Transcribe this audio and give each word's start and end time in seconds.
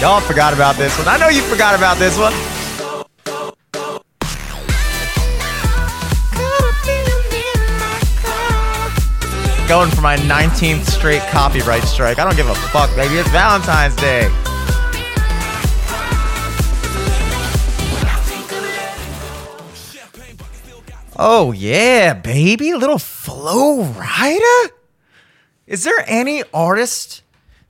Y'all 0.00 0.18
forgot 0.22 0.54
about 0.54 0.76
this 0.76 0.96
one. 0.96 1.06
I 1.08 1.18
know 1.18 1.28
you 1.28 1.42
forgot 1.42 1.74
about 1.74 1.98
this 1.98 2.16
one. 2.16 2.32
Going 9.68 9.90
for 9.90 10.00
my 10.00 10.16
19th 10.16 10.86
straight 10.86 11.20
copyright 11.28 11.82
strike. 11.82 12.18
I 12.18 12.24
don't 12.24 12.34
give 12.34 12.48
a 12.48 12.54
fuck, 12.54 12.88
baby. 12.96 13.16
It's 13.16 13.28
Valentine's 13.28 13.94
Day. 13.96 14.30
Oh, 21.18 21.52
yeah, 21.54 22.14
baby. 22.14 22.72
Little 22.72 22.98
Flo 22.98 23.84
Rida? 23.84 24.70
Is 25.66 25.84
there 25.84 26.02
any 26.06 26.42
artist 26.54 27.20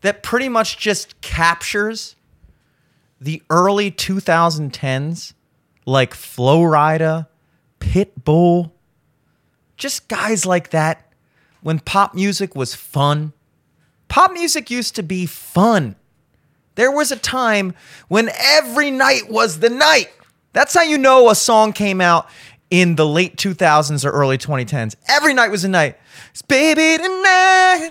that 0.03 0.23
pretty 0.23 0.49
much 0.49 0.79
just 0.79 1.21
captures 1.23 2.15
the 3.21 3.43
early 3.51 3.91
2010s 3.91 5.35
like 5.87 6.15
Flo 6.15 6.61
Rida, 6.61 7.27
Pitbull, 7.81 8.73
just 9.77 10.09
guys 10.09 10.47
like 10.47 10.71
that 10.71 11.13
when 11.63 11.79
pop 11.81 12.15
music 12.15 12.55
was 12.55 12.75
fun? 12.75 13.33
Pop 14.09 14.33
music 14.33 14.71
used 14.71 14.95
to 14.97 15.03
be 15.03 15.27
fun. 15.27 15.97
There 16.75 16.91
was 16.91 17.13
a 17.13 17.17
time 17.17 17.75
when 18.09 18.31
every 18.39 18.91
night 18.91 19.29
was 19.29 19.61
the 19.61 19.71
night. 19.71 20.09
That's 20.53 20.75
how 20.75 20.83
you 20.83 20.99
know 20.99 21.31
a 21.31 21.35
song 21.35 21.73
came 21.73 22.01
out 22.01 22.29
in 22.71 22.97
the 22.97 23.07
late 23.07 23.37
2000s 23.37 24.05
or 24.05 24.11
early 24.11 24.39
2010s. 24.39 24.95
Every 25.09 25.35
night 25.35 25.51
was 25.51 25.65
a 25.65 25.69
night. 25.69 25.99
It's 26.31 26.43
baby 26.43 26.97
tonight. 27.03 27.91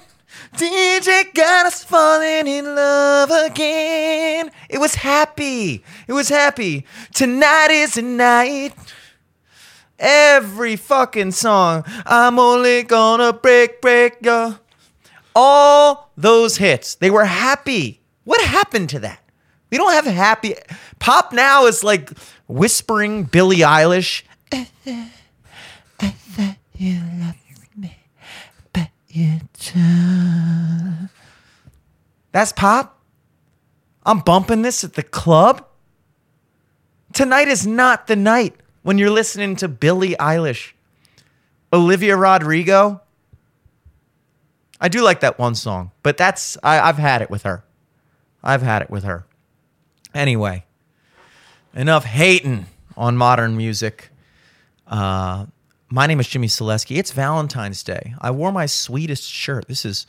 DJ 0.56 1.34
got 1.34 1.68
us 1.68 1.84
falling 1.84 2.48
in 2.48 2.66
love 2.66 3.30
again. 3.32 4.52
It 4.70 4.80
was 4.80 4.96
happy. 4.96 5.84
It 6.08 6.14
was 6.14 6.30
happy. 6.30 6.86
Tonight 7.14 7.70
is 7.72 7.94
the 7.96 8.02
night. 8.02 8.74
Every 10.00 10.76
fucking 10.76 11.32
song. 11.32 11.84
I'm 12.06 12.40
only 12.40 12.84
gonna 12.84 13.34
break, 13.34 13.82
break 13.82 14.18
ya. 14.22 14.56
All 15.36 16.12
those 16.18 16.58
hits. 16.58 16.96
They 16.96 17.12
were 17.12 17.26
happy. 17.26 18.02
What 18.24 18.42
happened 18.42 18.90
to 18.90 19.00
that? 19.00 19.20
We 19.70 19.78
don't 19.78 19.92
have 19.92 20.06
happy. 20.06 20.56
Pop 21.00 21.32
now 21.32 21.66
is 21.66 21.84
like 21.84 22.12
whispering 22.48 23.24
Billie 23.24 23.58
Eilish. 23.58 24.24
I 24.52 25.10
thought 26.00 26.56
you 26.76 27.00
loved 27.20 27.39
That's 32.32 32.52
pop. 32.54 33.02
I'm 34.06 34.20
bumping 34.20 34.62
this 34.62 34.84
at 34.84 34.94
the 34.94 35.04
club. 35.04 35.66
Tonight 37.14 37.48
is 37.48 37.66
not 37.66 38.08
the 38.08 38.16
night 38.16 38.56
when 38.84 38.98
you're 38.98 39.10
listening 39.10 39.56
to 39.58 39.68
Billie 39.68 40.16
Eilish, 40.20 40.74
Olivia 41.74 42.16
Rodrigo. 42.16 43.02
I 44.80 44.88
do 44.88 45.02
like 45.02 45.20
that 45.22 45.38
one 45.38 45.56
song, 45.56 45.92
but 46.04 46.18
that's 46.18 46.58
I, 46.64 46.80
I've 46.80 46.98
had 46.98 47.22
it 47.22 47.30
with 47.30 47.44
her. 47.44 47.64
I've 48.44 48.62
had 48.62 48.82
it 48.82 48.90
with 48.90 49.04
her. 49.04 49.26
Anyway, 50.14 50.66
enough 51.74 52.06
hating 52.06 52.68
on 52.96 53.18
modern 53.18 53.58
music. 53.58 54.10
Uh, 54.88 55.48
my 55.92 56.06
name 56.06 56.20
is 56.20 56.28
Jimmy 56.28 56.48
Selesky. 56.48 56.98
It's 56.98 57.12
Valentine's 57.12 57.84
Day. 57.84 58.14
I 58.22 58.32
wore 58.32 58.52
my 58.52 58.66
sweetest 58.66 59.24
shirt. 59.24 59.68
This 59.68 59.86
is 59.86 60.06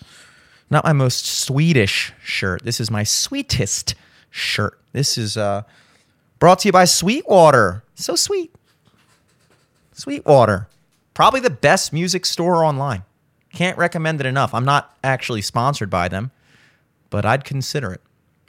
not 0.68 0.84
my 0.84 0.92
most 0.92 1.26
Swedish 1.26 2.12
shirt. 2.22 2.62
This 2.64 2.80
is 2.80 2.90
my 2.90 3.02
sweetest 3.02 3.94
shirt. 4.30 4.78
This 4.92 5.16
is 5.16 5.36
uh, 5.36 5.62
brought 6.38 6.60
to 6.60 6.68
you 6.68 6.72
by 6.72 6.84
Sweetwater. 6.84 7.82
So 7.94 8.14
sweet. 8.14 8.54
Sweetwater. 9.92 10.68
Probably 11.14 11.40
the 11.40 11.50
best 11.50 11.92
music 11.92 12.26
store 12.26 12.64
online. 12.64 13.04
Can't 13.52 13.76
recommend 13.78 14.20
it 14.20 14.26
enough. 14.26 14.54
I'm 14.54 14.64
not 14.64 14.96
actually 15.02 15.42
sponsored 15.42 15.90
by 15.90 16.08
them, 16.08 16.30
but 17.08 17.24
I'd 17.24 17.44
consider 17.44 17.92
it. 17.92 18.00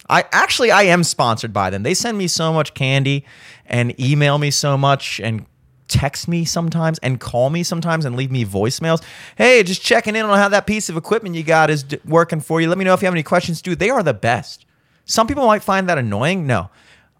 I 0.09 0.25
actually 0.31 0.71
I 0.71 0.83
am 0.83 1.03
sponsored 1.03 1.53
by 1.53 1.69
them. 1.69 1.83
They 1.83 1.93
send 1.93 2.17
me 2.17 2.27
so 2.27 2.51
much 2.53 2.73
candy 2.73 3.25
and 3.65 3.97
email 3.99 4.37
me 4.37 4.51
so 4.51 4.77
much 4.77 5.19
and 5.19 5.45
text 5.91 6.27
me 6.27 6.45
sometimes 6.45 6.97
and 6.99 7.19
call 7.19 7.49
me 7.49 7.63
sometimes 7.63 8.05
and 8.05 8.15
leave 8.15 8.31
me 8.31 8.45
voicemails. 8.45 9.03
Hey, 9.35 9.61
just 9.61 9.81
checking 9.81 10.15
in 10.15 10.25
on 10.25 10.37
how 10.37 10.49
that 10.49 10.65
piece 10.65 10.89
of 10.89 10.95
equipment 10.95 11.35
you 11.35 11.43
got 11.43 11.69
is 11.69 11.83
d- 11.83 11.99
working 12.05 12.39
for 12.39 12.61
you. 12.61 12.69
Let 12.69 12.77
me 12.77 12.85
know 12.85 12.93
if 12.93 13.01
you 13.01 13.05
have 13.05 13.13
any 13.13 13.23
questions. 13.23 13.61
Dude, 13.61 13.79
they 13.79 13.89
are 13.89 14.01
the 14.01 14.13
best. 14.13 14.65
Some 15.05 15.27
people 15.27 15.45
might 15.45 15.63
find 15.63 15.89
that 15.89 15.97
annoying. 15.97 16.47
No. 16.47 16.69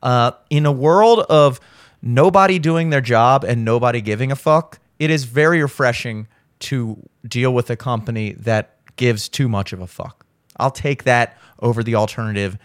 Uh, 0.02 0.32
in 0.50 0.66
a 0.66 0.72
world 0.72 1.20
of 1.30 1.60
nobody 2.02 2.60
doing 2.60 2.90
their 2.90 3.02
job 3.02 3.44
and 3.44 3.66
nobody 3.66 4.00
giving 4.00 4.32
a 4.32 4.36
fuck, 4.36 4.80
it 5.00 5.10
is 5.10 5.26
very 5.26 5.62
refreshing 5.62 6.28
to 6.60 6.98
deal 7.28 7.54
with 7.54 7.70
a 7.70 7.76
company 7.76 8.34
that 8.34 8.78
gives 8.96 9.28
too 9.28 9.50
much 9.50 9.74
of 9.74 9.82
a 9.82 9.88
fuck. 9.88 10.26
I'll 10.58 10.72
take 10.72 11.04
that 11.04 11.38
over 11.60 11.84
the 11.84 11.96
alternative 11.96 12.58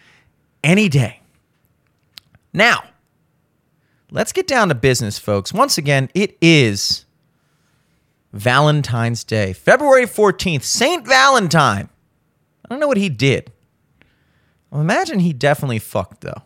any 0.62 0.88
day. 0.88 1.20
Now, 2.52 2.84
let's 4.10 4.32
get 4.32 4.46
down 4.46 4.68
to 4.68 4.74
business, 4.74 5.18
folks. 5.18 5.52
Once 5.52 5.78
again, 5.78 6.08
it 6.14 6.36
is 6.40 7.04
Valentine's 8.32 9.24
Day, 9.24 9.52
February 9.52 10.06
14th, 10.06 10.62
St. 10.62 11.06
Valentine. 11.06 11.88
I 12.64 12.68
don't 12.68 12.80
know 12.80 12.88
what 12.88 12.96
he 12.96 13.08
did. 13.08 13.52
Well, 14.70 14.80
imagine 14.80 15.20
he 15.20 15.32
definitely 15.32 15.78
fucked 15.78 16.22
though. 16.22 16.42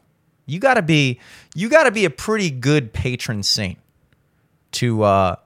You 0.46 0.58
gotta 0.58 0.82
be 0.82 1.20
you 1.54 1.68
gotta 1.68 1.90
be 1.90 2.04
a 2.04 2.10
pretty 2.10 2.50
good 2.50 2.92
patron 2.92 3.42
saint 3.42 3.78
to 4.72 5.02
uh, 5.02 5.36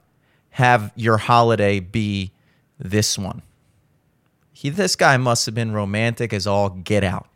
have 0.50 0.92
your 0.96 1.18
holiday 1.18 1.80
be 1.80 2.32
this 2.78 3.18
one. 3.18 3.42
He, 4.52 4.70
this 4.70 4.96
guy 4.96 5.16
must 5.16 5.46
have 5.46 5.54
been 5.54 5.72
romantic 5.72 6.32
as 6.32 6.46
all 6.46 6.70
get 6.70 7.04
out. 7.04 7.28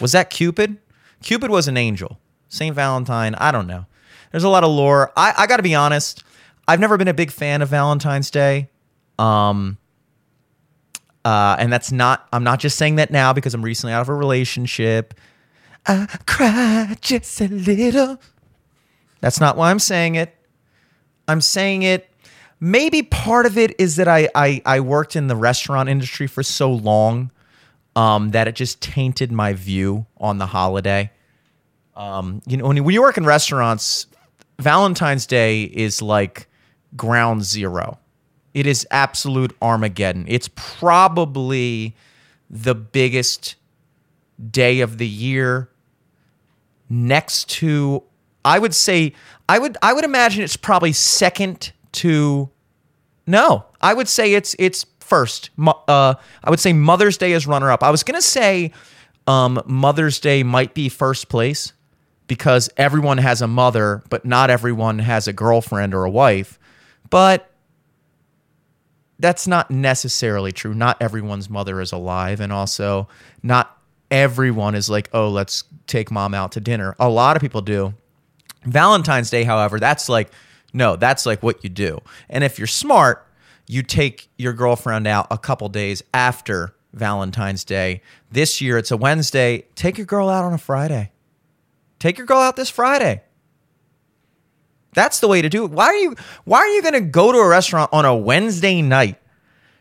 Was 0.00 0.12
that 0.12 0.30
Cupid? 0.30 0.78
Cupid 1.22 1.50
was 1.50 1.68
an 1.68 1.76
angel. 1.76 2.18
St. 2.48 2.74
Valentine, 2.74 3.34
I 3.36 3.50
don't 3.50 3.66
know. 3.66 3.86
There's 4.30 4.44
a 4.44 4.48
lot 4.48 4.64
of 4.64 4.70
lore. 4.70 5.12
I, 5.16 5.34
I 5.36 5.46
got 5.46 5.58
to 5.58 5.62
be 5.62 5.74
honest. 5.74 6.22
I've 6.68 6.80
never 6.80 6.96
been 6.96 7.08
a 7.08 7.14
big 7.14 7.30
fan 7.30 7.62
of 7.62 7.68
Valentine's 7.68 8.30
Day. 8.30 8.70
Um, 9.18 9.78
uh, 11.24 11.56
and 11.58 11.72
that's 11.72 11.90
not, 11.90 12.28
I'm 12.32 12.44
not 12.44 12.60
just 12.60 12.76
saying 12.76 12.96
that 12.96 13.10
now 13.10 13.32
because 13.32 13.54
I'm 13.54 13.62
recently 13.62 13.92
out 13.92 14.02
of 14.02 14.08
a 14.08 14.14
relationship. 14.14 15.14
I 15.86 16.06
cry 16.26 16.96
just 17.00 17.40
a 17.40 17.48
little. 17.48 18.20
That's 19.20 19.40
not 19.40 19.56
why 19.56 19.70
I'm 19.70 19.78
saying 19.78 20.16
it. 20.16 20.34
I'm 21.28 21.40
saying 21.40 21.82
it. 21.82 22.08
Maybe 22.58 23.02
part 23.02 23.46
of 23.46 23.58
it 23.58 23.74
is 23.78 23.96
that 23.96 24.08
I, 24.08 24.28
I, 24.34 24.62
I 24.64 24.80
worked 24.80 25.16
in 25.16 25.26
the 25.26 25.36
restaurant 25.36 25.88
industry 25.88 26.26
for 26.26 26.42
so 26.42 26.72
long 26.72 27.30
um, 27.94 28.30
that 28.30 28.48
it 28.48 28.54
just 28.54 28.80
tainted 28.80 29.32
my 29.32 29.52
view 29.52 30.06
on 30.18 30.38
the 30.38 30.46
holiday. 30.46 31.10
Um, 31.94 32.42
you 32.46 32.56
know, 32.56 32.66
when 32.66 32.76
you, 32.76 32.84
when 32.84 32.94
you 32.94 33.02
work 33.02 33.16
in 33.16 33.24
restaurants, 33.24 34.06
Valentine's 34.58 35.26
Day 35.26 35.64
is 35.64 36.00
like 36.02 36.48
ground 36.96 37.44
zero. 37.44 37.98
It 38.54 38.66
is 38.66 38.86
absolute 38.90 39.54
Armageddon. 39.60 40.24
It's 40.28 40.48
probably 40.54 41.94
the 42.48 42.74
biggest 42.74 43.56
day 44.50 44.80
of 44.80 44.98
the 44.98 45.06
year 45.06 45.68
next 46.88 47.48
to 47.50 48.02
I 48.44 48.58
would 48.58 48.74
say 48.74 49.12
I 49.48 49.58
would 49.58 49.76
I 49.82 49.92
would 49.92 50.04
imagine 50.04 50.42
it's 50.42 50.56
probably 50.56 50.92
second 50.92 51.72
to 51.92 52.48
no. 53.26 53.66
I 53.80 53.92
would 53.92 54.08
say 54.08 54.34
it's 54.34 54.54
it's 54.58 54.86
first. 55.00 55.50
Uh, 55.58 56.14
I 56.44 56.50
would 56.50 56.60
say 56.60 56.72
Mother's 56.72 57.18
Day 57.18 57.32
is 57.32 57.46
runner 57.46 57.70
up. 57.70 57.82
I 57.82 57.90
was 57.90 58.04
gonna 58.04 58.22
say 58.22 58.72
um, 59.26 59.60
Mother's 59.66 60.20
Day 60.20 60.42
might 60.42 60.74
be 60.74 60.88
first 60.88 61.28
place 61.28 61.72
because 62.26 62.68
everyone 62.76 63.18
has 63.18 63.42
a 63.42 63.46
mother, 63.46 64.02
but 64.10 64.24
not 64.24 64.50
everyone 64.50 64.98
has 64.98 65.28
a 65.28 65.32
girlfriend 65.32 65.94
or 65.94 66.04
a 66.04 66.10
wife. 66.10 66.58
But 67.10 67.50
that's 69.18 69.46
not 69.46 69.70
necessarily 69.70 70.52
true. 70.52 70.74
Not 70.74 71.00
everyone's 71.00 71.48
mother 71.48 71.80
is 71.80 71.92
alive, 71.92 72.40
and 72.40 72.52
also 72.52 73.08
not 73.42 73.78
everyone 74.10 74.74
is 74.74 74.90
like, 74.90 75.08
oh, 75.12 75.28
let's 75.28 75.64
take 75.86 76.10
mom 76.10 76.34
out 76.34 76.52
to 76.52 76.60
dinner. 76.60 76.94
A 76.98 77.08
lot 77.08 77.36
of 77.36 77.42
people 77.42 77.62
do. 77.62 77.94
Valentine's 78.64 79.30
Day, 79.30 79.44
however, 79.44 79.78
that's 79.78 80.08
like, 80.08 80.30
no, 80.72 80.96
that's 80.96 81.24
like 81.24 81.42
what 81.42 81.62
you 81.62 81.70
do. 81.70 82.00
And 82.28 82.44
if 82.44 82.58
you're 82.58 82.66
smart, 82.66 83.26
you 83.68 83.82
take 83.82 84.28
your 84.36 84.52
girlfriend 84.52 85.06
out 85.06 85.26
a 85.30 85.38
couple 85.38 85.68
days 85.68 86.02
after 86.12 86.74
Valentine's 86.92 87.64
Day. 87.64 88.02
This 88.30 88.60
year 88.60 88.78
it's 88.78 88.90
a 88.90 88.96
Wednesday. 88.96 89.66
Take 89.74 89.98
your 89.98 90.06
girl 90.06 90.28
out 90.28 90.44
on 90.44 90.52
a 90.52 90.58
Friday. 90.58 91.12
Take 91.98 92.18
your 92.18 92.26
girl 92.26 92.38
out 92.38 92.56
this 92.56 92.70
Friday. 92.70 93.22
That's 94.96 95.20
the 95.20 95.28
way 95.28 95.42
to 95.42 95.48
do 95.48 95.64
it. 95.64 95.70
Why 95.70 95.86
are 95.86 95.96
you 95.96 96.16
why 96.44 96.58
are 96.58 96.68
you 96.68 96.80
going 96.80 96.94
to 96.94 97.00
go 97.02 97.30
to 97.30 97.38
a 97.38 97.46
restaurant 97.46 97.90
on 97.92 98.06
a 98.06 98.16
Wednesday 98.16 98.80
night 98.80 99.18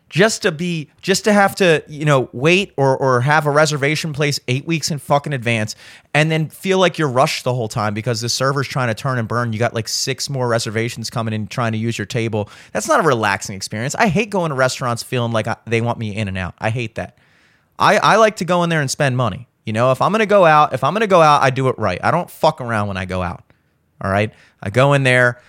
just 0.09 0.41
to 0.43 0.51
be 0.51 0.91
just 1.01 1.23
to 1.23 1.33
have 1.33 1.55
to 1.55 1.83
you 1.87 2.03
know 2.03 2.29
wait 2.33 2.73
or 2.75 2.97
or 2.97 3.21
have 3.21 3.45
a 3.45 3.51
reservation 3.51 4.11
place 4.11 4.41
eight 4.49 4.67
weeks 4.67 4.91
in 4.91 4.99
fucking 4.99 5.31
advance 5.31 5.75
and 6.13 6.29
then 6.29 6.49
feel 6.49 6.79
like 6.79 6.97
you're 6.97 7.09
rushed 7.09 7.45
the 7.45 7.53
whole 7.53 7.69
time 7.69 7.93
because 7.93 8.19
the 8.19 8.27
server's 8.27 8.67
trying 8.67 8.89
to 8.89 8.93
turn 8.93 9.17
and 9.17 9.27
burn? 9.27 9.53
You 9.53 9.59
got 9.59 9.73
like 9.73 9.87
six 9.87 10.29
more 10.29 10.49
reservations 10.49 11.09
coming 11.09 11.33
in 11.33 11.47
trying 11.47 11.71
to 11.71 11.77
use 11.77 11.97
your 11.97 12.05
table. 12.05 12.49
That's 12.73 12.87
not 12.87 12.99
a 12.99 13.03
relaxing 13.03 13.55
experience. 13.55 13.95
I 13.95 14.07
hate 14.07 14.29
going 14.29 14.49
to 14.49 14.55
restaurants 14.55 15.01
feeling 15.01 15.31
like 15.31 15.47
I, 15.47 15.55
they 15.65 15.79
want 15.79 15.97
me 15.97 16.13
in 16.13 16.27
and 16.27 16.37
out. 16.37 16.55
I 16.59 16.71
hate 16.71 16.95
that. 16.95 17.17
I, 17.79 17.97
I 17.97 18.15
like 18.17 18.35
to 18.37 18.45
go 18.45 18.63
in 18.63 18.69
there 18.69 18.81
and 18.81 18.91
spend 18.91 19.15
money 19.15 19.47
you 19.65 19.73
know 19.73 19.91
if 19.91 20.01
i'm 20.01 20.11
gonna 20.11 20.25
go 20.25 20.45
out 20.45 20.73
if 20.73 20.83
i'm 20.83 20.93
gonna 20.93 21.07
go 21.07 21.21
out 21.21 21.41
i 21.41 21.49
do 21.49 21.67
it 21.67 21.77
right 21.77 21.99
i 22.03 22.11
don't 22.11 22.29
fuck 22.29 22.61
around 22.61 22.87
when 22.87 22.97
i 22.97 23.05
go 23.05 23.21
out 23.21 23.43
all 24.01 24.11
right 24.11 24.33
i 24.61 24.69
go 24.69 24.93
in 24.93 25.03
there 25.03 25.41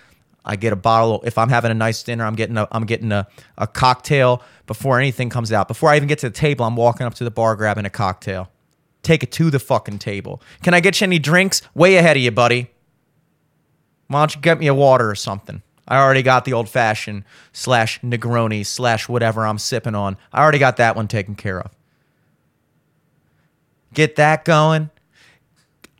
I 0.46 0.54
get 0.54 0.72
a 0.72 0.76
bottle. 0.76 1.22
If 1.26 1.38
I'm 1.38 1.48
having 1.48 1.72
a 1.72 1.74
nice 1.74 2.04
dinner, 2.04 2.24
I'm 2.24 2.36
getting 2.36 2.56
a 2.56 2.68
I'm 2.70 2.86
getting 2.86 3.10
a, 3.10 3.26
a 3.58 3.66
cocktail 3.66 4.42
before 4.66 4.98
anything 4.98 5.28
comes 5.28 5.52
out. 5.52 5.66
Before 5.66 5.90
I 5.90 5.96
even 5.96 6.08
get 6.08 6.20
to 6.20 6.28
the 6.28 6.34
table, 6.34 6.64
I'm 6.64 6.76
walking 6.76 7.04
up 7.04 7.14
to 7.14 7.24
the 7.24 7.32
bar, 7.32 7.56
grabbing 7.56 7.84
a 7.84 7.90
cocktail. 7.90 8.48
Take 9.02 9.24
it 9.24 9.32
to 9.32 9.50
the 9.50 9.58
fucking 9.58 9.98
table. 9.98 10.40
Can 10.62 10.72
I 10.72 10.80
get 10.80 11.00
you 11.00 11.06
any 11.06 11.18
drinks? 11.18 11.62
Way 11.74 11.96
ahead 11.96 12.16
of 12.16 12.22
you, 12.22 12.30
buddy. 12.30 12.70
Why 14.06 14.20
don't 14.20 14.34
you 14.36 14.40
get 14.40 14.58
me 14.58 14.68
a 14.68 14.74
water 14.74 15.10
or 15.10 15.16
something? 15.16 15.62
I 15.88 15.98
already 15.98 16.22
got 16.22 16.44
the 16.44 16.52
old 16.52 16.68
fashioned 16.68 17.24
slash 17.52 18.00
Negroni 18.00 18.64
slash 18.64 19.08
whatever 19.08 19.46
I'm 19.46 19.58
sipping 19.58 19.94
on. 19.94 20.16
I 20.32 20.42
already 20.42 20.58
got 20.58 20.76
that 20.78 20.96
one 20.96 21.08
taken 21.08 21.34
care 21.34 21.60
of. 21.60 21.75
Get 23.96 24.16
that 24.16 24.44
going. 24.44 24.90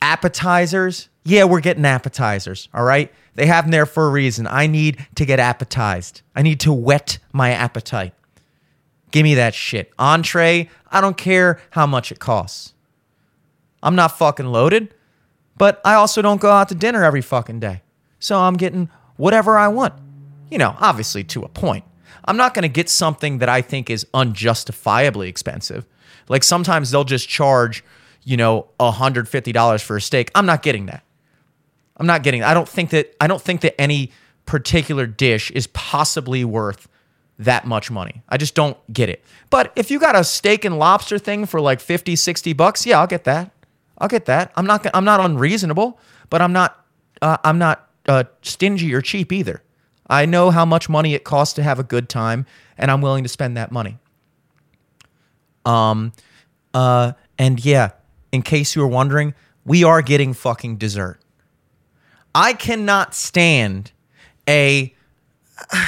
Appetizers. 0.03 1.09
Yeah, 1.25 1.45
we're 1.45 1.61
getting 1.61 1.83
appetizers. 1.83 2.69
All 2.71 2.83
right. 2.83 3.11
They 3.33 3.47
have 3.47 3.65
them 3.65 3.71
there 3.71 3.87
for 3.87 4.05
a 4.05 4.11
reason. 4.11 4.45
I 4.45 4.67
need 4.67 5.05
to 5.15 5.25
get 5.25 5.39
appetized. 5.39 6.21
I 6.35 6.43
need 6.43 6.59
to 6.59 6.71
whet 6.71 7.17
my 7.33 7.49
appetite. 7.49 8.13
Give 9.09 9.23
me 9.23 9.33
that 9.33 9.55
shit. 9.55 9.91
Entree, 9.97 10.69
I 10.91 11.01
don't 11.01 11.17
care 11.17 11.59
how 11.71 11.87
much 11.87 12.11
it 12.11 12.19
costs. 12.19 12.75
I'm 13.81 13.95
not 13.95 14.15
fucking 14.15 14.45
loaded, 14.45 14.93
but 15.57 15.81
I 15.83 15.95
also 15.95 16.21
don't 16.21 16.39
go 16.39 16.51
out 16.51 16.69
to 16.69 16.75
dinner 16.75 17.03
every 17.03 17.23
fucking 17.23 17.59
day. 17.59 17.81
So 18.19 18.37
I'm 18.37 18.57
getting 18.57 18.89
whatever 19.15 19.57
I 19.57 19.69
want. 19.69 19.95
You 20.51 20.59
know, 20.59 20.75
obviously 20.79 21.23
to 21.23 21.41
a 21.41 21.49
point. 21.49 21.83
I'm 22.25 22.37
not 22.37 22.53
going 22.53 22.61
to 22.61 22.69
get 22.69 22.89
something 22.89 23.39
that 23.39 23.49
I 23.49 23.63
think 23.63 23.89
is 23.89 24.05
unjustifiably 24.13 25.29
expensive. 25.29 25.87
Like 26.27 26.43
sometimes 26.43 26.91
they'll 26.91 27.03
just 27.03 27.27
charge, 27.29 27.83
you 28.23 28.37
know, 28.37 28.67
$150 28.79 29.83
for 29.83 29.97
a 29.97 30.01
steak. 30.01 30.31
I'm 30.35 30.45
not 30.45 30.61
getting 30.61 30.87
that. 30.87 31.03
I'm 31.97 32.07
not 32.07 32.23
getting. 32.23 32.43
I 32.43 32.53
don't 32.53 32.69
think 32.69 32.91
that 32.91 33.15
I 33.19 33.27
don't 33.27 33.41
think 33.41 33.61
that 33.61 33.79
any 33.79 34.11
particular 34.45 35.07
dish 35.07 35.51
is 35.51 35.67
possibly 35.67 36.45
worth 36.45 36.87
that 37.39 37.65
much 37.65 37.91
money. 37.91 38.23
I 38.29 38.37
just 38.37 38.55
don't 38.55 38.77
get 38.91 39.09
it. 39.09 39.23
But 39.49 39.71
if 39.75 39.91
you 39.91 39.99
got 39.99 40.15
a 40.15 40.23
steak 40.23 40.65
and 40.65 40.77
lobster 40.79 41.19
thing 41.19 41.45
for 41.45 41.61
like 41.61 41.79
50, 41.79 42.15
60 42.15 42.53
bucks, 42.53 42.85
yeah, 42.85 42.99
I'll 42.99 43.07
get 43.07 43.23
that. 43.25 43.51
I'll 43.97 44.07
get 44.07 44.25
that. 44.25 44.51
I'm 44.55 44.65
not 44.65 44.85
I'm 44.93 45.05
not 45.05 45.19
unreasonable, 45.19 45.99
but 46.29 46.41
I'm 46.41 46.53
not 46.53 46.85
uh, 47.21 47.37
I'm 47.43 47.57
not 47.57 47.87
uh, 48.07 48.25
stingy 48.41 48.93
or 48.93 49.01
cheap 49.01 49.31
either. 49.31 49.63
I 50.09 50.25
know 50.25 50.51
how 50.51 50.65
much 50.65 50.87
money 50.87 51.13
it 51.13 51.23
costs 51.23 51.53
to 51.55 51.63
have 51.63 51.79
a 51.79 51.83
good 51.83 52.07
time, 52.07 52.45
and 52.77 52.89
I'm 52.89 53.01
willing 53.01 53.23
to 53.23 53.29
spend 53.29 53.57
that 53.57 53.71
money. 53.71 53.97
Um, 55.67 56.13
uh, 56.73 57.13
and 57.37 57.63
yeah, 57.63 57.91
in 58.31 58.41
case 58.41 58.75
you 58.75 58.81
were 58.81 58.87
wondering, 58.87 59.33
we 59.65 59.83
are 59.83 60.01
getting 60.01 60.33
fucking 60.33 60.77
dessert. 60.77 61.19
I 62.33 62.53
cannot 62.53 63.13
stand 63.13 63.91
a. 64.47 64.93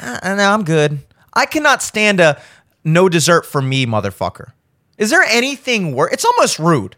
Uh, 0.00 0.36
no, 0.36 0.52
I'm 0.52 0.62
good. 0.62 1.00
I 1.34 1.44
cannot 1.44 1.82
stand 1.82 2.20
a 2.20 2.40
no 2.84 3.08
dessert 3.08 3.44
for 3.44 3.60
me, 3.60 3.84
motherfucker. 3.84 4.52
Is 4.96 5.10
there 5.10 5.22
anything 5.22 5.92
worse? 5.92 6.12
It's 6.12 6.24
almost 6.24 6.60
rude. 6.60 6.94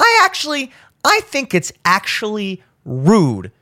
I 0.00 0.22
actually, 0.24 0.72
I 1.04 1.20
think 1.20 1.54
it's 1.54 1.72
actually 1.84 2.60
rude 2.84 3.52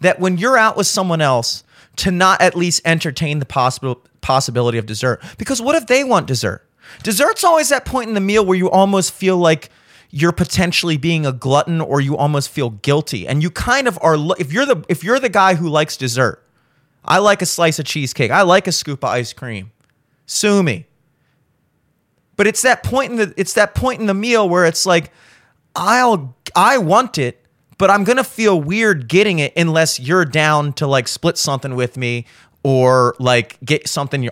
that 0.00 0.18
when 0.18 0.38
you're 0.38 0.56
out 0.56 0.78
with 0.78 0.86
someone 0.86 1.20
else 1.20 1.62
to 1.96 2.10
not 2.10 2.40
at 2.40 2.56
least 2.56 2.80
entertain 2.86 3.38
the 3.38 3.44
possible 3.44 4.02
possibility 4.22 4.78
of 4.78 4.86
dessert. 4.86 5.22
Because 5.36 5.60
what 5.60 5.74
if 5.74 5.86
they 5.86 6.02
want 6.02 6.26
dessert? 6.26 6.65
Dessert's 7.02 7.44
always 7.44 7.68
that 7.68 7.84
point 7.84 8.08
in 8.08 8.14
the 8.14 8.20
meal 8.20 8.44
where 8.44 8.56
you 8.56 8.70
almost 8.70 9.12
feel 9.12 9.36
like 9.36 9.70
you're 10.10 10.32
potentially 10.32 10.96
being 10.96 11.26
a 11.26 11.32
glutton 11.32 11.80
or 11.80 12.00
you 12.00 12.16
almost 12.16 12.50
feel 12.50 12.70
guilty. 12.70 13.26
And 13.26 13.42
you 13.42 13.50
kind 13.50 13.86
of 13.88 13.98
are 14.02 14.16
if 14.38 14.52
you're 14.52 14.66
the 14.66 14.84
if 14.88 15.04
you're 15.04 15.20
the 15.20 15.28
guy 15.28 15.54
who 15.54 15.68
likes 15.68 15.96
dessert 15.96 16.42
i 17.04 17.18
like 17.18 17.40
a 17.42 17.46
slice 17.46 17.78
of 17.78 17.84
cheesecake. 17.86 18.30
I 18.30 18.42
like 18.42 18.66
a 18.66 18.72
scoop 18.72 19.04
of 19.04 19.10
ice 19.10 19.32
cream. 19.32 19.70
Sue 20.26 20.62
me. 20.62 20.86
But 22.34 22.46
it's 22.46 22.62
that 22.62 22.82
point 22.82 23.12
in 23.12 23.16
the 23.18 23.34
it's 23.36 23.54
that 23.54 23.74
point 23.74 24.00
in 24.00 24.06
the 24.06 24.14
meal 24.14 24.48
where 24.48 24.66
it's 24.66 24.84
like 24.84 25.10
i'll 25.74 26.34
i 26.54 26.78
want 26.78 27.18
it 27.18 27.44
but 27.78 27.90
i'm 27.90 28.02
gonna 28.04 28.24
feel 28.24 28.60
weird 28.60 29.08
getting 29.08 29.38
it 29.38 29.52
unless 29.56 30.00
you're 30.00 30.24
down 30.24 30.72
to 30.72 30.86
like 30.86 31.06
split 31.06 31.36
something 31.38 31.74
with 31.76 31.96
me 31.96 32.26
or 32.62 33.14
like 33.18 33.58
get 33.64 33.86
something 33.88 34.28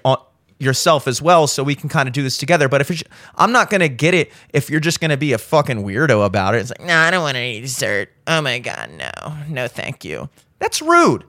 yourself 0.58 1.08
as 1.08 1.20
well 1.20 1.46
so 1.46 1.62
we 1.62 1.74
can 1.74 1.88
kind 1.88 2.08
of 2.08 2.12
do 2.12 2.22
this 2.22 2.38
together 2.38 2.68
but 2.68 2.80
if 2.80 3.02
i'm 3.36 3.52
not 3.52 3.70
to 3.80 3.88
get 3.88 4.14
it 4.14 4.30
if 4.52 4.70
you're 4.70 4.80
just 4.80 5.00
to 5.10 5.16
be 5.16 5.32
a 5.32 5.38
fucking 5.38 5.82
weirdo 5.82 6.24
about 6.24 6.54
it 6.54 6.58
it's 6.58 6.70
like 6.70 6.86
no 6.86 6.96
i 6.96 7.10
don't 7.10 7.22
want 7.22 7.36
any 7.36 7.60
dessert 7.60 8.08
oh 8.26 8.40
my 8.40 8.58
god 8.58 8.90
no 8.90 9.10
no 9.48 9.66
thank 9.66 10.04
you 10.04 10.28
that's 10.58 10.80
rude 10.80 11.24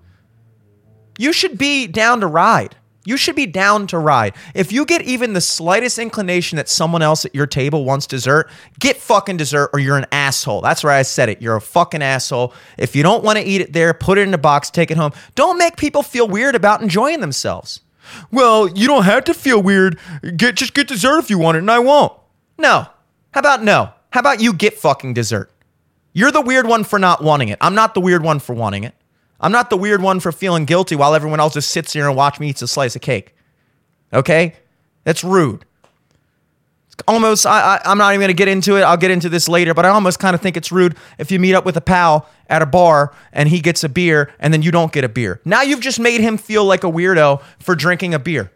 you 1.18 1.33
should 1.33 1.57
be 1.57 1.88
down 1.88 2.19
to 2.19 2.27
ride 2.27 2.75
you 3.06 3.18
should 3.18 3.36
be 3.36 3.45
down 3.45 3.86
to 3.88 4.00
ride. 4.00 4.33
If 4.56 4.72
you 4.72 4.83
get 4.83 5.04
even 5.04 5.33
the 5.33 5.42
slightest 5.42 6.00
inclination 6.00 6.56
that 6.56 6.68
someone 6.68 7.04
else 7.04 7.24
at 7.24 7.36
your 7.36 7.45
table 7.45 7.86
wants 7.86 8.07
dessert, 8.07 8.50
get 8.80 8.98
fucking 8.98 9.38
dessert 9.38 9.69
or 9.74 9.80
you're 9.80 9.98
an 9.98 10.07
asshole. 10.12 10.62
That's 10.62 10.83
where 10.83 10.92
I 10.92 11.04
said 11.04 11.30
it. 11.30 11.39
You're 11.42 11.56
a 11.56 11.62
fucking 11.62 12.01
asshole. 12.01 12.54
If 12.80 12.95
you 12.95 13.04
don't 13.04 13.24
want 13.24 13.38
to 13.38 13.45
eat 13.45 13.62
it 13.62 13.74
there, 13.74 13.94
put 13.94 14.18
it 14.18 14.27
in 14.27 14.33
a 14.33 14.39
box, 14.39 14.72
take 14.72 14.89
it 14.89 14.98
home. 14.98 15.12
Don't 15.36 15.60
make 15.60 15.77
people 15.77 16.01
feel 16.01 16.27
weird 16.27 16.56
about 16.56 16.81
enjoying 16.81 17.22
themselves. 17.22 17.81
Well, 18.31 18.68
you 18.68 18.88
don't 18.88 19.04
have 19.04 19.24
to 19.25 19.34
feel 19.34 19.62
weird. 19.62 20.00
Get 20.36 20.56
just 20.56 20.74
get 20.74 20.88
dessert 20.88 21.19
if 21.19 21.30
you 21.30 21.38
want 21.38 21.57
it, 21.57 21.60
and 21.60 21.72
I 21.72 21.80
won't. 21.80 22.13
No. 22.57 22.88
How 23.31 23.40
about 23.40 23.63
no? 23.63 23.92
How 24.12 24.19
about 24.22 24.42
you 24.42 24.54
get 24.54 24.78
fucking 24.78 25.13
dessert? 25.13 25.52
You're 26.13 26.31
the 26.31 26.42
weird 26.42 26.68
one 26.68 26.84
for 26.84 26.98
not 26.98 27.24
wanting 27.24 27.50
it. 27.50 27.57
I'm 27.60 27.75
not 27.75 27.94
the 27.94 28.02
weird 28.02 28.24
one 28.24 28.40
for 28.40 28.54
wanting 28.54 28.86
it. 28.86 28.96
I'm 29.42 29.52
not 29.52 29.69
the 29.69 29.78
weird 29.78 30.02
one 30.02 30.22
for 30.22 30.32
feeling 30.32 30.63
guilty 30.63 30.96
while 30.96 31.13
everyone 31.13 31.41
else 31.41 31.53
just 31.53 31.72
sits 31.72 31.91
here 31.91 32.08
and 32.08 32.15
watch 32.15 32.39
me 32.39 32.50
eat 32.50 32.62
a 32.62 32.68
slice 32.68 32.96
of 32.96 33.01
cake. 33.01 33.36
Okay? 34.13 34.56
That's 35.03 35.24
rude 35.24 35.65
almost 37.08 37.46
I, 37.46 37.78
I 37.84 37.92
am 37.92 37.98
not 37.98 38.12
even 38.12 38.22
going 38.22 38.30
to 38.30 38.34
get 38.34 38.48
into 38.48 38.78
it. 38.78 38.82
I'll 38.82 38.98
get 38.98 39.12
into 39.12 39.30
this 39.30 39.48
later 39.48 39.74
but 39.74 39.86
i 39.86 39.90
almost 39.90 40.20
kind 40.20 40.34
of 40.36 40.42
think 40.42 40.58
it's 40.58 40.72
rude 40.72 40.96
if 41.18 41.32
you 41.32 41.40
meet 41.40 41.54
up 41.54 41.66
with 41.66 41.78
a 41.78 41.82
pal 41.82 42.28
at 42.48 42.62
a 42.62 42.66
bar 42.66 43.14
and 43.34 43.50
he 43.50 43.60
gets 43.60 43.84
a 43.84 43.90
beer 43.90 44.32
and 44.40 44.54
then 44.54 44.62
you 44.62 44.72
don't 44.72 44.92
get 44.92 45.04
a 45.04 45.10
beer. 45.10 45.42
Now 45.46 45.62
you've 45.62 45.82
just 45.82 46.00
made 46.00 46.22
him 46.22 46.38
feel 46.38 46.64
like 46.66 46.84
a 46.84 46.92
weirdo 46.92 47.42
for 47.60 47.75
drinking 47.75 48.14
a 48.14 48.20
beer. 48.20 48.52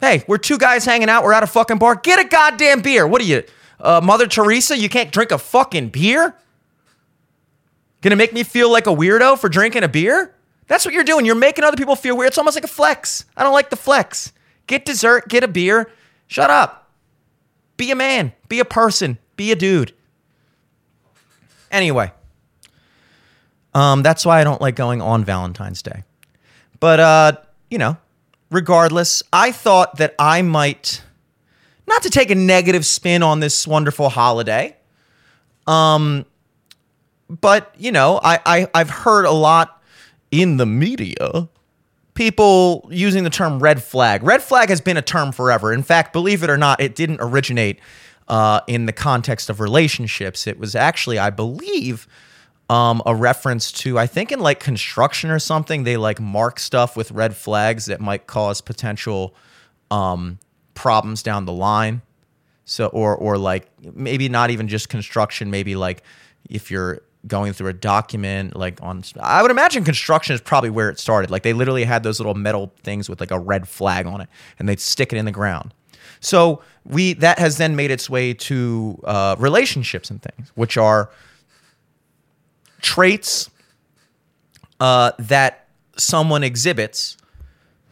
Hey 0.00 0.24
we're 0.26 0.38
two 0.38 0.58
guys 0.58 0.84
hanging 0.84 1.08
out. 1.08 1.24
We're 1.24 1.32
at 1.32 1.42
a 1.42 1.48
fucking 1.48 1.78
bar. 1.78 1.96
Get 1.96 2.24
a 2.24 2.28
goddamn 2.28 2.82
beer. 2.82 3.06
What 3.06 3.20
are 3.20 3.24
you 3.24 3.42
uh, 3.80 4.00
mother 4.02 4.26
teresa? 4.26 4.78
You 4.78 4.88
can't 4.88 5.12
drink 5.12 5.32
a 5.32 5.38
fucking 5.38 5.88
beer? 5.88 6.34
Gonna 8.02 8.16
make 8.16 8.32
me 8.32 8.42
feel 8.42 8.70
like 8.70 8.86
a 8.86 8.94
weirdo 8.94 9.38
for 9.38 9.48
drinking 9.48 9.82
a 9.82 9.88
beer? 9.88 10.32
That's 10.68 10.84
what 10.84 10.94
you're 10.94 11.04
doing. 11.04 11.26
You're 11.26 11.34
making 11.36 11.64
other 11.64 11.76
people 11.76 11.96
feel 11.96 12.16
weird. 12.16 12.28
It's 12.28 12.38
almost 12.38 12.56
like 12.56 12.64
a 12.64 12.68
flex. 12.68 13.24
I 13.36 13.42
don't 13.42 13.52
like 13.52 13.70
the 13.70 13.76
flex 13.76 14.32
Get 14.66 14.84
dessert, 14.84 15.28
get 15.28 15.44
a 15.44 15.48
beer. 15.48 15.90
Shut 16.26 16.50
up. 16.50 16.90
Be 17.76 17.90
a 17.90 17.94
man, 17.94 18.32
be 18.48 18.58
a 18.58 18.64
person, 18.64 19.18
be 19.36 19.52
a 19.52 19.56
dude. 19.56 19.92
Anyway, 21.70 22.10
um, 23.74 24.02
that's 24.02 24.24
why 24.24 24.40
I 24.40 24.44
don't 24.44 24.60
like 24.62 24.76
going 24.76 25.02
on 25.02 25.24
Valentine's 25.24 25.82
Day. 25.82 26.04
But, 26.80 27.00
uh, 27.00 27.32
you 27.70 27.76
know, 27.76 27.98
regardless, 28.50 29.22
I 29.32 29.52
thought 29.52 29.98
that 29.98 30.14
I 30.18 30.40
might, 30.40 31.02
not 31.86 32.02
to 32.04 32.10
take 32.10 32.30
a 32.30 32.34
negative 32.34 32.86
spin 32.86 33.22
on 33.22 33.40
this 33.40 33.66
wonderful 33.66 34.08
holiday, 34.08 34.74
um, 35.66 36.24
but, 37.28 37.74
you 37.76 37.92
know, 37.92 38.20
I, 38.22 38.38
I, 38.46 38.68
I've 38.72 38.90
heard 38.90 39.26
a 39.26 39.32
lot 39.32 39.82
in 40.30 40.56
the 40.56 40.66
media 40.66 41.48
people 42.16 42.88
using 42.90 43.22
the 43.22 43.30
term 43.30 43.60
red 43.60 43.82
flag. 43.82 44.24
Red 44.24 44.42
flag 44.42 44.70
has 44.70 44.80
been 44.80 44.96
a 44.96 45.02
term 45.02 45.30
forever. 45.30 45.72
In 45.72 45.84
fact, 45.84 46.12
believe 46.12 46.42
it 46.42 46.50
or 46.50 46.56
not, 46.56 46.80
it 46.80 46.96
didn't 46.96 47.20
originate 47.20 47.78
uh, 48.26 48.60
in 48.66 48.86
the 48.86 48.92
context 48.92 49.48
of 49.48 49.60
relationships. 49.60 50.46
It 50.46 50.58
was 50.58 50.74
actually, 50.74 51.18
I 51.18 51.30
believe, 51.30 52.08
um, 52.68 53.00
a 53.06 53.14
reference 53.14 53.70
to, 53.72 53.98
I 53.98 54.08
think, 54.08 54.32
in 54.32 54.40
like 54.40 54.58
construction 54.58 55.30
or 55.30 55.38
something, 55.38 55.84
they 55.84 55.96
like 55.96 56.20
mark 56.20 56.58
stuff 56.58 56.96
with 56.96 57.12
red 57.12 57.36
flags 57.36 57.86
that 57.86 58.00
might 58.00 58.26
cause 58.26 58.60
potential 58.60 59.34
um, 59.90 60.38
problems 60.74 61.22
down 61.22 61.44
the 61.44 61.52
line. 61.52 62.02
So, 62.64 62.86
or 62.88 63.14
or 63.14 63.38
like 63.38 63.70
maybe 63.94 64.28
not 64.28 64.50
even 64.50 64.66
just 64.66 64.88
construction, 64.88 65.52
maybe 65.52 65.76
like 65.76 66.02
if 66.50 66.68
you're 66.68 67.02
going 67.26 67.52
through 67.52 67.68
a 67.68 67.72
document 67.72 68.56
like 68.56 68.82
on 68.82 69.02
I 69.20 69.42
would 69.42 69.50
imagine 69.50 69.84
construction 69.84 70.34
is 70.34 70.40
probably 70.40 70.70
where 70.70 70.88
it 70.90 70.98
started. 70.98 71.30
Like 71.30 71.42
they 71.42 71.52
literally 71.52 71.84
had 71.84 72.02
those 72.02 72.18
little 72.18 72.34
metal 72.34 72.72
things 72.82 73.08
with 73.08 73.20
like 73.20 73.30
a 73.30 73.38
red 73.38 73.68
flag 73.68 74.06
on 74.06 74.20
it 74.20 74.28
and 74.58 74.68
they'd 74.68 74.80
stick 74.80 75.12
it 75.12 75.16
in 75.16 75.24
the 75.24 75.32
ground. 75.32 75.74
So 76.20 76.62
we 76.84 77.14
that 77.14 77.38
has 77.38 77.58
then 77.58 77.76
made 77.76 77.90
its 77.90 78.08
way 78.08 78.34
to 78.34 79.00
uh, 79.04 79.36
relationships 79.38 80.10
and 80.10 80.22
things, 80.22 80.50
which 80.54 80.76
are 80.76 81.10
traits 82.80 83.50
uh, 84.80 85.12
that 85.18 85.68
someone 85.96 86.44
exhibits 86.44 87.16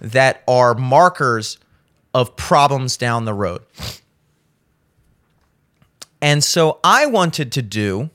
that 0.01 0.43
are 0.47 0.75
markers 0.75 1.59
of 2.13 2.37
problems 2.37 2.97
down 2.97 3.25
the 3.25 3.35
road. 3.35 3.63
And 6.21 6.43
so 6.43 6.79
I 6.83 7.07
wanted 7.07 7.53
to 7.53 7.63
do 7.63 8.11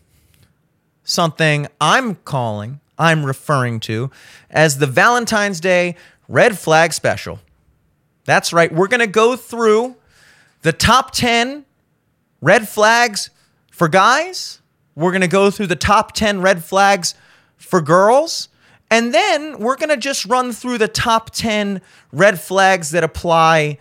something 1.09 1.67
I'm 1.81 2.15
calling, 2.15 2.79
I'm 2.97 3.25
referring 3.25 3.79
to 3.81 4.11
as 4.49 4.77
the 4.77 4.87
Valentine's 4.87 5.59
Day 5.59 5.95
Red 6.27 6.57
Flag 6.57 6.93
Special. 6.93 7.39
That's 8.25 8.53
right. 8.53 8.71
We're 8.71 8.87
going 8.87 8.99
to 8.99 9.07
go 9.07 9.35
through 9.35 9.95
the 10.61 10.73
top 10.73 11.11
10 11.11 11.65
red 12.41 12.69
flags 12.69 13.31
for 13.71 13.87
guys. 13.87 14.61
We're 14.95 15.11
going 15.11 15.21
to 15.21 15.27
go 15.27 15.49
through 15.49 15.67
the 15.67 15.75
top 15.75 16.11
10 16.11 16.41
red 16.41 16.63
flags 16.63 17.15
for 17.57 17.81
girls. 17.81 18.49
And 18.91 19.13
then 19.13 19.59
we're 19.59 19.77
going 19.77 19.89
to 19.89 19.97
just 19.97 20.25
run 20.25 20.51
through 20.51 20.77
the 20.77 20.87
top 20.87 21.31
10 21.31 21.81
red 22.11 22.39
flags 22.39 22.91
that 22.91 23.03
apply 23.03 23.77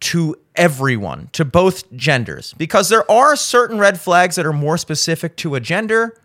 to 0.00 0.36
everyone, 0.56 1.28
to 1.32 1.44
both 1.44 1.90
genders, 1.94 2.54
because 2.54 2.88
there 2.88 3.08
are 3.10 3.36
certain 3.36 3.78
red 3.78 4.00
flags 4.00 4.36
that 4.36 4.44
are 4.46 4.52
more 4.52 4.76
specific 4.76 5.36
to 5.36 5.54
a 5.54 5.60
gender. 5.60 6.16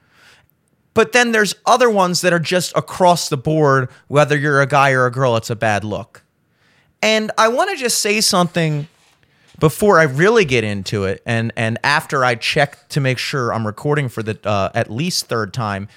But 0.97 1.11
then 1.11 1.31
there's 1.31 1.53
other 1.67 1.91
ones 1.91 2.21
that 2.21 2.33
are 2.33 2.39
just 2.39 2.75
across 2.75 3.29
the 3.29 3.37
board, 3.37 3.89
whether 4.07 4.35
you're 4.35 4.63
a 4.63 4.65
guy 4.65 4.93
or 4.93 5.05
a 5.05 5.11
girl, 5.11 5.35
it's 5.35 5.51
a 5.51 5.55
bad 5.55 5.83
look. 5.83 6.23
And 7.03 7.29
I 7.37 7.49
want 7.49 7.69
to 7.69 7.75
just 7.75 7.99
say 7.99 8.19
something 8.19 8.87
before 9.59 9.99
I 9.99 10.05
really 10.05 10.43
get 10.43 10.63
into 10.63 11.03
it, 11.03 11.21
and 11.23 11.53
and 11.55 11.77
after 11.83 12.25
I 12.25 12.33
check 12.33 12.89
to 12.89 12.99
make 12.99 13.19
sure 13.19 13.53
I'm 13.53 13.67
recording 13.67 14.09
for 14.09 14.23
the 14.23 14.39
uh, 14.43 14.71
at 14.73 14.89
least 14.89 15.27
third 15.27 15.53
time 15.53 15.87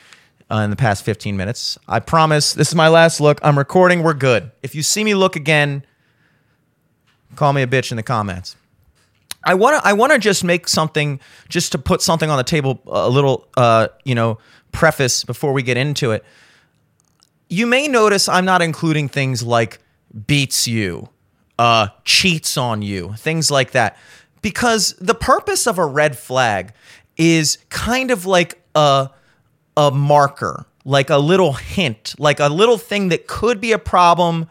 uh, 0.50 0.56
in 0.56 0.68
the 0.68 0.76
past 0.76 1.02
15 1.02 1.34
minutes. 1.34 1.78
I 1.88 2.00
promise 2.00 2.52
this 2.52 2.68
is 2.68 2.74
my 2.74 2.88
last 2.88 3.22
look. 3.22 3.40
I'm 3.42 3.56
recording. 3.56 4.02
We're 4.02 4.12
good. 4.12 4.50
If 4.62 4.74
you 4.74 4.82
see 4.82 5.02
me 5.02 5.14
look 5.14 5.34
again, 5.34 5.82
call 7.36 7.54
me 7.54 7.62
a 7.62 7.66
bitch 7.66 7.90
in 7.90 7.96
the 7.96 8.02
comments. 8.02 8.54
I 9.42 9.54
want 9.54 9.82
to 9.82 9.88
I 9.88 9.94
want 9.94 10.12
to 10.12 10.18
just 10.18 10.44
make 10.44 10.68
something 10.68 11.20
just 11.48 11.72
to 11.72 11.78
put 11.78 12.02
something 12.02 12.28
on 12.28 12.36
the 12.36 12.44
table 12.44 12.82
a 12.86 13.08
little 13.08 13.48
uh, 13.56 13.88
you 14.04 14.14
know 14.14 14.38
preface 14.72 15.24
before 15.24 15.52
we 15.52 15.62
get 15.62 15.76
into 15.76 16.12
it. 16.12 16.24
You 17.48 17.66
may 17.66 17.88
notice 17.88 18.28
I'm 18.28 18.44
not 18.44 18.62
including 18.62 19.08
things 19.08 19.42
like 19.42 19.80
beats 20.26 20.66
you, 20.68 21.08
uh, 21.58 21.88
cheats 22.04 22.56
on 22.56 22.82
you, 22.82 23.14
things 23.14 23.50
like 23.50 23.72
that. 23.72 23.96
Because 24.42 24.94
the 25.00 25.14
purpose 25.14 25.66
of 25.66 25.78
a 25.78 25.84
red 25.84 26.16
flag 26.16 26.72
is 27.16 27.58
kind 27.68 28.10
of 28.10 28.24
like 28.24 28.62
a, 28.74 29.10
a 29.76 29.90
marker, 29.90 30.64
like 30.84 31.10
a 31.10 31.18
little 31.18 31.52
hint, 31.52 32.14
like 32.18 32.40
a 32.40 32.48
little 32.48 32.78
thing 32.78 33.08
that 33.08 33.26
could 33.26 33.60
be 33.60 33.72
a 33.72 33.78
problem 33.78 34.48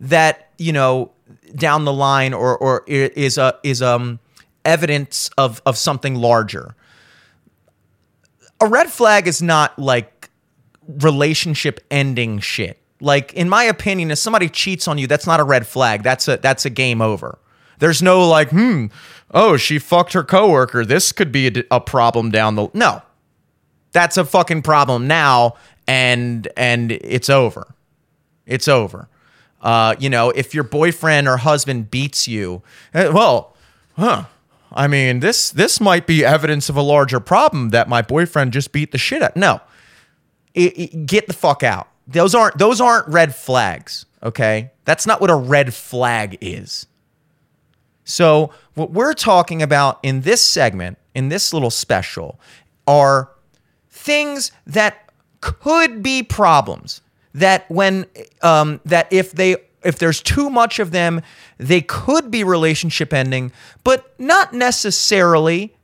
that, 0.00 0.50
you 0.58 0.72
know, 0.72 1.12
down 1.54 1.84
the 1.84 1.92
line 1.92 2.32
or, 2.32 2.56
or 2.56 2.84
is 2.86 3.38
a, 3.38 3.58
is 3.62 3.82
um, 3.82 4.18
evidence 4.64 5.30
of, 5.38 5.62
of 5.66 5.76
something 5.76 6.14
larger. 6.14 6.74
A 8.60 8.66
red 8.66 8.90
flag 8.90 9.26
is 9.26 9.40
not 9.40 9.78
like 9.78 10.30
relationship 10.86 11.84
ending 11.90 12.38
shit 12.40 12.80
like 13.00 13.32
in 13.32 13.48
my 13.48 13.64
opinion, 13.64 14.10
if 14.10 14.18
somebody 14.18 14.48
cheats 14.48 14.86
on 14.86 14.98
you, 14.98 15.06
that's 15.06 15.26
not 15.26 15.40
a 15.40 15.44
red 15.44 15.66
flag. 15.66 16.02
That's 16.02 16.28
a 16.28 16.36
that's 16.36 16.64
a 16.64 16.70
game 16.70 17.00
over. 17.00 17.38
There's 17.78 18.02
no 18.02 18.28
like, 18.28 18.50
hmm, 18.50 18.86
oh, 19.32 19.56
she 19.56 19.78
fucked 19.78 20.12
her 20.12 20.22
coworker. 20.22 20.84
This 20.84 21.12
could 21.12 21.32
be 21.32 21.48
a, 21.48 21.64
a 21.70 21.80
problem 21.80 22.30
down 22.30 22.56
the 22.56 22.68
no. 22.74 23.02
That's 23.92 24.16
a 24.16 24.24
fucking 24.24 24.62
problem 24.62 25.06
now, 25.06 25.54
and 25.86 26.46
and 26.56 26.92
it's 26.92 27.30
over. 27.30 27.74
It's 28.46 28.68
over. 28.68 29.08
Uh, 29.62 29.94
you 29.98 30.08
know, 30.08 30.30
if 30.30 30.54
your 30.54 30.64
boyfriend 30.64 31.28
or 31.28 31.38
husband 31.38 31.90
beats 31.90 32.26
you, 32.28 32.62
eh, 32.94 33.08
well, 33.08 33.56
huh? 33.96 34.24
I 34.72 34.86
mean, 34.86 35.20
this 35.20 35.50
this 35.50 35.80
might 35.80 36.06
be 36.06 36.24
evidence 36.24 36.68
of 36.68 36.76
a 36.76 36.82
larger 36.82 37.20
problem 37.20 37.70
that 37.70 37.88
my 37.88 38.02
boyfriend 38.02 38.52
just 38.52 38.72
beat 38.72 38.92
the 38.92 38.98
shit 38.98 39.22
out. 39.22 39.36
No, 39.36 39.60
it, 40.54 40.78
it, 40.78 41.06
get 41.06 41.26
the 41.26 41.32
fuck 41.32 41.62
out. 41.62 41.88
Those 42.06 42.34
aren't 42.34 42.58
those 42.58 42.80
aren't 42.80 43.08
red 43.08 43.34
flags, 43.34 44.06
okay? 44.22 44.70
That's 44.84 45.06
not 45.06 45.20
what 45.20 45.30
a 45.30 45.34
red 45.34 45.74
flag 45.74 46.38
is. 46.40 46.86
So, 48.04 48.52
what 48.74 48.90
we're 48.90 49.12
talking 49.12 49.62
about 49.62 50.00
in 50.02 50.22
this 50.22 50.42
segment, 50.42 50.98
in 51.14 51.28
this 51.28 51.52
little 51.52 51.70
special, 51.70 52.40
are 52.86 53.30
things 53.88 54.52
that 54.66 55.12
could 55.40 56.02
be 56.02 56.22
problems 56.22 57.02
that 57.34 57.70
when 57.70 58.06
um, 58.42 58.80
that 58.84 59.12
if 59.12 59.32
they 59.32 59.56
if 59.82 59.98
there's 59.98 60.20
too 60.20 60.50
much 60.50 60.78
of 60.78 60.90
them, 60.90 61.22
they 61.58 61.80
could 61.80 62.30
be 62.30 62.44
relationship 62.44 63.12
ending, 63.12 63.52
but 63.84 64.14
not 64.18 64.52
necessarily. 64.52 65.74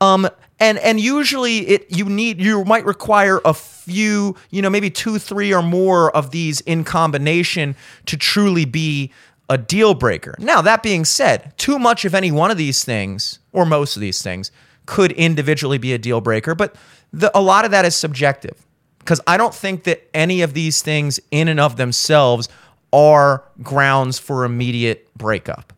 Um, 0.00 0.28
and 0.60 0.78
and 0.78 1.00
usually 1.00 1.58
it 1.68 1.86
you 1.90 2.04
need 2.04 2.40
you 2.40 2.64
might 2.64 2.84
require 2.84 3.40
a 3.44 3.54
few 3.54 4.36
you 4.50 4.62
know 4.62 4.70
maybe 4.70 4.90
two 4.90 5.18
three 5.18 5.52
or 5.52 5.62
more 5.62 6.14
of 6.16 6.30
these 6.30 6.60
in 6.62 6.84
combination 6.84 7.74
to 8.06 8.16
truly 8.16 8.64
be 8.64 9.12
a 9.48 9.56
deal 9.56 9.94
breaker 9.94 10.34
now 10.38 10.60
that 10.60 10.82
being 10.82 11.04
said 11.04 11.52
too 11.56 11.78
much 11.78 12.04
of 12.04 12.14
any 12.14 12.30
one 12.30 12.50
of 12.50 12.56
these 12.56 12.84
things 12.84 13.38
or 13.52 13.64
most 13.64 13.96
of 13.96 14.00
these 14.00 14.22
things 14.22 14.50
could 14.86 15.12
individually 15.12 15.78
be 15.78 15.92
a 15.92 15.98
deal 15.98 16.20
breaker 16.20 16.54
but 16.54 16.74
the, 17.12 17.36
a 17.36 17.40
lot 17.40 17.64
of 17.64 17.70
that 17.70 17.84
is 17.84 17.94
subjective 17.94 18.64
because 18.98 19.20
i 19.26 19.36
don't 19.36 19.54
think 19.54 19.84
that 19.84 20.08
any 20.12 20.42
of 20.42 20.54
these 20.54 20.82
things 20.82 21.20
in 21.30 21.48
and 21.48 21.60
of 21.60 21.76
themselves 21.76 22.48
are 22.92 23.44
grounds 23.62 24.18
for 24.18 24.44
immediate 24.44 25.12
breakup 25.14 25.72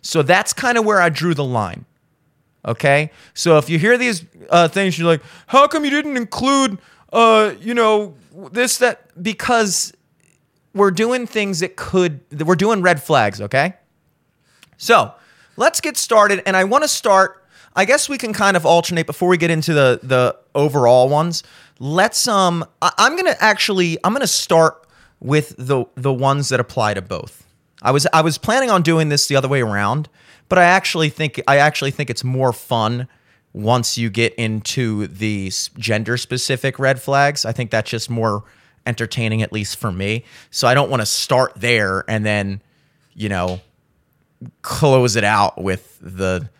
so 0.00 0.22
that's 0.22 0.52
kind 0.52 0.76
of 0.76 0.84
where 0.84 1.00
i 1.00 1.08
drew 1.08 1.34
the 1.34 1.44
line 1.44 1.84
Okay, 2.64 3.10
so 3.34 3.58
if 3.58 3.68
you 3.68 3.78
hear 3.78 3.98
these 3.98 4.24
uh, 4.48 4.68
things, 4.68 4.96
you're 4.96 5.08
like, 5.08 5.22
"How 5.48 5.66
come 5.66 5.84
you 5.84 5.90
didn't 5.90 6.16
include, 6.16 6.78
uh, 7.12 7.54
you 7.60 7.74
know, 7.74 8.14
this 8.52 8.78
that?" 8.78 9.20
Because 9.20 9.92
we're 10.72 10.92
doing 10.92 11.26
things 11.26 11.58
that 11.58 11.74
could, 11.74 12.20
we're 12.46 12.54
doing 12.54 12.80
red 12.80 13.02
flags. 13.02 13.40
Okay, 13.40 13.74
so 14.76 15.12
let's 15.56 15.80
get 15.80 15.96
started, 15.96 16.40
and 16.46 16.56
I 16.56 16.62
want 16.62 16.84
to 16.84 16.88
start. 16.88 17.44
I 17.74 17.84
guess 17.84 18.08
we 18.08 18.16
can 18.16 18.32
kind 18.32 18.56
of 18.56 18.64
alternate 18.64 19.06
before 19.06 19.28
we 19.28 19.38
get 19.38 19.50
into 19.50 19.74
the 19.74 19.98
the 20.00 20.36
overall 20.54 21.08
ones. 21.08 21.42
Let's 21.80 22.28
um, 22.28 22.64
I, 22.80 22.92
I'm 22.96 23.16
gonna 23.16 23.34
actually, 23.40 23.98
I'm 24.04 24.12
gonna 24.12 24.28
start 24.28 24.86
with 25.22 25.54
the 25.56 25.84
the 25.94 26.12
ones 26.12 26.50
that 26.50 26.60
apply 26.60 26.94
to 26.94 27.02
both. 27.02 27.46
I 27.80 27.90
was 27.90 28.06
I 28.12 28.20
was 28.20 28.36
planning 28.36 28.70
on 28.70 28.82
doing 28.82 29.08
this 29.08 29.26
the 29.26 29.36
other 29.36 29.48
way 29.48 29.62
around 29.62 30.08
but 30.52 30.58
I 30.58 30.64
actually 30.64 31.08
think 31.08 31.40
I 31.48 31.56
actually 31.56 31.92
think 31.92 32.10
it's 32.10 32.22
more 32.22 32.52
fun 32.52 33.08
once 33.54 33.96
you 33.96 34.10
get 34.10 34.34
into 34.34 35.06
the 35.06 35.50
gender 35.78 36.18
specific 36.18 36.78
red 36.78 37.00
flags. 37.00 37.46
I 37.46 37.52
think 37.52 37.70
that's 37.70 37.90
just 37.90 38.10
more 38.10 38.44
entertaining, 38.84 39.40
at 39.40 39.50
least 39.50 39.78
for 39.78 39.90
me. 39.90 40.26
So 40.50 40.68
I 40.68 40.74
don't 40.74 40.90
want 40.90 41.00
to 41.00 41.06
start 41.06 41.54
there 41.56 42.04
and 42.06 42.26
then, 42.26 42.60
you 43.14 43.30
know, 43.30 43.62
close 44.60 45.16
it 45.16 45.24
out 45.24 45.56
with 45.56 45.98
the. 46.02 46.50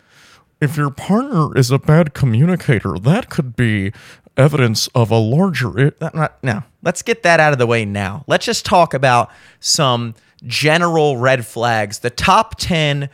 If 0.59 0.75
your 0.75 0.89
partner 0.89 1.55
is 1.55 1.69
a 1.69 1.77
bad 1.77 2.15
communicator, 2.15 2.97
that 2.97 3.29
could 3.29 3.55
be 3.55 3.91
evidence 4.37 4.87
of 4.95 5.11
a 5.11 5.17
larger. 5.17 5.93
No, 6.41 6.63
let's 6.81 7.01
get 7.01 7.23
that 7.23 7.39
out 7.39 7.53
of 7.53 7.59
the 7.59 7.67
way 7.67 7.85
now. 7.85 8.23
Let's 8.27 8.45
just 8.45 8.65
talk 8.65 8.93
about 8.93 9.29
some 9.59 10.15
general 10.45 11.17
red 11.17 11.45
flags, 11.45 11.99
the 11.99 12.09
top 12.09 12.55
10 12.57 13.09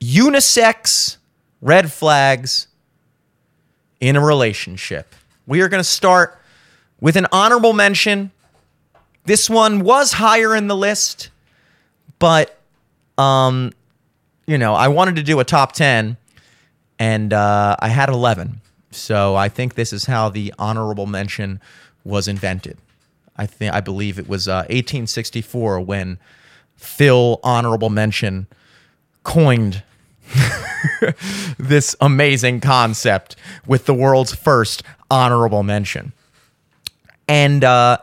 unisex 0.00 1.16
red 1.60 1.92
flags 1.92 2.66
in 4.00 4.16
a 4.16 4.20
relationship. 4.20 5.14
We 5.46 5.60
are 5.60 5.68
going 5.68 5.80
to 5.80 5.88
start 5.88 6.40
with 7.00 7.16
an 7.16 7.26
honorable 7.32 7.72
mention. 7.72 8.32
This 9.24 9.48
one 9.48 9.84
was 9.84 10.12
higher 10.12 10.54
in 10.56 10.66
the 10.66 10.76
list, 10.76 11.30
but 12.18 12.58
um, 13.16 13.72
you 14.46 14.58
know, 14.58 14.74
I 14.74 14.88
wanted 14.88 15.16
to 15.16 15.22
do 15.22 15.38
a 15.40 15.44
top 15.44 15.72
10 15.72 16.16
and 16.98 17.32
uh, 17.32 17.76
I 17.78 17.88
had 17.88 18.08
11. 18.08 18.60
So 18.94 19.34
I 19.34 19.48
think 19.48 19.74
this 19.74 19.92
is 19.92 20.04
how 20.04 20.28
the 20.28 20.52
honorable 20.58 21.06
mention 21.06 21.60
was 22.04 22.28
invented. 22.28 22.78
I 23.36 23.46
think 23.46 23.72
I 23.72 23.80
believe 23.80 24.18
it 24.18 24.28
was 24.28 24.48
uh, 24.48 24.66
1864 24.68 25.80
when 25.80 26.18
Phil 26.76 27.40
honorable 27.42 27.90
mention 27.90 28.46
coined 29.24 29.82
this 31.58 31.96
amazing 32.00 32.60
concept 32.60 33.36
with 33.66 33.86
the 33.86 33.94
world's 33.94 34.34
first 34.34 34.82
honorable 35.10 35.62
mention. 35.62 36.12
And 37.28 37.64
uh, 37.64 37.98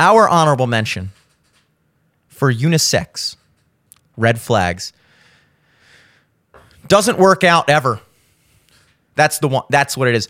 our 0.00 0.28
honorable 0.28 0.66
mention 0.66 1.12
for 2.28 2.52
unisex 2.52 3.36
red 4.16 4.40
flags 4.40 4.92
doesn't 6.88 7.18
work 7.18 7.44
out 7.44 7.68
ever. 7.68 8.00
That's 9.16 9.40
the 9.40 9.48
one. 9.48 9.64
That's 9.70 9.96
what 9.96 10.06
it 10.06 10.14
is. 10.14 10.28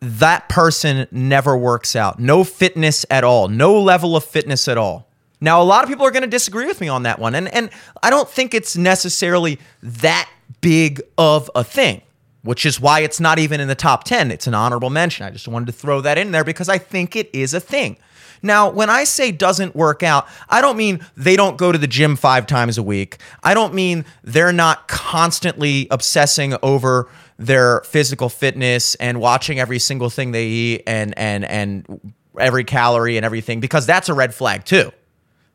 That 0.00 0.48
person 0.48 1.06
never 1.10 1.56
works 1.56 1.94
out. 1.94 2.18
No 2.18 2.44
fitness 2.44 3.06
at 3.08 3.24
all. 3.24 3.48
No 3.48 3.80
level 3.80 4.16
of 4.16 4.24
fitness 4.24 4.66
at 4.68 4.76
all. 4.76 5.08
Now, 5.40 5.62
a 5.62 5.64
lot 5.64 5.84
of 5.84 5.90
people 5.90 6.06
are 6.06 6.10
going 6.10 6.22
to 6.22 6.28
disagree 6.28 6.66
with 6.66 6.80
me 6.80 6.88
on 6.88 7.04
that 7.04 7.18
one, 7.18 7.34
and 7.34 7.48
and 7.54 7.70
I 8.02 8.10
don't 8.10 8.28
think 8.28 8.54
it's 8.54 8.76
necessarily 8.76 9.58
that 9.82 10.28
big 10.60 11.02
of 11.18 11.50
a 11.54 11.62
thing, 11.62 12.00
which 12.42 12.64
is 12.64 12.80
why 12.80 13.00
it's 13.00 13.20
not 13.20 13.38
even 13.38 13.60
in 13.60 13.68
the 13.68 13.74
top 13.74 14.04
ten. 14.04 14.30
It's 14.30 14.46
an 14.46 14.54
honorable 14.54 14.90
mention. 14.90 15.26
I 15.26 15.30
just 15.30 15.46
wanted 15.46 15.66
to 15.66 15.72
throw 15.72 16.00
that 16.00 16.18
in 16.18 16.32
there 16.32 16.44
because 16.44 16.68
I 16.68 16.78
think 16.78 17.14
it 17.14 17.30
is 17.32 17.52
a 17.52 17.60
thing. 17.60 17.98
Now, 18.42 18.68
when 18.68 18.90
I 18.90 19.04
say 19.04 19.32
doesn't 19.32 19.74
work 19.74 20.02
out, 20.02 20.26
I 20.50 20.60
don't 20.60 20.76
mean 20.76 21.00
they 21.16 21.34
don't 21.34 21.56
go 21.56 21.72
to 21.72 21.78
the 21.78 21.86
gym 21.86 22.14
five 22.14 22.46
times 22.46 22.76
a 22.76 22.82
week. 22.82 23.16
I 23.42 23.54
don't 23.54 23.72
mean 23.72 24.04
they're 24.22 24.52
not 24.52 24.86
constantly 24.86 25.88
obsessing 25.90 26.54
over 26.62 27.08
their 27.36 27.80
physical 27.80 28.28
fitness 28.28 28.94
and 28.96 29.20
watching 29.20 29.58
every 29.58 29.78
single 29.78 30.10
thing 30.10 30.32
they 30.32 30.46
eat 30.46 30.82
and 30.86 31.16
and 31.18 31.44
and 31.44 32.14
every 32.38 32.64
calorie 32.64 33.16
and 33.16 33.24
everything 33.26 33.60
because 33.60 33.86
that's 33.86 34.08
a 34.08 34.14
red 34.14 34.34
flag 34.34 34.64
too. 34.64 34.92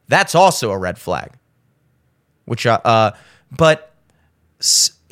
That's 0.08 0.36
also 0.36 0.72
a 0.72 0.78
red 0.78 0.98
flag. 0.98 1.32
Which 2.46 2.66
uh, 2.66 2.80
uh 2.84 3.12
but 3.52 3.94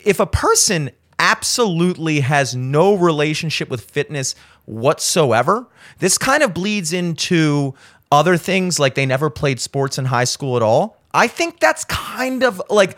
if 0.04 0.20
a 0.20 0.26
person 0.26 0.92
absolutely 1.20 2.20
has 2.20 2.56
no 2.56 2.96
relationship 2.96 3.70
with 3.70 3.82
fitness 3.82 4.36
whatsoever. 4.66 5.68
This 6.00 6.18
kind 6.18 6.44
of 6.44 6.54
bleeds 6.54 6.94
into 6.94 7.74
other 8.12 8.38
things 8.38 8.80
like 8.80 8.96
they 8.96 9.06
never 9.06 9.30
played 9.30 9.60
sports 9.60 9.98
in 9.98 10.06
high 10.06 10.26
school 10.26 10.56
at 10.56 10.64
all. 10.64 11.02
I 11.14 11.28
think 11.28 11.60
that's 11.60 11.86
kind 11.86 12.44
of 12.44 12.62
like 12.70 12.98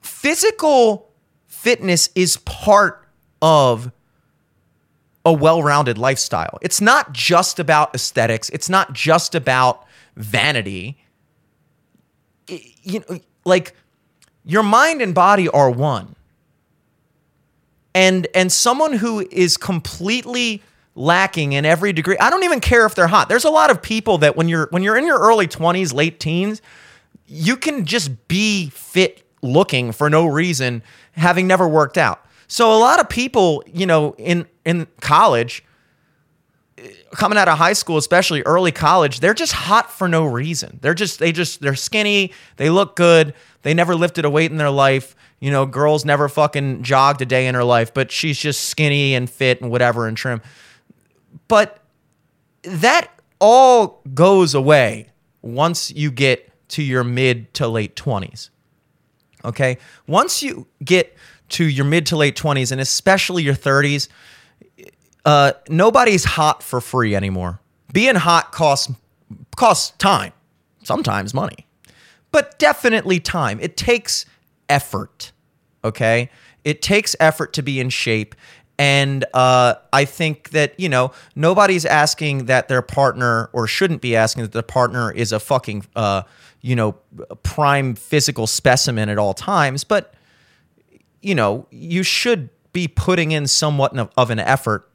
physical 0.00 1.10
fitness 1.64 2.10
is 2.14 2.36
part 2.36 3.08
of 3.40 3.90
a 5.24 5.32
well-rounded 5.32 5.96
lifestyle. 5.96 6.58
It's 6.60 6.82
not 6.82 7.14
just 7.14 7.58
about 7.58 7.94
aesthetics, 7.94 8.50
it's 8.50 8.68
not 8.68 8.92
just 8.92 9.34
about 9.34 9.86
vanity. 10.14 10.98
You 12.46 13.02
know, 13.08 13.18
like 13.46 13.74
your 14.44 14.62
mind 14.62 15.00
and 15.00 15.14
body 15.14 15.48
are 15.48 15.70
one 15.70 16.14
and 17.94 18.26
and 18.34 18.52
someone 18.52 18.92
who 18.92 19.26
is 19.30 19.56
completely 19.56 20.62
lacking 20.94 21.54
in 21.54 21.64
every 21.64 21.94
degree. 21.94 22.18
I 22.18 22.28
don't 22.28 22.44
even 22.44 22.60
care 22.60 22.84
if 22.84 22.94
they're 22.94 23.06
hot. 23.06 23.30
There's 23.30 23.46
a 23.46 23.50
lot 23.50 23.70
of 23.70 23.80
people 23.80 24.18
that 24.18 24.36
when 24.36 24.50
you're 24.50 24.68
when 24.70 24.82
you're 24.82 24.98
in 24.98 25.06
your 25.06 25.18
early 25.18 25.48
20s, 25.48 25.94
late 25.94 26.20
teens, 26.20 26.60
you 27.26 27.56
can 27.56 27.86
just 27.86 28.28
be 28.28 28.68
fit 28.68 29.23
looking 29.44 29.92
for 29.92 30.10
no 30.10 30.26
reason 30.26 30.82
having 31.12 31.46
never 31.46 31.68
worked 31.68 31.98
out. 31.98 32.24
So 32.46 32.72
a 32.72 32.78
lot 32.78 33.00
of 33.00 33.08
people, 33.08 33.62
you 33.66 33.86
know, 33.86 34.14
in 34.18 34.46
in 34.64 34.86
college 35.00 35.64
coming 37.12 37.38
out 37.38 37.48
of 37.48 37.58
high 37.58 37.72
school, 37.72 37.96
especially 37.96 38.42
early 38.42 38.72
college, 38.72 39.20
they're 39.20 39.34
just 39.34 39.52
hot 39.52 39.90
for 39.90 40.08
no 40.08 40.24
reason. 40.24 40.78
They're 40.82 40.94
just 40.94 41.18
they 41.18 41.32
just 41.32 41.60
they're 41.60 41.74
skinny, 41.74 42.32
they 42.56 42.70
look 42.70 42.96
good, 42.96 43.34
they 43.62 43.74
never 43.74 43.94
lifted 43.94 44.24
a 44.24 44.30
weight 44.30 44.50
in 44.50 44.56
their 44.56 44.70
life 44.70 45.14
you 45.44 45.50
know, 45.50 45.66
girls 45.66 46.06
never 46.06 46.26
fucking 46.30 46.82
jogged 46.82 47.20
a 47.20 47.26
day 47.26 47.46
in 47.46 47.54
her 47.54 47.64
life, 47.64 47.92
but 47.92 48.10
she's 48.10 48.38
just 48.38 48.62
skinny 48.62 49.14
and 49.14 49.28
fit 49.28 49.60
and 49.60 49.70
whatever 49.70 50.06
and 50.08 50.16
trim. 50.16 50.40
But 51.48 51.80
that 52.62 53.10
all 53.40 54.00
goes 54.14 54.54
away 54.54 55.10
once 55.42 55.90
you 55.90 56.10
get 56.10 56.50
to 56.68 56.82
your 56.82 57.04
mid 57.04 57.52
to 57.54 57.68
late 57.68 57.94
20s. 57.94 58.48
Okay? 59.44 59.78
Once 60.06 60.42
you 60.42 60.66
get 60.84 61.16
to 61.50 61.64
your 61.64 61.84
mid 61.84 62.06
to 62.06 62.16
late 62.16 62.36
20s 62.36 62.72
and 62.72 62.80
especially 62.80 63.42
your 63.42 63.54
30s, 63.54 64.08
uh, 65.24 65.52
nobody's 65.68 66.24
hot 66.24 66.62
for 66.62 66.80
free 66.80 67.14
anymore. 67.14 67.60
Being 67.92 68.16
hot 68.16 68.52
costs 68.52 68.92
costs 69.56 69.96
time, 69.98 70.32
sometimes 70.82 71.32
money, 71.32 71.66
but 72.32 72.58
definitely 72.58 73.20
time. 73.20 73.60
It 73.60 73.76
takes 73.76 74.26
effort. 74.68 75.32
Okay. 75.84 76.30
It 76.64 76.82
takes 76.82 77.14
effort 77.20 77.52
to 77.54 77.62
be 77.62 77.78
in 77.78 77.90
shape. 77.90 78.34
And 78.78 79.24
uh, 79.34 79.74
I 79.92 80.04
think 80.04 80.50
that, 80.50 80.78
you 80.80 80.88
know, 80.88 81.12
nobody's 81.36 81.84
asking 81.84 82.46
that 82.46 82.68
their 82.68 82.82
partner 82.82 83.48
or 83.52 83.68
shouldn't 83.68 84.00
be 84.00 84.16
asking 84.16 84.42
that 84.44 84.52
their 84.52 84.62
partner 84.62 85.12
is 85.12 85.30
a 85.30 85.38
fucking, 85.38 85.86
uh, 85.94 86.22
you 86.64 86.74
know, 86.74 86.92
prime 87.42 87.94
physical 87.94 88.46
specimen 88.46 89.10
at 89.10 89.18
all 89.18 89.34
times. 89.34 89.84
But, 89.84 90.14
you 91.20 91.34
know, 91.34 91.66
you 91.70 92.02
should 92.02 92.48
be 92.72 92.88
putting 92.88 93.32
in 93.32 93.46
somewhat 93.46 93.94
of 94.16 94.30
an 94.30 94.38
effort 94.38 94.90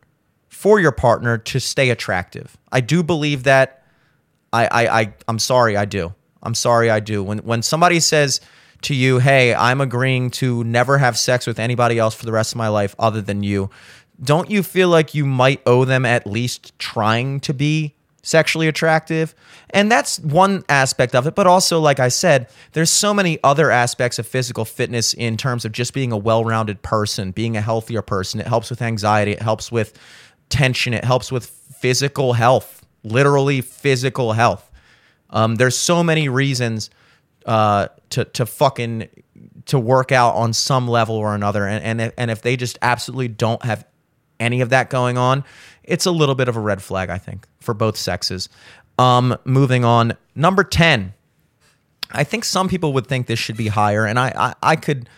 for 0.48 0.80
your 0.80 0.92
partner 0.92 1.38
to 1.38 1.60
stay 1.60 1.92
attractive. 1.92 2.58
I 2.72 2.82
do 2.82 3.04
believe 3.04 3.44
that. 3.44 3.84
I, 4.52 4.66
I, 4.66 5.00
I 5.02 5.14
I'm 5.28 5.38
sorry, 5.38 5.78
I 5.78 5.86
do. 5.86 6.12
I'm 6.42 6.56
sorry, 6.56 6.90
I 6.90 7.00
do. 7.00 7.24
When 7.24 7.38
when 7.40 7.62
somebody 7.62 8.00
says, 8.00 8.42
to 8.82 8.96
you, 8.96 9.20
hey, 9.20 9.54
I'm 9.54 9.82
agreeing 9.82 10.32
to 10.32 10.64
never 10.64 10.98
have 10.98 11.18
sex 11.20 11.46
with 11.46 11.60
anybody 11.60 12.00
else 12.00 12.16
for 12.16 12.26
the 12.26 12.32
rest 12.32 12.54
of 12.54 12.58
my 12.58 12.70
life 12.70 12.96
other 12.98 13.22
than 13.22 13.44
you, 13.44 13.70
don't 14.24 14.50
you 14.50 14.64
feel 14.64 14.90
like 14.90 15.14
you 15.14 15.26
might 15.26 15.62
owe 15.66 15.86
them 15.86 16.06
at 16.06 16.26
least 16.26 16.78
trying 16.80 17.42
to 17.42 17.54
be 17.54 17.94
sexually 18.30 18.68
attractive? 18.68 19.34
And 19.72 19.92
that's 19.92 20.20
one 20.20 20.64
aspect 20.70 21.16
of 21.16 21.28
it. 21.28 21.36
But 21.36 21.48
also, 21.48 21.80
like 21.80 22.00
I 22.00 22.10
said, 22.10 22.50
there's 22.74 22.90
so 22.90 23.14
many 23.14 23.40
other 23.44 23.72
aspects 23.72 24.20
of 24.20 24.28
physical 24.28 24.66
fitness 24.66 25.14
in 25.14 25.38
terms 25.38 25.66
of 25.66 25.72
just 25.72 25.94
being 25.94 26.12
a 26.12 26.18
well 26.18 26.44
rounded 26.44 26.82
person, 26.82 27.32
being 27.32 27.58
a 27.58 27.62
healthier 27.62 28.02
person. 28.02 28.40
It 28.40 28.48
helps 28.48 28.70
with 28.70 28.82
anxiety, 28.82 29.32
it 29.32 29.42
helps 29.42 29.72
with 29.72 29.98
tension, 30.50 30.94
it 30.94 31.04
helps 31.04 31.32
with 31.32 31.46
physical 31.46 32.34
health, 32.34 32.86
literally 33.04 33.62
physical 33.62 34.34
health. 34.34 34.72
Um, 35.32 35.56
there's 35.56 35.78
so 35.78 36.04
many 36.04 36.30
reasons 36.30 36.90
uh, 37.46 37.88
to 38.12 38.26
to 38.26 38.46
fucking 38.46 39.10
to 39.66 39.80
work 39.80 40.12
out 40.12 40.36
on 40.36 40.54
some 40.54 40.88
level 40.88 41.16
or 41.16 41.36
another. 41.36 41.68
And 41.68 41.84
and 41.84 42.02
if, 42.02 42.14
and 42.18 42.32
if 42.32 42.42
they 42.42 42.56
just 42.56 42.78
absolutely 42.82 43.28
don't 43.28 43.64
have 43.64 43.86
any 44.40 44.62
of 44.62 44.70
that 44.70 44.90
going 44.90 45.18
on, 45.18 45.44
it's 45.84 46.06
a 46.06 46.12
little 46.12 46.36
bit 46.36 46.48
of 46.48 46.56
a 46.56 46.60
red 46.60 46.82
flag, 46.82 47.10
I 47.10 47.18
think, 47.18 47.48
for 47.60 47.74
both 47.74 47.98
sexes. 47.98 48.50
Um, 48.98 49.38
moving 49.46 49.86
on, 49.86 50.14
number 50.36 50.64
ten. 50.64 51.14
I 52.12 52.24
think 52.24 52.44
some 52.44 52.68
people 52.68 52.94
would 52.94 53.08
think 53.08 53.28
this 53.28 53.40
should 53.40 53.58
be 53.58 53.68
higher, 53.68 54.06
and 54.06 54.18
I, 54.18 54.34
I, 54.36 54.72
I 54.72 54.76
could 54.76 55.10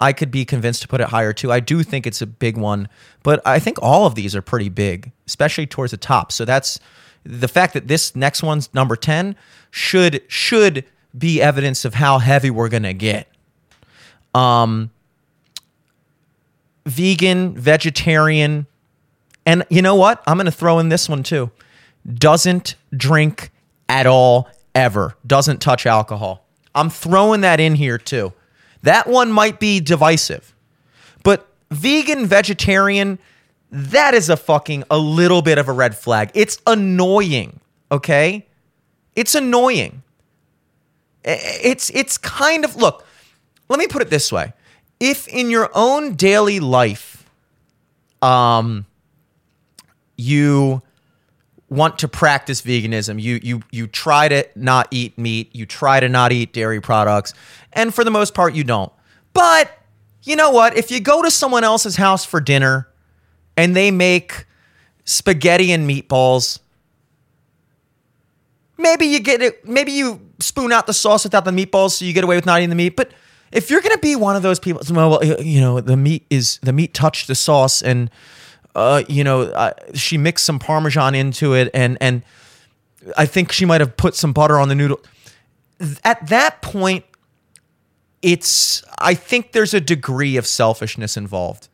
I 0.00 0.14
could 0.14 0.30
be 0.30 0.44
convinced 0.44 0.82
to 0.82 0.88
put 0.88 1.00
it 1.00 1.08
higher 1.08 1.32
too. 1.32 1.52
I 1.52 1.60
do 1.60 1.82
think 1.82 2.06
it's 2.06 2.22
a 2.22 2.26
big 2.26 2.56
one, 2.56 2.88
but 3.22 3.46
I 3.46 3.58
think 3.58 3.78
all 3.82 4.06
of 4.06 4.14
these 4.14 4.34
are 4.34 4.42
pretty 4.42 4.70
big, 4.70 5.12
especially 5.26 5.66
towards 5.66 5.90
the 5.90 5.98
top. 5.98 6.32
So 6.32 6.46
that's 6.46 6.80
the 7.22 7.48
fact 7.48 7.74
that 7.74 7.86
this 7.86 8.16
next 8.16 8.42
one's 8.42 8.72
number 8.72 8.96
10 8.96 9.36
should 9.70 10.22
should 10.26 10.84
be 11.16 11.42
evidence 11.42 11.84
of 11.84 11.94
how 11.94 12.18
heavy 12.18 12.50
we're 12.50 12.70
going 12.70 12.84
to 12.84 12.94
get. 12.94 13.28
Um, 14.34 14.90
vegan, 16.86 17.54
vegetarian, 17.54 18.66
and 19.50 19.64
you 19.68 19.82
know 19.82 19.96
what? 19.96 20.22
I'm 20.28 20.36
going 20.36 20.46
to 20.46 20.52
throw 20.52 20.78
in 20.78 20.90
this 20.90 21.08
one 21.08 21.24
too. 21.24 21.50
Doesn't 22.08 22.76
drink 22.96 23.50
at 23.88 24.06
all, 24.06 24.48
ever. 24.76 25.16
Doesn't 25.26 25.60
touch 25.60 25.86
alcohol. 25.86 26.46
I'm 26.72 26.88
throwing 26.88 27.40
that 27.40 27.58
in 27.58 27.74
here 27.74 27.98
too. 27.98 28.32
That 28.84 29.08
one 29.08 29.32
might 29.32 29.58
be 29.58 29.80
divisive. 29.80 30.54
But 31.24 31.48
vegan, 31.72 32.26
vegetarian, 32.26 33.18
that 33.72 34.14
is 34.14 34.28
a 34.28 34.36
fucking 34.36 34.84
a 34.88 34.98
little 34.98 35.42
bit 35.42 35.58
of 35.58 35.66
a 35.66 35.72
red 35.72 35.96
flag. 35.96 36.30
It's 36.34 36.58
annoying, 36.64 37.58
okay? 37.90 38.46
It's 39.16 39.34
annoying. 39.34 40.04
It's 41.24 41.90
it's 41.90 42.18
kind 42.18 42.64
of 42.64 42.76
look. 42.76 43.04
Let 43.68 43.80
me 43.80 43.88
put 43.88 44.00
it 44.00 44.10
this 44.10 44.30
way: 44.30 44.52
if 45.00 45.26
in 45.26 45.50
your 45.50 45.70
own 45.74 46.14
daily 46.14 46.60
life, 46.60 47.28
um, 48.22 48.86
you 50.20 50.82
want 51.68 51.98
to 52.00 52.08
practice 52.08 52.62
veganism, 52.62 53.20
you 53.20 53.40
you 53.42 53.62
you 53.70 53.86
try 53.86 54.28
to 54.28 54.46
not 54.54 54.88
eat 54.90 55.16
meat, 55.18 55.54
you 55.54 55.66
try 55.66 56.00
to 56.00 56.08
not 56.08 56.32
eat 56.32 56.52
dairy 56.52 56.80
products, 56.80 57.34
and 57.72 57.94
for 57.94 58.04
the 58.04 58.10
most 58.10 58.34
part, 58.34 58.54
you 58.54 58.64
don't. 58.64 58.92
But 59.32 59.70
you 60.22 60.36
know 60.36 60.50
what? 60.50 60.76
If 60.76 60.90
you 60.90 61.00
go 61.00 61.22
to 61.22 61.30
someone 61.30 61.64
else's 61.64 61.96
house 61.96 62.24
for 62.24 62.40
dinner 62.40 62.88
and 63.56 63.74
they 63.74 63.90
make 63.90 64.46
spaghetti 65.04 65.72
and 65.72 65.88
meatballs 65.88 66.58
maybe 68.80 69.06
you 69.06 69.20
get 69.20 69.42
it. 69.42 69.66
Maybe 69.66 69.92
you 69.92 70.20
spoon 70.40 70.72
out 70.72 70.86
the 70.86 70.94
sauce 70.94 71.24
without 71.24 71.44
the 71.44 71.50
meatballs, 71.50 71.92
so 71.92 72.04
you 72.04 72.12
get 72.12 72.24
away 72.24 72.36
with 72.36 72.46
not 72.46 72.58
eating 72.58 72.70
the 72.70 72.76
meat. 72.76 72.96
But 72.96 73.12
if 73.52 73.70
you're 73.70 73.82
gonna 73.82 73.98
be 73.98 74.16
one 74.16 74.36
of 74.36 74.42
those 74.42 74.58
people, 74.58 74.82
well, 74.90 75.22
you 75.40 75.60
know, 75.60 75.80
the 75.80 75.96
meat 75.96 76.26
is 76.30 76.58
the 76.62 76.72
meat 76.72 76.94
touched 76.94 77.28
the 77.28 77.34
sauce, 77.34 77.82
and 77.82 78.10
uh, 78.74 79.02
you 79.08 79.24
know, 79.24 79.42
uh, 79.42 79.72
she 79.94 80.18
mixed 80.18 80.44
some 80.44 80.58
parmesan 80.58 81.14
into 81.14 81.54
it, 81.54 81.70
and 81.74 81.98
and 82.00 82.22
I 83.16 83.26
think 83.26 83.52
she 83.52 83.64
might 83.64 83.80
have 83.80 83.96
put 83.96 84.14
some 84.14 84.32
butter 84.32 84.58
on 84.58 84.68
the 84.68 84.74
noodle. 84.74 85.00
At 86.04 86.26
that 86.28 86.62
point, 86.62 87.04
it's 88.22 88.84
I 88.98 89.14
think 89.14 89.52
there's 89.52 89.74
a 89.74 89.80
degree 89.80 90.36
of 90.36 90.46
selfishness 90.46 91.16
involved. 91.16 91.68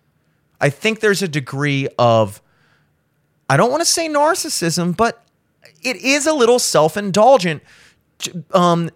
I 0.60 0.70
think 0.70 1.00
there's 1.00 1.22
a 1.22 1.28
degree 1.28 1.88
of 1.98 2.40
I 3.48 3.56
don't 3.56 3.70
want 3.70 3.82
to 3.82 3.88
say 3.88 4.08
narcissism, 4.08 4.96
but 4.96 5.22
it 5.82 5.96
is 5.96 6.26
a 6.26 6.32
little 6.32 6.58
self-indulgent 6.58 7.62
um, 8.52 8.90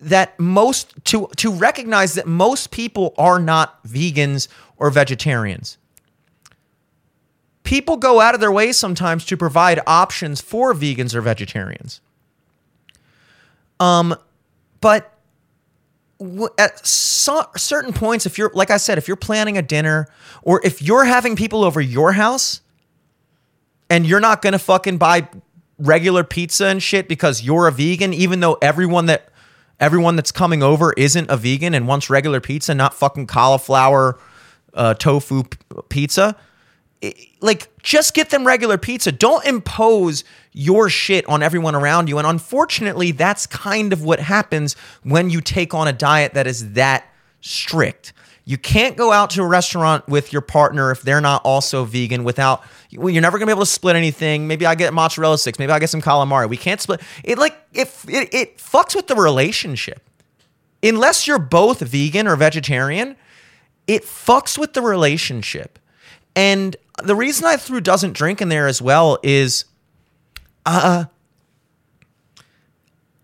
that 0.00 0.38
most 0.38 0.92
to 1.06 1.28
to 1.36 1.52
recognize 1.52 2.14
that 2.14 2.26
most 2.26 2.70
people 2.70 3.14
are 3.16 3.38
not 3.38 3.82
vegans 3.84 4.48
or 4.76 4.90
vegetarians. 4.90 5.78
People 7.68 7.98
go 7.98 8.18
out 8.18 8.32
of 8.34 8.40
their 8.40 8.50
way 8.50 8.72
sometimes 8.72 9.26
to 9.26 9.36
provide 9.36 9.78
options 9.86 10.40
for 10.40 10.72
vegans 10.72 11.14
or 11.14 11.20
vegetarians. 11.20 12.00
Um, 13.78 14.16
but 14.80 15.12
at 16.56 16.86
so, 16.86 17.44
certain 17.58 17.92
points, 17.92 18.24
if 18.24 18.38
you're, 18.38 18.50
like 18.54 18.70
I 18.70 18.78
said, 18.78 18.96
if 18.96 19.06
you're 19.06 19.18
planning 19.18 19.58
a 19.58 19.60
dinner 19.60 20.08
or 20.40 20.64
if 20.64 20.80
you're 20.80 21.04
having 21.04 21.36
people 21.36 21.62
over 21.62 21.78
your 21.78 22.12
house 22.12 22.62
and 23.90 24.06
you're 24.06 24.18
not 24.18 24.40
going 24.40 24.54
to 24.54 24.58
fucking 24.58 24.96
buy 24.96 25.28
regular 25.78 26.24
pizza 26.24 26.68
and 26.68 26.82
shit 26.82 27.06
because 27.06 27.42
you're 27.42 27.66
a 27.66 27.70
vegan, 27.70 28.14
even 28.14 28.40
though 28.40 28.56
everyone 28.62 29.04
that, 29.04 29.28
everyone 29.78 30.16
that's 30.16 30.32
coming 30.32 30.62
over 30.62 30.94
isn't 30.94 31.30
a 31.30 31.36
vegan 31.36 31.74
and 31.74 31.86
wants 31.86 32.08
regular 32.08 32.40
pizza, 32.40 32.74
not 32.74 32.94
fucking 32.94 33.26
cauliflower, 33.26 34.18
uh, 34.72 34.94
tofu 34.94 35.42
p- 35.42 35.58
pizza, 35.90 36.34
Eh, 37.02 37.12
like 37.40 37.68
just 37.82 38.14
get 38.14 38.30
them 38.30 38.46
regular 38.46 38.78
pizza. 38.78 39.12
Don't 39.12 39.44
impose 39.46 40.24
your 40.52 40.88
shit 40.88 41.26
on 41.28 41.42
everyone 41.42 41.74
around 41.74 42.08
you. 42.08 42.18
And 42.18 42.26
unfortunately, 42.26 43.12
that's 43.12 43.46
kind 43.46 43.92
of 43.92 44.02
what 44.02 44.20
happens 44.20 44.74
when 45.02 45.30
you 45.30 45.40
take 45.40 45.74
on 45.74 45.86
a 45.86 45.92
diet 45.92 46.34
that 46.34 46.46
is 46.46 46.72
that 46.72 47.06
strict. 47.40 48.12
You 48.44 48.56
can't 48.56 48.96
go 48.96 49.12
out 49.12 49.30
to 49.30 49.42
a 49.42 49.46
restaurant 49.46 50.08
with 50.08 50.32
your 50.32 50.40
partner 50.40 50.90
if 50.90 51.02
they're 51.02 51.20
not 51.20 51.42
also 51.44 51.84
vegan 51.84 52.24
without 52.24 52.64
well, 52.96 53.10
you're 53.10 53.20
never 53.20 53.38
gonna 53.38 53.46
be 53.46 53.52
able 53.52 53.62
to 53.62 53.66
split 53.66 53.94
anything. 53.94 54.48
Maybe 54.48 54.64
I 54.64 54.74
get 54.74 54.92
mozzarella 54.94 55.36
sticks, 55.38 55.58
maybe 55.58 55.70
I 55.70 55.78
get 55.78 55.90
some 55.90 56.00
calamari. 56.00 56.48
We 56.48 56.56
can't 56.56 56.80
split 56.80 57.02
it 57.22 57.38
like 57.38 57.56
if 57.74 58.08
it, 58.08 58.32
it 58.32 58.58
fucks 58.58 58.96
with 58.96 59.06
the 59.06 59.14
relationship. 59.14 60.00
Unless 60.82 61.26
you're 61.26 61.38
both 61.38 61.80
vegan 61.80 62.26
or 62.26 62.36
vegetarian, 62.36 63.16
it 63.86 64.04
fucks 64.04 64.56
with 64.56 64.72
the 64.72 64.80
relationship. 64.80 65.78
And 66.34 66.76
the 67.02 67.14
reason 67.14 67.46
I 67.46 67.56
threw 67.56 67.80
doesn't 67.80 68.12
drink 68.12 68.40
in 68.40 68.48
there 68.48 68.66
as 68.66 68.82
well 68.82 69.18
is 69.22 69.64
uh 70.66 71.04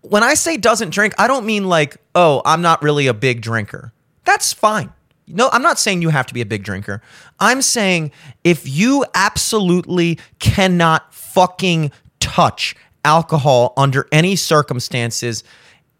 when 0.01 0.23
I 0.23 0.35
say 0.35 0.57
doesn't 0.57 0.91
drink, 0.91 1.13
I 1.17 1.27
don't 1.27 1.45
mean 1.45 1.67
like, 1.67 1.97
oh, 2.13 2.41
I'm 2.45 2.61
not 2.61 2.83
really 2.83 3.07
a 3.07 3.13
big 3.13 3.41
drinker. 3.41 3.91
That's 4.23 4.53
fine. 4.53 4.93
No, 5.27 5.49
I'm 5.51 5.63
not 5.63 5.79
saying 5.79 6.01
you 6.03 6.09
have 6.09 6.27
to 6.27 6.33
be 6.33 6.41
a 6.41 6.45
big 6.45 6.63
drinker. 6.63 7.01
I'm 7.39 7.61
saying 7.61 8.11
if 8.43 8.67
you 8.67 9.05
absolutely 9.15 10.19
cannot 10.39 11.11
fucking 11.13 11.91
touch 12.19 12.75
alcohol 13.03 13.73
under 13.75 14.07
any 14.11 14.35
circumstances, 14.35 15.43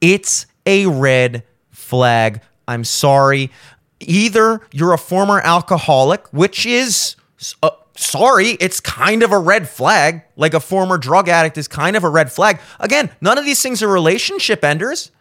it's 0.02 0.46
a 0.66 0.86
red 0.86 1.44
flag. 1.72 2.42
I'm 2.68 2.84
sorry. 2.84 3.52
Either 4.00 4.62
you're 4.72 4.94
a 4.94 4.98
former 4.98 5.40
alcoholic, 5.42 6.28
which 6.28 6.66
is 6.66 7.16
uh, 7.62 7.72
sorry, 7.96 8.52
it's 8.60 8.80
kind 8.80 9.24
of 9.24 9.32
a 9.32 9.38
red 9.40 9.68
flag. 9.70 10.24
Like 10.36 10.54
a 10.54 10.60
former 10.60 10.98
drug 10.98 11.30
addict 11.30 11.58
is 11.58 11.68
kind 11.68 11.96
of 11.96 12.04
a 12.04 12.10
red 12.10 12.32
flag. 12.32 12.60
Again, 12.80 13.10
none 13.22 13.38
of 13.38 13.46
these 13.46 13.62
things 13.62 13.84
are 13.84 13.88
relationship 13.88 14.64
enders. 14.64 15.12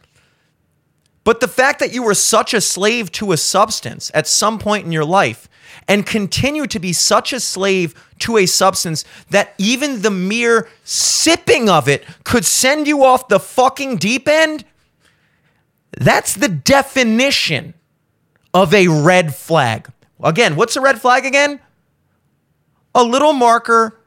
But 1.24 1.40
the 1.40 1.48
fact 1.48 1.80
that 1.80 1.92
you 1.92 2.02
were 2.02 2.14
such 2.14 2.52
a 2.52 2.60
slave 2.60 3.10
to 3.12 3.32
a 3.32 3.36
substance 3.36 4.10
at 4.14 4.26
some 4.26 4.58
point 4.58 4.84
in 4.84 4.92
your 4.92 5.06
life 5.06 5.48
and 5.88 6.06
continue 6.06 6.66
to 6.66 6.78
be 6.78 6.92
such 6.92 7.32
a 7.32 7.40
slave 7.40 7.94
to 8.20 8.36
a 8.36 8.46
substance 8.46 9.04
that 9.30 9.54
even 9.58 10.02
the 10.02 10.10
mere 10.10 10.68
sipping 10.84 11.68
of 11.68 11.88
it 11.88 12.04
could 12.24 12.44
send 12.44 12.86
you 12.86 13.02
off 13.02 13.28
the 13.28 13.40
fucking 13.40 13.96
deep 13.96 14.28
end, 14.28 14.64
that's 15.96 16.34
the 16.34 16.48
definition 16.48 17.74
of 18.52 18.74
a 18.74 18.88
red 18.88 19.34
flag. 19.34 19.90
Again, 20.22 20.56
what's 20.56 20.76
a 20.76 20.80
red 20.80 21.00
flag 21.00 21.24
again? 21.24 21.58
A 22.94 23.02
little 23.02 23.32
marker 23.32 24.00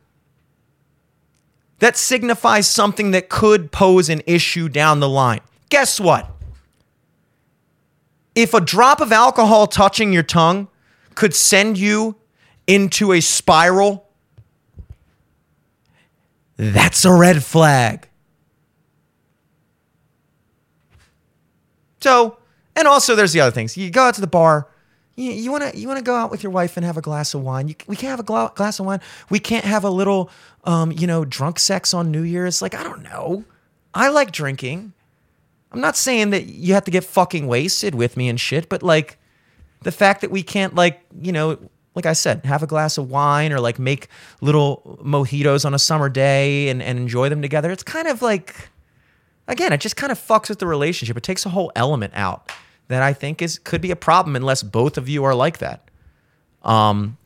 that 1.79 1.95
signifies 1.95 2.67
something 2.67 3.11
that 3.11 3.29
could 3.29 3.71
pose 3.71 4.09
an 4.09 4.21
issue 4.25 4.69
down 4.69 4.99
the 4.99 5.09
line. 5.09 5.41
Guess 5.69 5.99
what? 5.99 6.29
If 8.33 8.53
a 8.53 8.61
drop 8.61 9.01
of 9.01 9.11
alcohol 9.11 9.67
touching 9.67 10.13
your 10.13 10.23
tongue 10.23 10.67
could 11.15 11.33
send 11.33 11.77
you 11.77 12.15
into 12.67 13.11
a 13.11 13.21
spiral, 13.21 14.07
that's 16.55 17.05
a 17.05 17.11
red 17.11 17.43
flag. 17.43 18.07
So, 22.01 22.37
and 22.75 22.87
also 22.87 23.15
there's 23.15 23.33
the 23.33 23.41
other 23.41 23.51
things. 23.51 23.75
You 23.75 23.89
go 23.89 24.03
out 24.03 24.15
to 24.15 24.21
the 24.21 24.27
bar, 24.27 24.67
you, 25.17 25.59
to 25.59 25.71
you 25.75 25.87
want 25.87 25.97
to 25.97 26.03
go 26.03 26.15
out 26.15 26.29
with 26.29 26.43
your 26.43 26.51
wife 26.51 26.77
and 26.77 26.85
have 26.85 26.95
a 26.95 27.01
glass 27.01 27.33
of 27.33 27.41
wine. 27.41 27.67
You, 27.67 27.75
we 27.87 27.95
can't 27.95 28.11
have 28.11 28.19
a 28.19 28.23
gla- 28.23 28.51
glass 28.53 28.79
of 28.79 28.85
wine. 28.85 29.01
We 29.29 29.39
can't 29.39 29.65
have 29.65 29.83
a 29.83 29.89
little, 29.89 30.29
um, 30.63 30.91
you 30.91 31.07
know, 31.07 31.25
drunk 31.25 31.57
sex 31.57 31.93
on 31.93 32.11
New 32.11 32.21
Year's. 32.21 32.61
Like 32.61 32.75
I 32.75 32.83
don't 32.83 33.01
know. 33.01 33.43
I 33.93 34.09
like 34.09 34.31
drinking. 34.31 34.93
I'm 35.71 35.81
not 35.81 35.97
saying 35.97 36.29
that 36.29 36.45
you 36.45 36.75
have 36.75 36.85
to 36.85 36.91
get 36.91 37.03
fucking 37.03 37.47
wasted 37.47 37.95
with 37.95 38.15
me 38.15 38.29
and 38.29 38.39
shit, 38.39 38.69
but 38.69 38.83
like 38.83 39.17
the 39.81 39.91
fact 39.91 40.21
that 40.21 40.31
we 40.31 40.43
can't 40.43 40.75
like 40.75 41.01
you 41.19 41.31
know 41.31 41.57
like 41.95 42.05
I 42.05 42.13
said, 42.13 42.45
have 42.45 42.61
a 42.61 42.67
glass 42.67 42.99
of 42.99 43.09
wine 43.09 43.51
or 43.51 43.59
like 43.59 43.79
make 43.79 44.07
little 44.39 44.99
mojitos 45.03 45.65
on 45.65 45.73
a 45.73 45.79
summer 45.79 46.09
day 46.09 46.69
and, 46.69 46.79
and 46.79 46.99
enjoy 46.99 47.27
them 47.27 47.41
together. 47.41 47.71
It's 47.71 47.81
kind 47.81 48.07
of 48.07 48.21
like, 48.21 48.69
again, 49.47 49.73
it 49.73 49.81
just 49.81 49.95
kind 49.95 50.11
of 50.11 50.19
fucks 50.19 50.47
with 50.47 50.59
the 50.59 50.67
relationship. 50.67 51.17
It 51.17 51.23
takes 51.23 51.43
a 51.47 51.49
whole 51.49 51.71
element 51.75 52.13
out 52.15 52.51
that 52.87 53.03
I 53.03 53.13
think 53.13 53.41
is 53.41 53.59
could 53.59 53.81
be 53.81 53.91
a 53.91 53.95
problem 53.95 54.35
unless 54.35 54.63
both 54.63 54.97
of 54.97 55.09
you 55.09 55.23
are 55.23 55.35
like 55.35 55.59
that. 55.59 55.89
Um, 56.63 57.17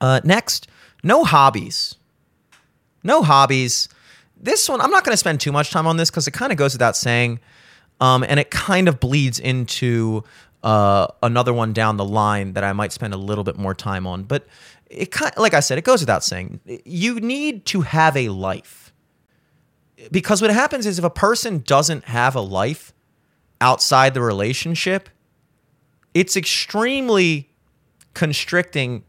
uh, 0.00 0.20
next, 0.24 0.68
no 1.02 1.24
hobbies. 1.24 1.96
No 3.04 3.22
hobbies. 3.22 3.88
This 4.36 4.68
one, 4.68 4.80
I'm 4.80 4.90
not 4.90 5.04
going 5.04 5.12
to 5.12 5.18
spend 5.18 5.40
too 5.40 5.52
much 5.52 5.70
time 5.70 5.86
on 5.86 5.96
this 5.96 6.10
because 6.10 6.26
it 6.26 6.32
kind 6.32 6.52
of 6.52 6.58
goes 6.58 6.72
without 6.72 6.96
saying, 6.96 7.40
um, 8.00 8.24
and 8.24 8.40
it 8.40 8.50
kind 8.50 8.88
of 8.88 8.98
bleeds 8.98 9.38
into 9.38 10.24
uh, 10.62 11.06
another 11.22 11.52
one 11.52 11.72
down 11.72 11.96
the 11.96 12.04
line 12.04 12.54
that 12.54 12.64
I 12.64 12.72
might 12.72 12.92
spend 12.92 13.14
a 13.14 13.16
little 13.16 13.44
bit 13.44 13.56
more 13.56 13.74
time 13.74 14.06
on. 14.06 14.24
But 14.24 14.46
it 14.90 15.10
kind, 15.10 15.32
like 15.36 15.54
I 15.54 15.60
said, 15.60 15.78
it 15.78 15.84
goes 15.84 16.00
without 16.00 16.24
saying. 16.24 16.60
You 16.84 17.20
need 17.20 17.64
to 17.66 17.82
have 17.82 18.16
a 18.16 18.28
life 18.28 18.92
because 20.10 20.42
what 20.42 20.50
happens 20.50 20.86
is 20.86 20.98
if 20.98 21.04
a 21.04 21.10
person 21.10 21.60
doesn't 21.60 22.06
have 22.06 22.34
a 22.34 22.40
life, 22.40 22.92
outside 23.62 24.12
the 24.12 24.20
relationship, 24.20 25.08
it's 26.12 26.36
extremely 26.36 27.48
constricting 28.12 29.04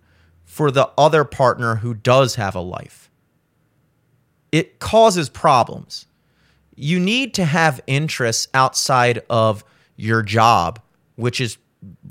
for 0.46 0.70
the 0.70 0.90
other 0.98 1.26
partner 1.26 1.78
who 1.78 1.96
does 1.96 2.36
have 2.36 2.56
a 2.56 2.62
life. 2.62 3.10
It 4.52 4.78
causes 4.80 5.28
problems. 5.28 6.06
You 6.76 7.00
need 7.00 7.34
to 7.34 7.46
have 7.46 7.82
interests 7.88 8.48
outside 8.54 9.24
of 9.28 9.64
your 9.96 10.22
job, 10.22 10.80
which 11.16 11.42
is 11.42 11.58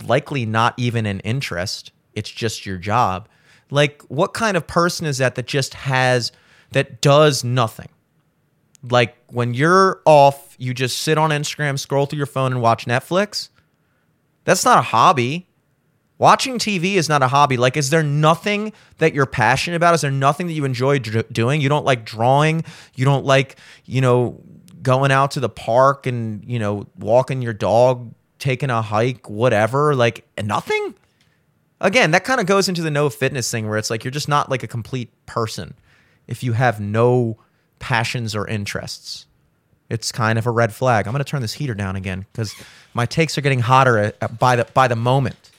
likely 0.04 0.44
not 0.44 0.74
even 0.76 1.06
an 1.06 1.20
interest, 1.20 1.92
it's 2.12 2.30
just 2.30 2.66
your 2.66 2.76
job. 2.76 3.28
Like, 3.70 4.02
what 4.08 4.34
kind 4.34 4.56
of 4.56 4.66
person 4.66 5.06
is 5.06 5.18
that 5.18 5.36
that 5.36 5.46
just 5.46 5.74
has, 5.74 6.32
that 6.72 7.00
does 7.00 7.44
nothing? 7.44 7.88
Like 8.90 9.16
when 9.28 9.54
you're 9.54 10.00
off, 10.04 10.54
you 10.58 10.74
just 10.74 10.98
sit 10.98 11.18
on 11.18 11.30
Instagram, 11.30 11.78
scroll 11.78 12.06
through 12.06 12.18
your 12.18 12.26
phone, 12.26 12.52
and 12.52 12.60
watch 12.60 12.86
Netflix. 12.86 13.48
That's 14.44 14.64
not 14.64 14.78
a 14.78 14.82
hobby. 14.82 15.48
Watching 16.18 16.58
TV 16.58 16.94
is 16.94 17.08
not 17.08 17.22
a 17.22 17.28
hobby. 17.28 17.56
Like, 17.56 17.76
is 17.76 17.90
there 17.90 18.02
nothing 18.02 18.72
that 18.98 19.12
you're 19.12 19.26
passionate 19.26 19.76
about? 19.76 19.94
Is 19.94 20.02
there 20.02 20.10
nothing 20.10 20.46
that 20.46 20.52
you 20.52 20.64
enjoy 20.64 20.98
doing? 20.98 21.60
You 21.60 21.68
don't 21.68 21.84
like 21.84 22.04
drawing. 22.04 22.64
You 22.94 23.04
don't 23.04 23.24
like, 23.24 23.56
you 23.84 24.00
know, 24.00 24.40
going 24.82 25.10
out 25.10 25.32
to 25.32 25.40
the 25.40 25.48
park 25.48 26.06
and, 26.06 26.44
you 26.44 26.58
know, 26.58 26.86
walking 26.96 27.42
your 27.42 27.52
dog, 27.52 28.14
taking 28.38 28.70
a 28.70 28.82
hike, 28.82 29.28
whatever. 29.28 29.96
Like, 29.96 30.24
nothing? 30.40 30.94
Again, 31.80 32.12
that 32.12 32.22
kind 32.22 32.40
of 32.40 32.46
goes 32.46 32.68
into 32.68 32.82
the 32.82 32.90
no 32.90 33.10
fitness 33.10 33.50
thing 33.50 33.68
where 33.68 33.76
it's 33.76 33.90
like 33.90 34.04
you're 34.04 34.12
just 34.12 34.28
not 34.28 34.48
like 34.48 34.62
a 34.62 34.68
complete 34.68 35.10
person 35.26 35.74
if 36.28 36.44
you 36.44 36.52
have 36.52 36.78
no 36.78 37.38
passions 37.82 38.34
or 38.34 38.46
interests. 38.46 39.26
It's 39.90 40.10
kind 40.10 40.38
of 40.38 40.46
a 40.46 40.50
red 40.50 40.72
flag. 40.72 41.06
I'm 41.06 41.12
going 41.12 41.22
to 41.22 41.30
turn 41.30 41.42
this 41.42 41.52
heater 41.52 41.74
down 41.74 41.96
again 41.96 42.24
because 42.32 42.54
my 42.94 43.04
takes 43.04 43.36
are 43.36 43.42
getting 43.42 43.58
hotter 43.58 44.12
by, 44.38 44.56
the, 44.56 44.64
by 44.72 44.88
the 44.88 44.96
moment. 44.96 45.50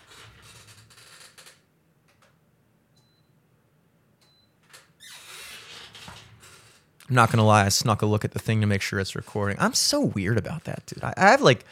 I'm 7.10 7.16
not 7.16 7.32
gonna 7.32 7.46
lie, 7.46 7.66
I 7.66 7.70
snuck 7.70 8.02
a 8.02 8.08
look 8.08 8.26
at 8.26 8.32
the 8.32 8.40
thing 8.40 8.62
to 8.62 8.66
make 8.66 8.82
sure 8.82 9.00
it's 9.00 9.16
recording. 9.16 9.58
I'm 9.60 9.74
so 9.74 10.02
weird 10.02 10.38
about 10.38 10.64
that, 10.64 10.84
dude. 10.88 11.04
I, 11.04 11.14
I 11.16 11.30
have 11.32 11.42
like 11.42 11.64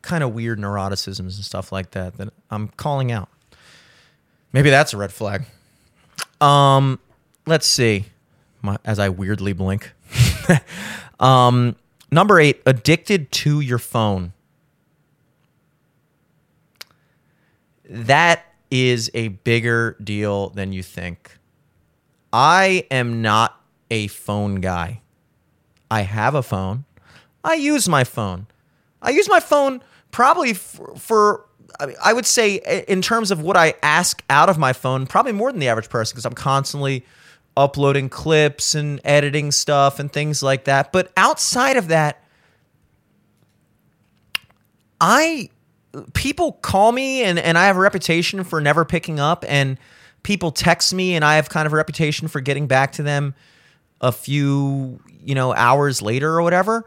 kind 0.00 0.24
of 0.24 0.32
weird 0.32 0.58
neuroticisms 0.58 1.18
and 1.18 1.44
stuff 1.44 1.70
like 1.70 1.90
that 1.90 2.16
that 2.16 2.32
I'm 2.50 2.68
calling 2.68 3.12
out. 3.12 3.28
Maybe 4.52 4.70
that's 4.70 4.94
a 4.94 4.96
red 4.96 5.12
flag. 5.12 5.44
Um, 6.40 6.98
let's 7.46 7.66
see. 7.66 8.06
My, 8.62 8.78
as 8.86 8.98
I 8.98 9.10
weirdly 9.10 9.52
blink. 9.52 9.92
um, 11.20 11.76
number 12.10 12.40
eight, 12.40 12.62
addicted 12.66 13.30
to 13.32 13.60
your 13.60 13.78
phone. 13.78 14.32
That 17.88 18.44
is 18.70 19.10
a 19.14 19.28
bigger 19.28 19.96
deal 20.02 20.50
than 20.50 20.72
you 20.72 20.82
think. 20.82 21.38
I 22.32 22.86
am 22.90 23.22
not 23.22 23.60
a 23.90 24.08
phone 24.08 24.56
guy. 24.56 25.00
I 25.90 26.02
have 26.02 26.34
a 26.34 26.42
phone. 26.42 26.84
I 27.44 27.54
use 27.54 27.88
my 27.88 28.02
phone. 28.02 28.48
I 29.00 29.10
use 29.10 29.28
my 29.28 29.40
phone 29.40 29.82
probably 30.10 30.52
for, 30.52 30.96
for 30.96 31.44
I, 31.78 32.12
would 32.12 32.26
say 32.26 32.84
in 32.88 33.02
terms 33.02 33.30
of 33.30 33.40
what 33.40 33.56
I 33.56 33.74
ask 33.82 34.22
out 34.30 34.48
of 34.48 34.58
my 34.58 34.72
phone, 34.72 35.06
probably 35.06 35.32
more 35.32 35.52
than 35.52 35.60
the 35.60 35.68
average 35.68 35.88
person 35.88 36.14
because 36.14 36.24
I'm 36.24 36.32
constantly 36.32 37.04
uploading 37.56 38.08
clips 38.08 38.74
and 38.74 39.00
editing 39.04 39.50
stuff 39.50 39.98
and 39.98 40.12
things 40.12 40.42
like 40.42 40.64
that. 40.64 40.92
But 40.92 41.12
outside 41.16 41.76
of 41.76 41.88
that, 41.88 42.22
I 45.00 45.50
people 46.14 46.52
call 46.52 46.92
me 46.92 47.22
and, 47.22 47.38
and 47.38 47.56
I 47.56 47.66
have 47.66 47.76
a 47.76 47.80
reputation 47.80 48.44
for 48.44 48.60
never 48.60 48.84
picking 48.84 49.18
up 49.18 49.44
and 49.48 49.78
people 50.22 50.50
text 50.50 50.92
me 50.92 51.14
and 51.14 51.24
I 51.24 51.36
have 51.36 51.48
kind 51.48 51.66
of 51.66 51.72
a 51.72 51.76
reputation 51.76 52.28
for 52.28 52.40
getting 52.40 52.66
back 52.66 52.92
to 52.92 53.02
them 53.02 53.34
a 54.00 54.12
few, 54.12 55.00
you 55.24 55.34
know, 55.34 55.54
hours 55.54 56.02
later 56.02 56.34
or 56.34 56.42
whatever. 56.42 56.84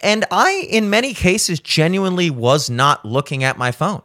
And 0.00 0.24
I, 0.30 0.66
in 0.70 0.90
many 0.90 1.12
cases, 1.12 1.60
genuinely 1.60 2.30
was 2.30 2.70
not 2.70 3.04
looking 3.04 3.44
at 3.44 3.58
my 3.58 3.72
phone. 3.72 4.02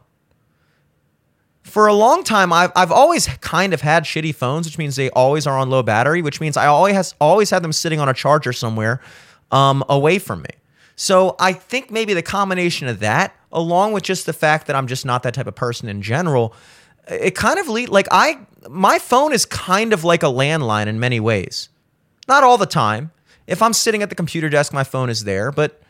For 1.66 1.88
a 1.88 1.92
long 1.92 2.22
time, 2.22 2.52
I've, 2.52 2.70
I've 2.76 2.92
always 2.92 3.26
kind 3.40 3.74
of 3.74 3.80
had 3.80 4.04
shitty 4.04 4.34
phones, 4.36 4.66
which 4.66 4.78
means 4.78 4.94
they 4.94 5.10
always 5.10 5.48
are 5.48 5.58
on 5.58 5.68
low 5.68 5.82
battery, 5.82 6.22
which 6.22 6.40
means 6.40 6.56
I 6.56 6.66
always 6.66 6.94
has, 6.94 7.14
always 7.20 7.50
had 7.50 7.62
them 7.62 7.72
sitting 7.72 7.98
on 7.98 8.08
a 8.08 8.14
charger 8.14 8.52
somewhere 8.52 9.00
um, 9.50 9.82
away 9.88 10.20
from 10.20 10.42
me. 10.42 10.50
So 10.94 11.34
I 11.40 11.52
think 11.52 11.90
maybe 11.90 12.14
the 12.14 12.22
combination 12.22 12.86
of 12.86 13.00
that, 13.00 13.34
along 13.50 13.92
with 13.92 14.04
just 14.04 14.26
the 14.26 14.32
fact 14.32 14.68
that 14.68 14.76
I'm 14.76 14.86
just 14.86 15.04
not 15.04 15.24
that 15.24 15.34
type 15.34 15.48
of 15.48 15.56
person 15.56 15.88
in 15.88 16.02
general, 16.02 16.54
it 17.08 17.34
kind 17.34 17.58
of 17.58 17.68
lead 17.68 17.88
like 17.88 18.06
I 18.10 18.38
my 18.70 18.98
phone 18.98 19.32
is 19.32 19.44
kind 19.44 19.92
of 19.92 20.04
like 20.04 20.22
a 20.22 20.26
landline 20.26 20.86
in 20.86 20.98
many 21.00 21.20
ways. 21.20 21.68
Not 22.28 22.44
all 22.44 22.58
the 22.58 22.66
time. 22.66 23.10
If 23.46 23.60
I'm 23.60 23.72
sitting 23.72 24.02
at 24.02 24.08
the 24.08 24.14
computer 24.14 24.48
desk, 24.48 24.72
my 24.72 24.84
phone 24.84 25.10
is 25.10 25.24
there, 25.24 25.52
but 25.52 25.80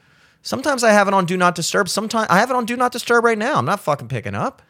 sometimes 0.43 0.83
I 0.83 0.93
have 0.93 1.07
it 1.07 1.15
on 1.15 1.27
do 1.27 1.37
not 1.37 1.55
disturb. 1.55 1.89
Sometimes 1.89 2.29
I 2.31 2.39
have 2.39 2.51
it 2.51 2.57
on 2.57 2.65
do 2.65 2.77
not 2.77 2.93
disturb 2.93 3.25
right 3.25 3.39
now. 3.39 3.57
I'm 3.57 3.65
not 3.67 3.81
fucking 3.81 4.09
picking 4.09 4.35
up. 4.35 4.63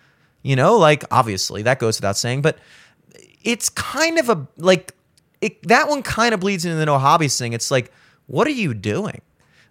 You 0.42 0.56
know, 0.56 0.76
like 0.76 1.04
obviously 1.10 1.62
that 1.62 1.78
goes 1.78 1.98
without 1.98 2.16
saying, 2.16 2.42
but 2.42 2.58
it's 3.42 3.68
kind 3.68 4.18
of 4.18 4.28
a 4.28 4.46
like 4.56 4.92
it, 5.40 5.62
that 5.68 5.88
one 5.88 6.02
kind 6.02 6.34
of 6.34 6.40
bleeds 6.40 6.64
into 6.64 6.76
the 6.76 6.86
no 6.86 6.98
hobbies 6.98 7.38
thing. 7.38 7.52
It's 7.52 7.70
like, 7.70 7.92
what 8.26 8.46
are 8.46 8.52
you 8.52 8.74
doing? 8.74 9.20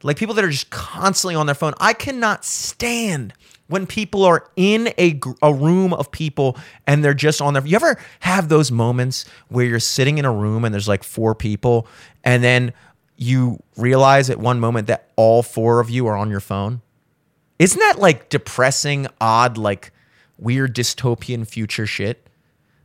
Like 0.03 0.17
people 0.17 0.35
that 0.35 0.45
are 0.45 0.49
just 0.51 0.69
constantly 0.69 1.35
on 1.35 1.45
their 1.45 1.55
phone. 1.55 1.73
I 1.79 1.93
cannot 1.93 2.45
stand 2.45 3.33
when 3.67 3.87
people 3.87 4.23
are 4.23 4.49
in 4.55 4.93
a, 4.97 5.19
a 5.41 5.53
room 5.53 5.93
of 5.93 6.11
people 6.11 6.57
and 6.85 7.03
they're 7.03 7.13
just 7.13 7.41
on 7.41 7.53
their 7.53 7.65
you 7.65 7.75
ever 7.75 7.97
have 8.19 8.49
those 8.49 8.71
moments 8.71 9.25
where 9.47 9.65
you're 9.65 9.79
sitting 9.79 10.17
in 10.17 10.25
a 10.25 10.31
room 10.31 10.63
and 10.63 10.73
there's 10.73 10.87
like 10.87 11.03
four 11.03 11.33
people 11.33 11.87
and 12.23 12.43
then 12.43 12.73
you 13.17 13.57
realize 13.77 14.29
at 14.29 14.37
one 14.37 14.59
moment 14.59 14.87
that 14.87 15.09
all 15.15 15.41
four 15.41 15.79
of 15.79 15.89
you 15.89 16.05
are 16.05 16.15
on 16.15 16.29
your 16.29 16.39
phone 16.39 16.81
isn't 17.57 17.79
that 17.79 17.97
like 17.97 18.29
depressing 18.29 19.07
odd 19.19 19.57
like 19.57 19.91
weird 20.37 20.75
dystopian 20.75 21.47
future 21.47 21.85
shit 21.85 22.27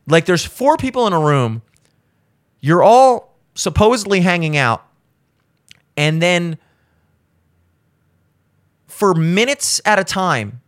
like 0.07 0.25
there's 0.25 0.45
four 0.45 0.77
people 0.77 1.07
in 1.07 1.13
a 1.13 1.19
room 1.19 1.61
you're 2.59 2.83
all 2.83 3.35
supposedly 3.55 4.21
hanging 4.21 4.55
out 4.57 4.85
and 5.97 6.21
then 6.21 6.57
for 8.87 9.13
minutes 9.13 9.81
at 9.85 9.99
a 9.99 10.03
time 10.03 10.61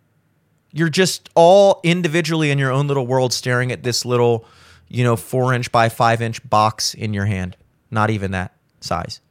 you're 0.74 0.90
just 0.90 1.30
all 1.36 1.80
individually 1.84 2.50
in 2.52 2.58
your 2.58 2.72
own 2.72 2.88
little 2.88 3.06
world 3.06 3.32
staring 3.32 3.72
at 3.72 3.84
this 3.84 4.06
little, 4.06 4.44
you 4.90 5.04
know, 5.04 5.16
four 5.16 5.54
inch 5.54 5.72
by 5.72 5.88
five 5.88 6.22
inch 6.22 6.48
box 6.50 6.96
in 6.96 7.14
your 7.14 7.26
hand. 7.26 7.56
Not 7.92 8.10
even 8.10 8.32
that 8.32 8.54
size. 8.82 9.22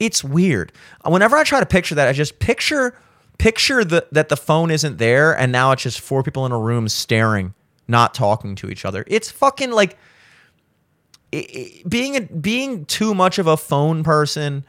It's 0.00 0.24
weird. 0.24 0.72
Whenever 1.04 1.36
I 1.36 1.44
try 1.44 1.60
to 1.60 1.66
picture 1.66 1.94
that, 1.94 2.08
I 2.08 2.12
just 2.12 2.40
picture 2.40 2.98
picture 3.38 3.84
the, 3.84 4.06
that 4.12 4.28
the 4.28 4.36
phone 4.36 4.70
isn't 4.70 4.98
there 4.98 5.36
and 5.36 5.50
now 5.50 5.72
it's 5.72 5.82
just 5.82 6.00
four 6.00 6.22
people 6.22 6.44
in 6.44 6.52
a 6.52 6.58
room 6.58 6.88
staring, 6.88 7.54
not 7.86 8.14
talking 8.14 8.54
to 8.56 8.68
each 8.68 8.84
other. 8.84 9.04
It's 9.06 9.30
fucking 9.30 9.70
like 9.70 9.96
it, 11.32 11.36
it, 11.36 11.88
being 11.88 12.16
a, 12.16 12.20
being 12.22 12.84
too 12.84 13.14
much 13.14 13.38
of 13.38 13.46
a 13.46 13.56
phone 13.56 14.02
person. 14.02 14.64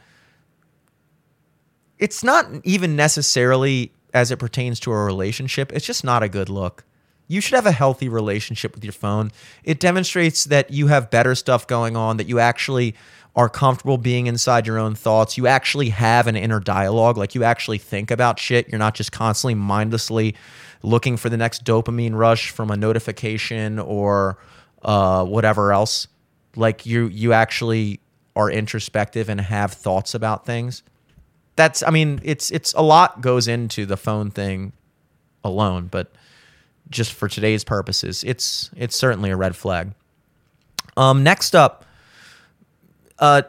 It's 1.98 2.24
not 2.24 2.46
even 2.64 2.96
necessarily 2.96 3.92
as 4.14 4.32
it 4.32 4.38
pertains 4.38 4.80
to 4.82 4.92
a 4.92 5.04
relationship, 5.04 5.72
it's 5.72 5.86
just 5.86 6.04
not 6.04 6.24
a 6.24 6.30
good 6.30 6.50
look. 6.50 6.84
You 7.28 7.42
should 7.42 7.56
have 7.56 7.68
a 7.68 7.72
healthy 7.72 8.10
relationship 8.10 8.74
with 8.74 8.84
your 8.84 8.94
phone. 8.94 9.32
It 9.64 9.80
demonstrates 9.80 10.46
that 10.46 10.72
you 10.72 10.88
have 10.88 11.12
better 11.12 11.36
stuff 11.36 11.68
going 11.68 11.96
on, 11.96 12.18
that 12.18 12.28
you 12.28 12.40
actually 12.40 12.96
are 13.40 13.50
comfortable 13.50 13.98
being 13.98 14.28
inside 14.28 14.68
your 14.68 14.78
own 14.78 14.96
thoughts. 14.96 15.38
You 15.38 15.48
actually 15.48 15.90
have 15.90 16.28
an 16.28 16.36
inner 16.36 16.60
dialogue, 16.60 17.18
like 17.18 17.36
you 17.36 17.44
actually 17.44 17.78
think 17.78 18.12
about 18.12 18.38
shit. 18.38 18.70
You're 18.70 18.80
not 18.80 18.96
just 18.96 19.12
constantly 19.12 19.56
mindlessly 19.56 20.36
looking 20.84 21.18
for 21.18 21.30
the 21.30 21.38
next 21.38 21.64
dopamine 21.64 22.16
rush 22.16 22.50
from 22.50 22.70
a 22.70 22.78
notification 22.78 23.80
or 23.80 24.38
uh, 24.84 25.24
whatever 25.26 25.72
else. 25.72 26.08
Like 26.56 26.86
you, 26.86 27.08
you 27.08 27.34
actually 27.34 28.00
are 28.36 28.52
introspective 28.52 29.30
and 29.30 29.40
have 29.40 29.74
thoughts 29.74 30.14
about 30.14 30.46
things 30.46 30.84
that's 31.60 31.84
I 31.84 31.90
mean 31.90 32.22
it's 32.24 32.52
it's 32.52 32.72
a 32.74 32.82
lot 32.82 33.20
goes 33.20 33.50
into 33.50 33.86
the 33.86 33.98
phone 33.98 34.32
thing 34.32 34.72
alone, 35.44 35.88
but 35.92 36.10
just 36.90 37.12
for 37.12 37.28
today's 37.28 37.66
purposes, 37.66 38.24
it's 38.24 38.70
it's 38.78 38.96
certainly 38.96 39.30
a 39.30 39.36
red 39.36 39.58
flag. 39.58 39.92
Um, 40.96 41.22
next 41.22 41.56
up, 41.56 41.84
uh, 43.20 43.44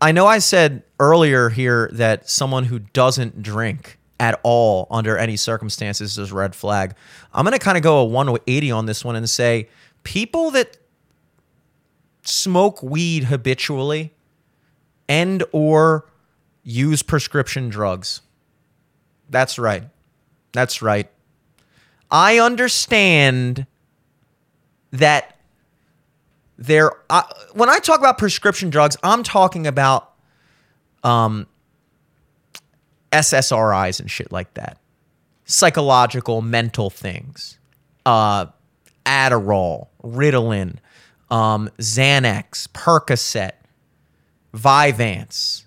I 0.00 0.12
know 0.12 0.26
I 0.26 0.38
said 0.38 0.82
earlier 0.98 1.50
here 1.50 1.90
that 1.92 2.28
someone 2.28 2.64
who 2.64 2.78
doesn't 2.78 3.42
drink 3.42 3.98
at 4.18 4.38
all 4.42 4.86
under 4.90 5.16
any 5.16 5.36
circumstances 5.36 6.18
is 6.18 6.30
a 6.30 6.34
red 6.34 6.54
flag. 6.54 6.94
I'm 7.32 7.44
going 7.44 7.58
to 7.58 7.64
kind 7.64 7.76
of 7.76 7.82
go 7.82 7.98
a 8.00 8.04
180 8.04 8.70
on 8.70 8.86
this 8.86 9.04
one 9.04 9.16
and 9.16 9.28
say 9.28 9.68
people 10.02 10.50
that 10.52 10.76
smoke 12.22 12.82
weed 12.82 13.24
habitually 13.24 14.12
and 15.08 15.42
or 15.52 16.06
use 16.62 17.02
prescription 17.02 17.68
drugs. 17.68 18.20
That's 19.28 19.58
right. 19.58 19.84
That's 20.52 20.82
right. 20.82 21.10
I 22.10 22.38
understand 22.38 23.66
that 24.90 25.36
there 26.60 26.92
when 27.54 27.68
I 27.68 27.78
talk 27.78 27.98
about 27.98 28.18
prescription 28.18 28.70
drugs, 28.70 28.96
I'm 29.02 29.22
talking 29.22 29.66
about 29.66 30.12
um 31.02 31.46
SSRIs 33.10 33.98
and 33.98 34.10
shit 34.10 34.30
like 34.30 34.54
that. 34.54 34.78
Psychological 35.44 36.42
mental 36.42 36.90
things. 36.90 37.58
Uh 38.06 38.46
Adderall, 39.06 39.88
Ritalin, 40.04 40.76
um, 41.30 41.70
Xanax, 41.78 42.68
Percocet, 42.68 43.52
Vyvanse, 44.54 45.64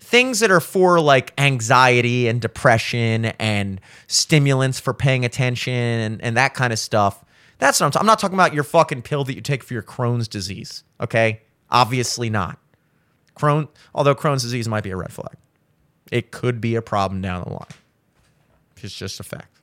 things 0.00 0.40
that 0.40 0.50
are 0.50 0.60
for 0.60 1.00
like 1.00 1.32
anxiety 1.38 2.28
and 2.28 2.40
depression 2.40 3.26
and 3.38 3.80
stimulants 4.06 4.80
for 4.80 4.94
paying 4.94 5.24
attention 5.24 5.72
and, 5.72 6.22
and 6.22 6.36
that 6.36 6.54
kind 6.54 6.72
of 6.72 6.78
stuff. 6.78 7.23
That's 7.64 7.80
what 7.80 7.86
I'm, 7.86 7.92
t- 7.92 7.98
I'm 7.98 8.06
not 8.06 8.18
talking 8.18 8.34
about 8.34 8.52
your 8.52 8.62
fucking 8.62 9.02
pill 9.02 9.24
that 9.24 9.34
you 9.34 9.40
take 9.40 9.62
for 9.62 9.72
your 9.72 9.82
Crohn's 9.82 10.28
disease. 10.28 10.84
Okay, 11.00 11.40
obviously 11.70 12.28
not. 12.28 12.58
Crohn, 13.36 13.68
although 13.94 14.14
Crohn's 14.14 14.42
disease 14.42 14.68
might 14.68 14.84
be 14.84 14.90
a 14.90 14.96
red 14.96 15.10
flag, 15.12 15.36
it 16.12 16.30
could 16.30 16.60
be 16.60 16.74
a 16.74 16.82
problem 16.82 17.22
down 17.22 17.42
the 17.42 17.50
line. 17.50 17.66
It's 18.82 18.94
just 18.94 19.18
a 19.18 19.22
fact. 19.22 19.60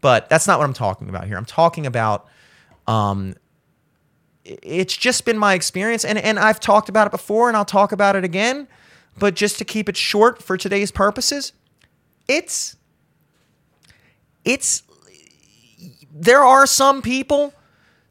But 0.00 0.28
that's 0.28 0.46
not 0.46 0.60
what 0.60 0.64
I'm 0.64 0.74
talking 0.74 1.08
about 1.08 1.26
here. 1.26 1.36
I'm 1.36 1.44
talking 1.44 1.86
about 1.86 2.28
um, 2.86 3.34
it's 4.44 4.96
just 4.96 5.24
been 5.24 5.36
my 5.36 5.54
experience 5.54 6.04
and, 6.04 6.18
and 6.18 6.38
I've 6.38 6.60
talked 6.60 6.88
about 6.88 7.08
it 7.08 7.10
before 7.10 7.48
and 7.48 7.56
I'll 7.56 7.64
talk 7.64 7.90
about 7.90 8.14
it 8.14 8.22
again 8.22 8.68
but 9.18 9.34
just 9.34 9.58
to 9.58 9.64
keep 9.64 9.88
it 9.88 9.96
short 9.96 10.40
for 10.40 10.56
today's 10.56 10.90
purposes, 10.90 11.52
it's 12.28 12.76
it's 14.44 14.82
there 16.14 16.44
are 16.44 16.66
some 16.66 17.02
people 17.02 17.52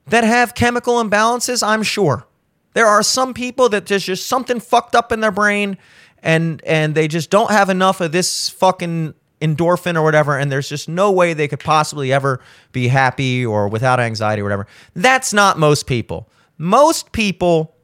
that 0.07 0.25
have 0.25 0.53
chemical 0.53 1.01
imbalances, 1.01 1.65
I'm 1.65 1.81
sure. 1.81 2.27
There 2.73 2.85
are 2.85 3.01
some 3.01 3.33
people 3.33 3.69
that 3.69 3.85
there's 3.85 4.03
just 4.03 4.27
something 4.27 4.59
fucked 4.59 4.93
up 4.93 5.11
in 5.11 5.21
their 5.21 5.31
brain 5.31 5.77
and 6.21 6.61
and 6.65 6.95
they 6.95 7.07
just 7.07 7.29
don't 7.29 7.51
have 7.51 7.69
enough 7.69 8.01
of 8.01 8.11
this 8.11 8.49
fucking 8.49 9.13
endorphin 9.41 9.95
or 9.95 10.03
whatever 10.03 10.37
and 10.37 10.51
there's 10.51 10.69
just 10.69 10.89
no 10.89 11.11
way 11.11 11.33
they 11.33 11.47
could 11.47 11.59
possibly 11.59 12.11
ever 12.11 12.39
be 12.71 12.87
happy 12.87 13.45
or 13.45 13.67
without 13.67 13.99
anxiety 13.99 14.41
or 14.41 14.45
whatever. 14.45 14.67
That's 14.95 15.33
not 15.33 15.57
most 15.57 15.85
people. 15.87 16.29
Most 16.57 17.11
people 17.11 17.75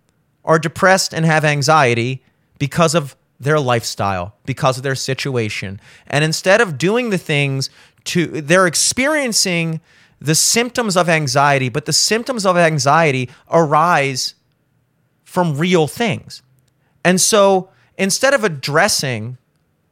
are 0.43 0.59
depressed 0.59 1.13
and 1.13 1.25
have 1.25 1.45
anxiety 1.45 2.23
because 2.57 2.95
of 2.95 3.15
their 3.39 3.59
lifestyle, 3.59 4.35
because 4.45 4.77
of 4.77 4.83
their 4.83 4.95
situation. 4.95 5.79
And 6.07 6.23
instead 6.23 6.59
of 6.59 6.77
doing 6.77 7.09
the 7.09 7.17
things 7.17 7.69
to 8.05 8.41
they're 8.41 8.67
experiencing 8.67 9.81
the 10.19 10.35
symptoms 10.35 10.97
of 10.97 11.09
anxiety, 11.09 11.69
but 11.69 11.85
the 11.85 11.93
symptoms 11.93 12.45
of 12.45 12.57
anxiety 12.57 13.29
arise 13.51 14.35
from 15.23 15.57
real 15.57 15.87
things. 15.87 16.41
And 17.03 17.21
so 17.21 17.69
instead 17.97 18.33
of 18.33 18.43
addressing 18.43 19.37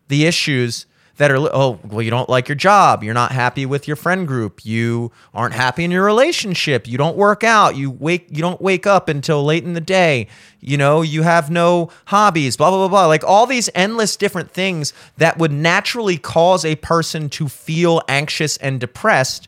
the 0.07 0.25
issues 0.25 0.85
that 1.17 1.31
are 1.31 1.37
oh 1.37 1.79
well 1.83 2.01
you 2.01 2.11
don't 2.11 2.29
like 2.29 2.47
your 2.47 2.55
job 2.55 3.03
you're 3.03 3.13
not 3.13 3.31
happy 3.31 3.65
with 3.65 3.87
your 3.87 3.95
friend 3.95 4.27
group 4.27 4.63
you 4.63 5.11
aren't 5.33 5.53
happy 5.53 5.83
in 5.83 5.91
your 5.91 6.05
relationship 6.05 6.87
you 6.87 6.97
don't 6.97 7.17
work 7.17 7.43
out 7.43 7.75
you 7.75 7.91
wake 7.91 8.27
you 8.29 8.41
don't 8.41 8.61
wake 8.61 8.87
up 8.87 9.09
until 9.09 9.43
late 9.43 9.63
in 9.63 9.73
the 9.73 9.81
day 9.81 10.27
you 10.59 10.77
know 10.77 11.01
you 11.01 11.23
have 11.23 11.49
no 11.49 11.89
hobbies 12.05 12.55
blah 12.55 12.69
blah 12.69 12.79
blah 12.79 12.87
blah 12.87 13.05
like 13.07 13.23
all 13.23 13.45
these 13.45 13.69
endless 13.75 14.15
different 14.15 14.51
things 14.51 14.93
that 15.17 15.37
would 15.37 15.51
naturally 15.51 16.17
cause 16.17 16.63
a 16.63 16.75
person 16.77 17.29
to 17.29 17.47
feel 17.47 18.01
anxious 18.07 18.57
and 18.57 18.79
depressed 18.79 19.47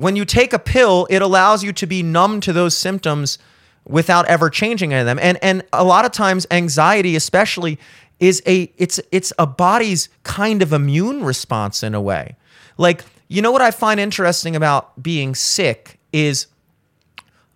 when 0.00 0.16
you 0.16 0.24
take 0.24 0.54
a 0.54 0.58
pill 0.58 1.06
it 1.10 1.20
allows 1.20 1.62
you 1.62 1.72
to 1.74 1.86
be 1.86 2.02
numb 2.02 2.40
to 2.40 2.52
those 2.54 2.76
symptoms 2.76 3.38
without 3.86 4.26
ever 4.26 4.48
changing 4.48 4.92
any 4.92 5.00
of 5.00 5.06
them. 5.06 5.18
And 5.20 5.38
and 5.42 5.62
a 5.72 5.84
lot 5.84 6.04
of 6.04 6.12
times 6.12 6.46
anxiety 6.50 7.16
especially 7.16 7.78
is 8.18 8.42
a 8.46 8.72
it's 8.78 8.98
it's 9.12 9.32
a 9.38 9.46
body's 9.46 10.08
kind 10.22 10.62
of 10.62 10.72
immune 10.72 11.22
response 11.22 11.82
in 11.82 11.94
a 11.94 12.00
way. 12.00 12.36
Like, 12.78 13.04
you 13.28 13.42
know 13.42 13.52
what 13.52 13.60
I 13.60 13.70
find 13.70 14.00
interesting 14.00 14.56
about 14.56 15.02
being 15.02 15.34
sick 15.34 15.98
is 16.12 16.46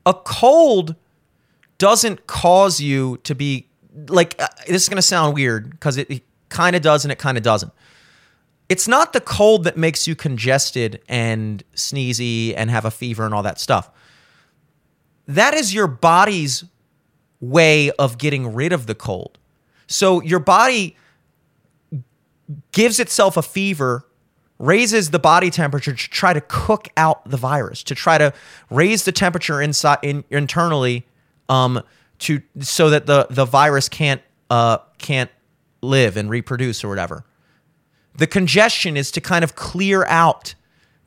a 0.05 0.13
cold 0.13 0.97
doesn't 1.79 2.27
cause 2.27 2.79
you 2.79 3.19
to 3.25 3.35
be 3.35 3.67
like 4.09 4.37
uh, 4.39 4.49
this 4.67 4.83
is 4.83 4.89
going 4.89 4.97
to 4.97 5.03
sound 5.03 5.35
weird 5.35 5.71
because 5.71 5.97
it, 5.97 6.11
it 6.11 6.23
kind 6.51 6.77
of 6.77 6.83
does 6.83 7.07
and 7.07 7.13
it 7.13 7.19
kind 7.19 7.39
of 7.39 7.43
doesn't. 7.43 7.73
It's 8.69 8.89
not 8.89 9.13
the 9.13 9.21
cold 9.21 9.65
that 9.65 9.77
makes 9.77 10.07
you 10.07 10.15
congested 10.15 11.03
and 11.09 11.63
sneezy 11.75 12.55
and 12.57 12.71
have 12.71 12.85
a 12.85 12.91
fever 12.91 13.25
and 13.25 13.35
all 13.35 13.43
that 13.43 13.61
stuff 13.61 13.91
that 15.27 15.55
is 15.55 15.73
your 15.73 15.87
body's 15.87 16.65
way 17.41 17.91
of 17.93 18.19
getting 18.19 18.55
rid 18.55 18.73
of 18.73 18.87
the 18.87 18.95
cold. 18.95 19.39
So 19.87 20.23
your 20.23 20.41
body 20.41 20.97
gives 22.73 23.01
itself 23.01 23.37
a 23.37 23.43
fever, 23.43 24.07
raises 24.59 25.11
the 25.11 25.19
body 25.19 25.51
temperature 25.51 25.93
to 25.93 26.11
try 26.11 26.33
to 26.33 26.41
cook 26.41 26.89
out 26.97 27.29
the 27.29 27.37
virus, 27.37 27.83
to 27.85 27.95
try 27.95 28.19
to 28.19 28.33
raise 28.71 29.05
the 29.05 29.13
temperature 29.13 29.61
inside 29.61 29.99
in, 30.03 30.25
internally, 30.31 31.07
um, 31.49 31.83
to 32.21 32.41
so 32.61 32.91
that 32.91 33.07
the 33.07 33.27
the 33.29 33.45
virus 33.45 33.89
can't 33.89 34.23
uh 34.49 34.79
can't 34.99 35.31
live 35.83 36.17
and 36.17 36.31
reproduce 36.31 36.85
or 36.85 36.89
whatever. 36.89 37.25
The 38.15 38.27
congestion 38.27 38.97
is 38.97 39.11
to 39.13 39.21
kind 39.21 39.45
of 39.45 39.55
clear 39.55 40.05
out 40.07 40.55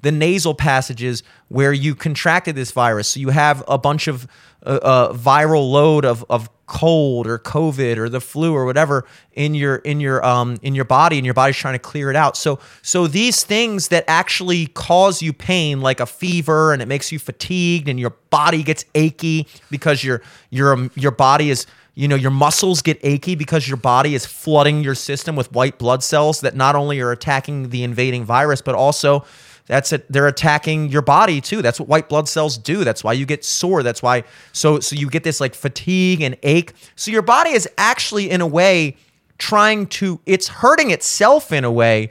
the 0.01 0.11
nasal 0.11 0.53
passages 0.53 1.23
where 1.47 1.73
you 1.73 1.95
contracted 1.95 2.55
this 2.55 2.71
virus. 2.71 3.07
So 3.09 3.19
you 3.19 3.29
have 3.29 3.63
a 3.67 3.77
bunch 3.77 4.07
of 4.07 4.27
uh, 4.65 4.79
uh, 4.81 5.13
viral 5.13 5.71
load 5.71 6.05
of, 6.05 6.23
of 6.29 6.49
cold 6.67 7.27
or 7.27 7.39
COVID 7.39 7.97
or 7.97 8.09
the 8.09 8.19
flu 8.19 8.53
or 8.53 8.65
whatever 8.65 9.05
in 9.31 9.55
your 9.55 9.77
in 9.77 10.01
your 10.01 10.23
um 10.25 10.57
in 10.61 10.75
your 10.75 10.83
body 10.83 11.17
and 11.17 11.25
your 11.25 11.33
body's 11.33 11.55
trying 11.55 11.75
to 11.75 11.79
clear 11.79 12.09
it 12.09 12.15
out. 12.15 12.35
So 12.35 12.59
so 12.81 13.07
these 13.07 13.45
things 13.45 13.87
that 13.87 14.03
actually 14.07 14.67
cause 14.67 15.21
you 15.21 15.31
pain 15.31 15.79
like 15.79 16.01
a 16.01 16.05
fever 16.05 16.73
and 16.73 16.81
it 16.81 16.87
makes 16.87 17.11
you 17.11 17.19
fatigued 17.19 17.87
and 17.87 17.97
your 17.99 18.09
body 18.29 18.63
gets 18.63 18.83
achy 18.95 19.47
because 19.71 20.03
your 20.03 20.21
your 20.49 20.73
um, 20.73 20.91
your 20.95 21.11
body 21.11 21.49
is 21.49 21.65
you 21.97 22.07
know 22.07 22.15
your 22.15 22.31
muscles 22.31 22.81
get 22.81 22.99
achy 23.01 23.33
because 23.33 23.67
your 23.67 23.77
body 23.77 24.13
is 24.13 24.25
flooding 24.25 24.83
your 24.83 24.93
system 24.93 25.35
with 25.35 25.51
white 25.51 25.79
blood 25.79 26.03
cells 26.03 26.41
that 26.41 26.55
not 26.55 26.75
only 26.75 26.99
are 27.01 27.11
attacking 27.11 27.69
the 27.69 27.83
invading 27.83 28.23
virus 28.23 28.61
but 28.61 28.75
also 28.75 29.25
that's 29.65 29.91
it. 29.91 30.09
They're 30.09 30.27
attacking 30.27 30.89
your 30.89 31.01
body 31.01 31.41
too. 31.41 31.61
That's 31.61 31.77
what 31.77 31.89
white 31.89 32.07
blood 32.07 32.29
cells 32.29 32.57
do. 32.57 32.85
That's 32.85 33.03
why 33.03 33.13
you 33.13 33.25
get 33.25 33.43
sore. 33.43 33.83
That's 33.83 34.01
why 34.01 34.23
so 34.53 34.79
so 34.79 34.95
you 34.95 35.09
get 35.09 35.23
this 35.23 35.41
like 35.41 35.53
fatigue 35.53 36.21
and 36.21 36.37
ache. 36.43 36.73
So 36.95 37.11
your 37.11 37.21
body 37.21 37.51
is 37.51 37.67
actually 37.77 38.29
in 38.29 38.41
a 38.41 38.47
way 38.47 38.95
trying 39.37 39.87
to 39.87 40.21
it's 40.25 40.47
hurting 40.47 40.91
itself 40.91 41.51
in 41.51 41.65
a 41.65 41.71
way, 41.71 42.09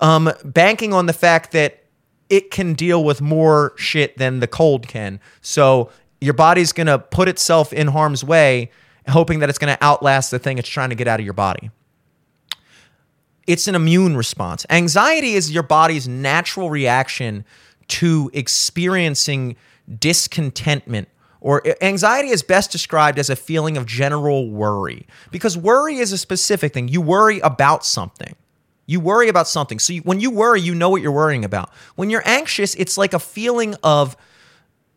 um, 0.00 0.30
banking 0.44 0.92
on 0.92 1.06
the 1.06 1.12
fact 1.12 1.52
that 1.52 1.82
it 2.28 2.50
can 2.50 2.72
deal 2.74 3.02
with 3.02 3.20
more 3.20 3.74
shit 3.76 4.16
than 4.16 4.40
the 4.40 4.46
cold 4.46 4.86
can. 4.86 5.20
So 5.40 5.90
your 6.20 6.34
body's 6.34 6.72
gonna 6.72 7.00
put 7.00 7.28
itself 7.28 7.72
in 7.72 7.88
harm's 7.88 8.22
way, 8.22 8.70
hoping 9.08 9.40
that 9.40 9.48
it's 9.48 9.58
gonna 9.58 9.78
outlast 9.80 10.30
the 10.30 10.38
thing 10.38 10.58
it's 10.58 10.68
trying 10.68 10.90
to 10.90 10.94
get 10.94 11.08
out 11.08 11.20
of 11.20 11.24
your 11.24 11.34
body 11.34 11.70
it's 13.46 13.66
an 13.66 13.74
immune 13.74 14.16
response. 14.16 14.64
Anxiety 14.70 15.34
is 15.34 15.50
your 15.50 15.62
body's 15.62 16.06
natural 16.06 16.70
reaction 16.70 17.44
to 17.88 18.30
experiencing 18.32 19.56
discontentment 19.98 21.08
or 21.40 21.62
anxiety 21.82 22.28
is 22.28 22.42
best 22.44 22.70
described 22.70 23.18
as 23.18 23.28
a 23.28 23.34
feeling 23.34 23.76
of 23.76 23.84
general 23.84 24.48
worry 24.48 25.08
because 25.32 25.58
worry 25.58 25.96
is 25.96 26.12
a 26.12 26.18
specific 26.18 26.72
thing. 26.72 26.86
You 26.86 27.00
worry 27.00 27.40
about 27.40 27.84
something. 27.84 28.36
You 28.86 29.00
worry 29.00 29.28
about 29.28 29.48
something. 29.48 29.80
So 29.80 29.94
you, 29.94 30.02
when 30.02 30.20
you 30.20 30.30
worry, 30.30 30.60
you 30.60 30.72
know 30.72 30.88
what 30.88 31.02
you're 31.02 31.10
worrying 31.10 31.44
about. 31.44 31.72
When 31.96 32.10
you're 32.10 32.22
anxious, 32.26 32.76
it's 32.76 32.96
like 32.96 33.12
a 33.12 33.18
feeling 33.18 33.74
of 33.82 34.16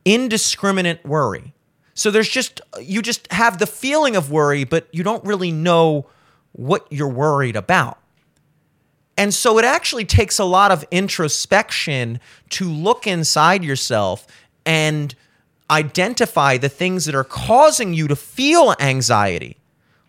indiscriminate 0.05 1.03
worry. 1.03 1.54
So 1.95 2.11
there's 2.11 2.29
just 2.29 2.61
you 2.79 3.01
just 3.01 3.31
have 3.31 3.57
the 3.57 3.65
feeling 3.65 4.15
of 4.15 4.29
worry, 4.29 4.65
but 4.65 4.87
you 4.91 5.01
don't 5.01 5.23
really 5.25 5.51
know 5.51 6.05
what 6.51 6.85
you're 6.91 7.07
worried 7.07 7.55
about. 7.55 7.97
And 9.17 9.33
so 9.33 9.57
it 9.57 9.65
actually 9.65 10.05
takes 10.05 10.39
a 10.39 10.43
lot 10.43 10.71
of 10.71 10.83
introspection 10.91 12.19
to 12.49 12.69
look 12.69 13.07
inside 13.07 13.63
yourself 13.63 14.27
and 14.65 15.15
identify 15.71 16.57
the 16.57 16.69
things 16.69 17.05
that 17.05 17.15
are 17.15 17.23
causing 17.23 17.93
you 17.93 18.07
to 18.09 18.15
feel 18.15 18.75
anxiety. 18.79 19.57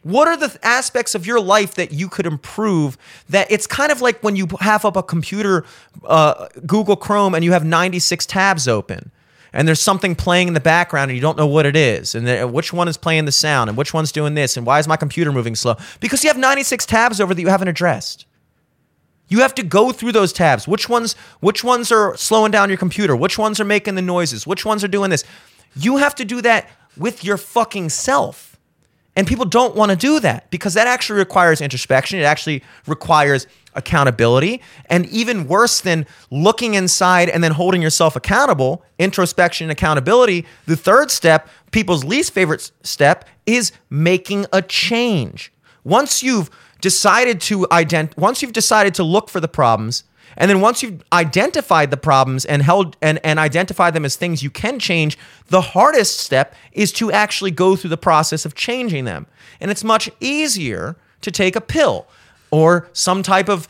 What 0.02 0.28
are 0.28 0.36
the 0.36 0.56
aspects 0.62 1.14
of 1.14 1.26
your 1.26 1.40
life 1.40 1.74
that 1.74 1.92
you 1.92 2.08
could 2.08 2.26
improve? 2.26 2.98
That 3.28 3.50
it's 3.50 3.66
kind 3.66 3.90
of 3.90 4.00
like 4.00 4.22
when 4.22 4.36
you 4.36 4.46
have 4.60 4.84
up 4.84 4.96
a 4.96 5.02
computer, 5.02 5.64
uh, 6.04 6.48
Google 6.66 6.96
Chrome, 6.96 7.34
and 7.34 7.44
you 7.44 7.52
have 7.52 7.64
96 7.64 8.26
tabs 8.26 8.68
open, 8.68 9.10
and 9.56 9.66
there's 9.66 9.80
something 9.80 10.14
playing 10.14 10.48
in 10.48 10.54
the 10.54 10.60
background, 10.60 11.10
and 11.10 11.16
you 11.16 11.22
don't 11.22 11.38
know 11.38 11.46
what 11.46 11.64
it 11.64 11.74
is, 11.74 12.14
and 12.14 12.52
which 12.52 12.74
one 12.74 12.88
is 12.88 12.98
playing 12.98 13.24
the 13.24 13.32
sound, 13.32 13.70
and 13.70 13.76
which 13.76 13.94
one's 13.94 14.12
doing 14.12 14.34
this, 14.34 14.56
and 14.56 14.66
why 14.66 14.78
is 14.78 14.86
my 14.86 14.96
computer 14.96 15.32
moving 15.32 15.54
slow? 15.54 15.76
Because 15.98 16.22
you 16.22 16.28
have 16.28 16.36
96 16.36 16.84
tabs 16.84 17.22
over 17.22 17.32
that 17.32 17.40
you 17.40 17.48
haven't 17.48 17.68
addressed. 17.68 18.26
You 19.28 19.40
have 19.40 19.54
to 19.54 19.62
go 19.62 19.92
through 19.92 20.12
those 20.12 20.32
tabs. 20.32 20.68
Which 20.68 20.88
ones 20.88 21.14
which 21.40 21.64
ones 21.64 21.90
are 21.90 22.16
slowing 22.16 22.52
down 22.52 22.68
your 22.68 22.78
computer? 22.78 23.16
Which 23.16 23.38
ones 23.38 23.58
are 23.58 23.64
making 23.64 23.94
the 23.94 24.02
noises? 24.02 24.46
Which 24.46 24.64
ones 24.64 24.84
are 24.84 24.88
doing 24.88 25.10
this? 25.10 25.24
You 25.74 25.96
have 25.96 26.14
to 26.16 26.24
do 26.24 26.42
that 26.42 26.68
with 26.96 27.24
your 27.24 27.38
fucking 27.38 27.88
self. 27.88 28.58
And 29.16 29.26
people 29.26 29.46
don't 29.46 29.74
want 29.74 29.90
to 29.90 29.96
do 29.96 30.20
that 30.20 30.50
because 30.50 30.74
that 30.74 30.86
actually 30.86 31.18
requires 31.18 31.62
introspection. 31.62 32.20
It 32.20 32.24
actually 32.24 32.62
requires 32.86 33.46
accountability. 33.76 34.60
And 34.90 35.06
even 35.06 35.46
worse 35.46 35.80
than 35.80 36.06
looking 36.30 36.74
inside 36.74 37.28
and 37.28 37.44
then 37.44 37.52
holding 37.52 37.82
yourself 37.82 38.16
accountable, 38.16 38.82
introspection 38.98 39.66
and 39.66 39.72
accountability, 39.72 40.46
the 40.66 40.76
third 40.76 41.10
step, 41.10 41.48
people's 41.70 42.04
least 42.04 42.32
favorite 42.32 42.70
step, 42.82 43.24
is 43.46 43.72
making 43.90 44.46
a 44.52 44.62
change. 44.62 45.52
Once 45.84 46.22
you've 46.22 46.50
decided 46.80 47.40
to 47.40 47.60
ident 47.70 48.16
once 48.18 48.42
you've 48.42 48.52
decided 48.52 48.94
to 48.94 49.02
look 49.02 49.30
for 49.30 49.40
the 49.40 49.48
problems 49.48 50.04
and 50.36 50.50
then 50.50 50.60
once 50.60 50.82
you've 50.82 51.02
identified 51.12 51.90
the 51.90 51.96
problems 51.96 52.44
and 52.44 52.62
held 52.62 52.96
and, 53.00 53.18
and 53.24 53.38
identified 53.38 53.94
them 53.94 54.04
as 54.04 54.16
things 54.16 54.42
you 54.42 54.50
can 54.50 54.78
change, 54.78 55.16
the 55.48 55.60
hardest 55.60 56.18
step 56.18 56.54
is 56.72 56.92
to 56.92 57.10
actually 57.10 57.50
go 57.50 57.76
through 57.76 57.90
the 57.90 57.96
process 57.96 58.44
of 58.44 58.54
changing 58.54 59.04
them. 59.04 59.26
And 59.60 59.70
it's 59.70 59.84
much 59.84 60.10
easier 60.20 60.96
to 61.22 61.30
take 61.30 61.56
a 61.56 61.60
pill 61.60 62.06
or 62.50 62.88
some 62.92 63.22
type 63.22 63.48
of 63.48 63.68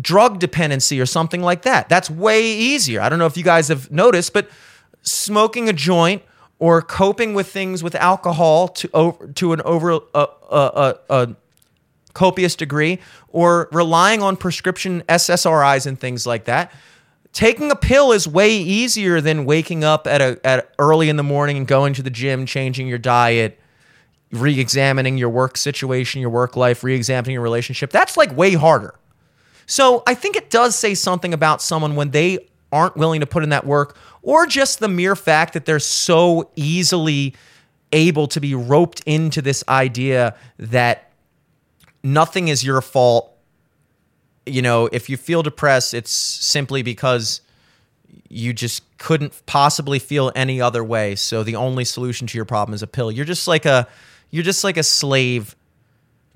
drug 0.00 0.38
dependency 0.38 1.00
or 1.00 1.06
something 1.06 1.42
like 1.42 1.62
that. 1.62 1.88
That's 1.88 2.10
way 2.10 2.46
easier. 2.46 3.00
I 3.00 3.08
don't 3.08 3.18
know 3.18 3.26
if 3.26 3.36
you 3.36 3.44
guys 3.44 3.68
have 3.68 3.90
noticed, 3.90 4.32
but 4.32 4.48
smoking 5.02 5.68
a 5.68 5.72
joint 5.72 6.22
or 6.58 6.82
coping 6.82 7.34
with 7.34 7.48
things 7.48 7.82
with 7.82 7.94
alcohol 7.94 8.68
to 8.68 8.90
over 8.94 9.26
to 9.28 9.52
an 9.52 9.60
over 9.62 9.92
uh, 9.92 9.98
uh, 10.14 10.26
uh, 10.50 10.94
uh 11.08 11.26
copious 12.14 12.56
degree 12.56 12.98
or 13.28 13.68
relying 13.72 14.22
on 14.22 14.36
prescription 14.36 15.02
SSRIs 15.06 15.86
and 15.86 16.00
things 16.00 16.26
like 16.26 16.44
that 16.44 16.72
taking 17.36 17.70
a 17.70 17.76
pill 17.76 18.12
is 18.12 18.26
way 18.26 18.56
easier 18.56 19.20
than 19.20 19.44
waking 19.44 19.84
up 19.84 20.06
at 20.06 20.22
a 20.22 20.40
at 20.42 20.72
early 20.78 21.10
in 21.10 21.16
the 21.16 21.22
morning 21.22 21.58
and 21.58 21.66
going 21.66 21.92
to 21.92 22.02
the 22.02 22.08
gym, 22.08 22.46
changing 22.46 22.88
your 22.88 22.96
diet, 22.96 23.60
re-examining 24.32 25.18
your 25.18 25.28
work 25.28 25.56
situation, 25.56 26.20
your 26.20 26.30
work 26.30 26.56
life, 26.56 26.82
re-examining 26.82 27.34
your 27.34 27.42
relationship. 27.42 27.90
That's 27.90 28.16
like 28.16 28.36
way 28.36 28.54
harder. 28.54 28.94
So 29.66 30.02
I 30.06 30.14
think 30.14 30.36
it 30.36 30.50
does 30.50 30.76
say 30.76 30.94
something 30.94 31.32
about 31.32 31.62
someone 31.62 31.96
when 31.96 32.10
they 32.10 32.48
aren't 32.72 32.96
willing 32.96 33.20
to 33.20 33.26
put 33.26 33.42
in 33.42 33.50
that 33.50 33.64
work, 33.64 33.96
or 34.22 34.46
just 34.46 34.80
the 34.80 34.88
mere 34.88 35.14
fact 35.14 35.54
that 35.54 35.66
they're 35.66 35.78
so 35.78 36.50
easily 36.56 37.34
able 37.92 38.26
to 38.26 38.40
be 38.40 38.54
roped 38.54 39.00
into 39.06 39.40
this 39.40 39.62
idea 39.68 40.34
that 40.58 41.12
nothing 42.02 42.48
is 42.48 42.64
your 42.64 42.80
fault. 42.82 43.32
You 44.44 44.62
know, 44.62 44.88
if 44.92 45.08
you 45.08 45.16
feel 45.16 45.42
depressed, 45.42 45.94
it's 45.94 46.10
simply 46.10 46.82
because 46.82 47.40
you 48.28 48.52
just 48.52 48.82
couldn't 48.98 49.40
possibly 49.46 50.00
feel 50.00 50.32
any 50.34 50.60
other 50.60 50.82
way. 50.82 51.14
So 51.14 51.44
the 51.44 51.54
only 51.54 51.84
solution 51.84 52.26
to 52.26 52.36
your 52.36 52.44
problem 52.44 52.74
is 52.74 52.82
a 52.82 52.86
pill. 52.88 53.12
You're 53.12 53.24
just 53.24 53.46
like 53.46 53.64
a 53.64 53.86
you're 54.30 54.44
just 54.44 54.64
like 54.64 54.76
a 54.76 54.82
slave 54.82 55.56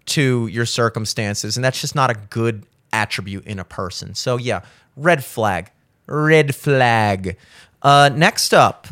to 0.07 0.47
your 0.49 0.67
circumstances 0.67 1.57
and 1.57 1.65
that's 1.65 1.81
just 1.81 1.95
not 1.95 2.11
a 2.11 2.15
good 2.31 2.65
attribute 2.93 3.47
in 3.47 3.59
a 3.59 3.65
person. 3.65 4.15
So 4.15 4.37
yeah, 4.37 4.63
red 4.97 5.25
flag. 5.25 5.71
Red 6.07 6.55
flag. 6.55 7.37
Uh, 7.83 8.11
next 8.13 8.53
up, 8.53 8.89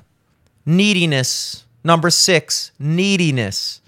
neediness. 0.65 1.65
Number 1.85 2.11
six, 2.11 2.73
neediness. 2.79 3.81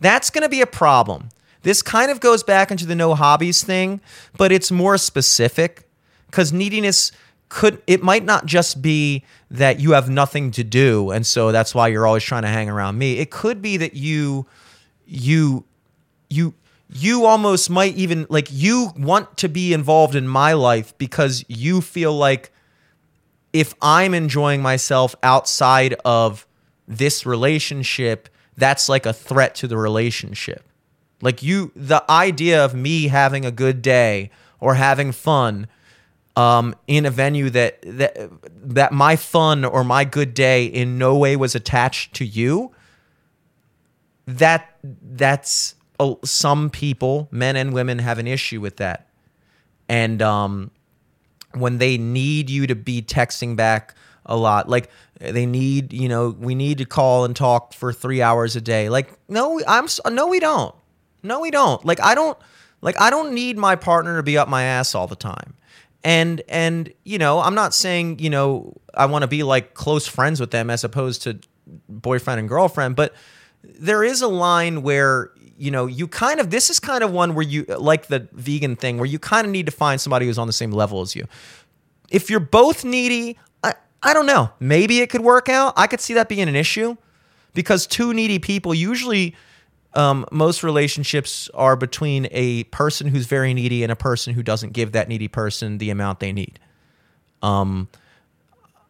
That's 0.00 0.30
going 0.30 0.42
to 0.42 0.48
be 0.48 0.60
a 0.60 0.66
problem. 0.66 1.30
This 1.62 1.82
kind 1.82 2.10
of 2.10 2.20
goes 2.20 2.42
back 2.42 2.70
into 2.70 2.86
the 2.86 2.94
no 2.94 3.14
hobbies 3.14 3.64
thing, 3.64 4.00
but 4.36 4.52
it's 4.52 4.70
more 4.70 4.96
specific 4.96 5.88
because 6.26 6.52
neediness 6.52 7.10
could, 7.48 7.82
it 7.86 8.02
might 8.02 8.24
not 8.24 8.46
just 8.46 8.82
be 8.82 9.24
that 9.50 9.80
you 9.80 9.92
have 9.92 10.08
nothing 10.10 10.50
to 10.52 10.64
do. 10.64 11.10
And 11.10 11.26
so 11.26 11.52
that's 11.52 11.74
why 11.74 11.88
you're 11.88 12.06
always 12.06 12.24
trying 12.24 12.42
to 12.42 12.48
hang 12.48 12.68
around 12.68 12.98
me. 12.98 13.18
It 13.18 13.30
could 13.30 13.62
be 13.62 13.76
that 13.78 13.94
you, 13.94 14.46
you, 15.06 15.64
you, 16.28 16.54
you 16.90 17.26
almost 17.26 17.70
might 17.70 17.94
even 17.96 18.26
like 18.28 18.48
you 18.50 18.90
want 18.96 19.36
to 19.38 19.48
be 19.48 19.72
involved 19.72 20.14
in 20.14 20.26
my 20.26 20.54
life 20.54 20.96
because 20.98 21.44
you 21.48 21.80
feel 21.80 22.16
like 22.16 22.50
if 23.52 23.74
I'm 23.82 24.14
enjoying 24.14 24.62
myself 24.62 25.14
outside 25.22 25.94
of 26.04 26.46
this 26.86 27.26
relationship, 27.26 28.28
that's 28.56 28.88
like 28.88 29.06
a 29.06 29.12
threat 29.12 29.54
to 29.56 29.68
the 29.68 29.76
relationship. 29.76 30.64
Like 31.20 31.42
you, 31.42 31.72
the 31.74 32.04
idea 32.10 32.64
of 32.64 32.74
me 32.74 33.08
having 33.08 33.44
a 33.44 33.50
good 33.50 33.82
day 33.82 34.30
or 34.60 34.74
having 34.74 35.12
fun 35.12 35.66
um, 36.38 36.76
in 36.86 37.04
a 37.04 37.10
venue 37.10 37.50
that 37.50 37.82
that 37.82 38.30
that 38.46 38.92
my 38.92 39.16
fun 39.16 39.64
or 39.64 39.82
my 39.82 40.04
good 40.04 40.34
day 40.34 40.66
in 40.66 40.96
no 40.96 41.16
way 41.16 41.34
was 41.34 41.56
attached 41.56 42.14
to 42.14 42.24
you. 42.24 42.70
That 44.26 44.76
that's 44.80 45.74
some 46.24 46.70
people, 46.70 47.26
men 47.32 47.56
and 47.56 47.72
women, 47.72 47.98
have 47.98 48.20
an 48.20 48.28
issue 48.28 48.60
with 48.60 48.76
that, 48.76 49.08
and 49.88 50.22
um, 50.22 50.70
when 51.54 51.78
they 51.78 51.98
need 51.98 52.50
you 52.50 52.68
to 52.68 52.76
be 52.76 53.02
texting 53.02 53.56
back 53.56 53.96
a 54.24 54.36
lot, 54.36 54.68
like 54.68 54.90
they 55.18 55.44
need, 55.44 55.92
you 55.92 56.08
know, 56.08 56.28
we 56.38 56.54
need 56.54 56.78
to 56.78 56.84
call 56.84 57.24
and 57.24 57.34
talk 57.34 57.72
for 57.72 57.92
three 57.92 58.22
hours 58.22 58.54
a 58.54 58.60
day. 58.60 58.88
Like, 58.88 59.10
no, 59.28 59.60
I'm 59.66 59.88
no, 60.08 60.28
we 60.28 60.38
don't. 60.38 60.72
No, 61.24 61.40
we 61.40 61.50
don't. 61.50 61.84
Like, 61.84 62.00
I 62.00 62.14
don't. 62.14 62.38
Like, 62.80 63.00
I 63.00 63.10
don't 63.10 63.34
need 63.34 63.58
my 63.58 63.74
partner 63.74 64.18
to 64.18 64.22
be 64.22 64.38
up 64.38 64.48
my 64.48 64.62
ass 64.62 64.94
all 64.94 65.08
the 65.08 65.16
time 65.16 65.54
and 66.04 66.42
and 66.48 66.92
you 67.04 67.18
know 67.18 67.40
i'm 67.40 67.54
not 67.54 67.74
saying 67.74 68.18
you 68.18 68.30
know 68.30 68.72
i 68.94 69.04
want 69.06 69.22
to 69.22 69.28
be 69.28 69.42
like 69.42 69.74
close 69.74 70.06
friends 70.06 70.40
with 70.40 70.50
them 70.50 70.70
as 70.70 70.84
opposed 70.84 71.22
to 71.22 71.38
boyfriend 71.88 72.38
and 72.38 72.48
girlfriend 72.48 72.94
but 72.96 73.14
there 73.62 74.04
is 74.04 74.22
a 74.22 74.28
line 74.28 74.82
where 74.82 75.32
you 75.58 75.70
know 75.70 75.86
you 75.86 76.06
kind 76.06 76.40
of 76.40 76.50
this 76.50 76.70
is 76.70 76.78
kind 76.78 77.02
of 77.02 77.12
one 77.12 77.34
where 77.34 77.44
you 77.44 77.64
like 77.64 78.06
the 78.06 78.28
vegan 78.32 78.76
thing 78.76 78.96
where 78.96 79.06
you 79.06 79.18
kind 79.18 79.46
of 79.46 79.52
need 79.52 79.66
to 79.66 79.72
find 79.72 80.00
somebody 80.00 80.26
who's 80.26 80.38
on 80.38 80.46
the 80.46 80.52
same 80.52 80.70
level 80.70 81.00
as 81.00 81.14
you. 81.16 81.26
If 82.10 82.30
you're 82.30 82.40
both 82.40 82.84
needy 82.84 83.36
i, 83.62 83.74
I 84.02 84.14
don't 84.14 84.26
know. 84.26 84.50
Maybe 84.60 85.00
it 85.00 85.10
could 85.10 85.20
work 85.20 85.48
out. 85.48 85.74
I 85.76 85.86
could 85.88 86.00
see 86.00 86.14
that 86.14 86.28
being 86.28 86.48
an 86.48 86.56
issue 86.56 86.96
because 87.54 87.86
two 87.86 88.14
needy 88.14 88.38
people 88.38 88.72
usually 88.72 89.34
um, 89.98 90.24
most 90.30 90.62
relationships 90.62 91.50
are 91.54 91.74
between 91.74 92.28
a 92.30 92.62
person 92.64 93.08
who's 93.08 93.26
very 93.26 93.52
needy 93.52 93.82
and 93.82 93.90
a 93.90 93.96
person 93.96 94.32
who 94.32 94.44
doesn't 94.44 94.72
give 94.72 94.92
that 94.92 95.08
needy 95.08 95.26
person 95.26 95.78
the 95.78 95.90
amount 95.90 96.20
they 96.20 96.32
need. 96.32 96.60
Um, 97.42 97.88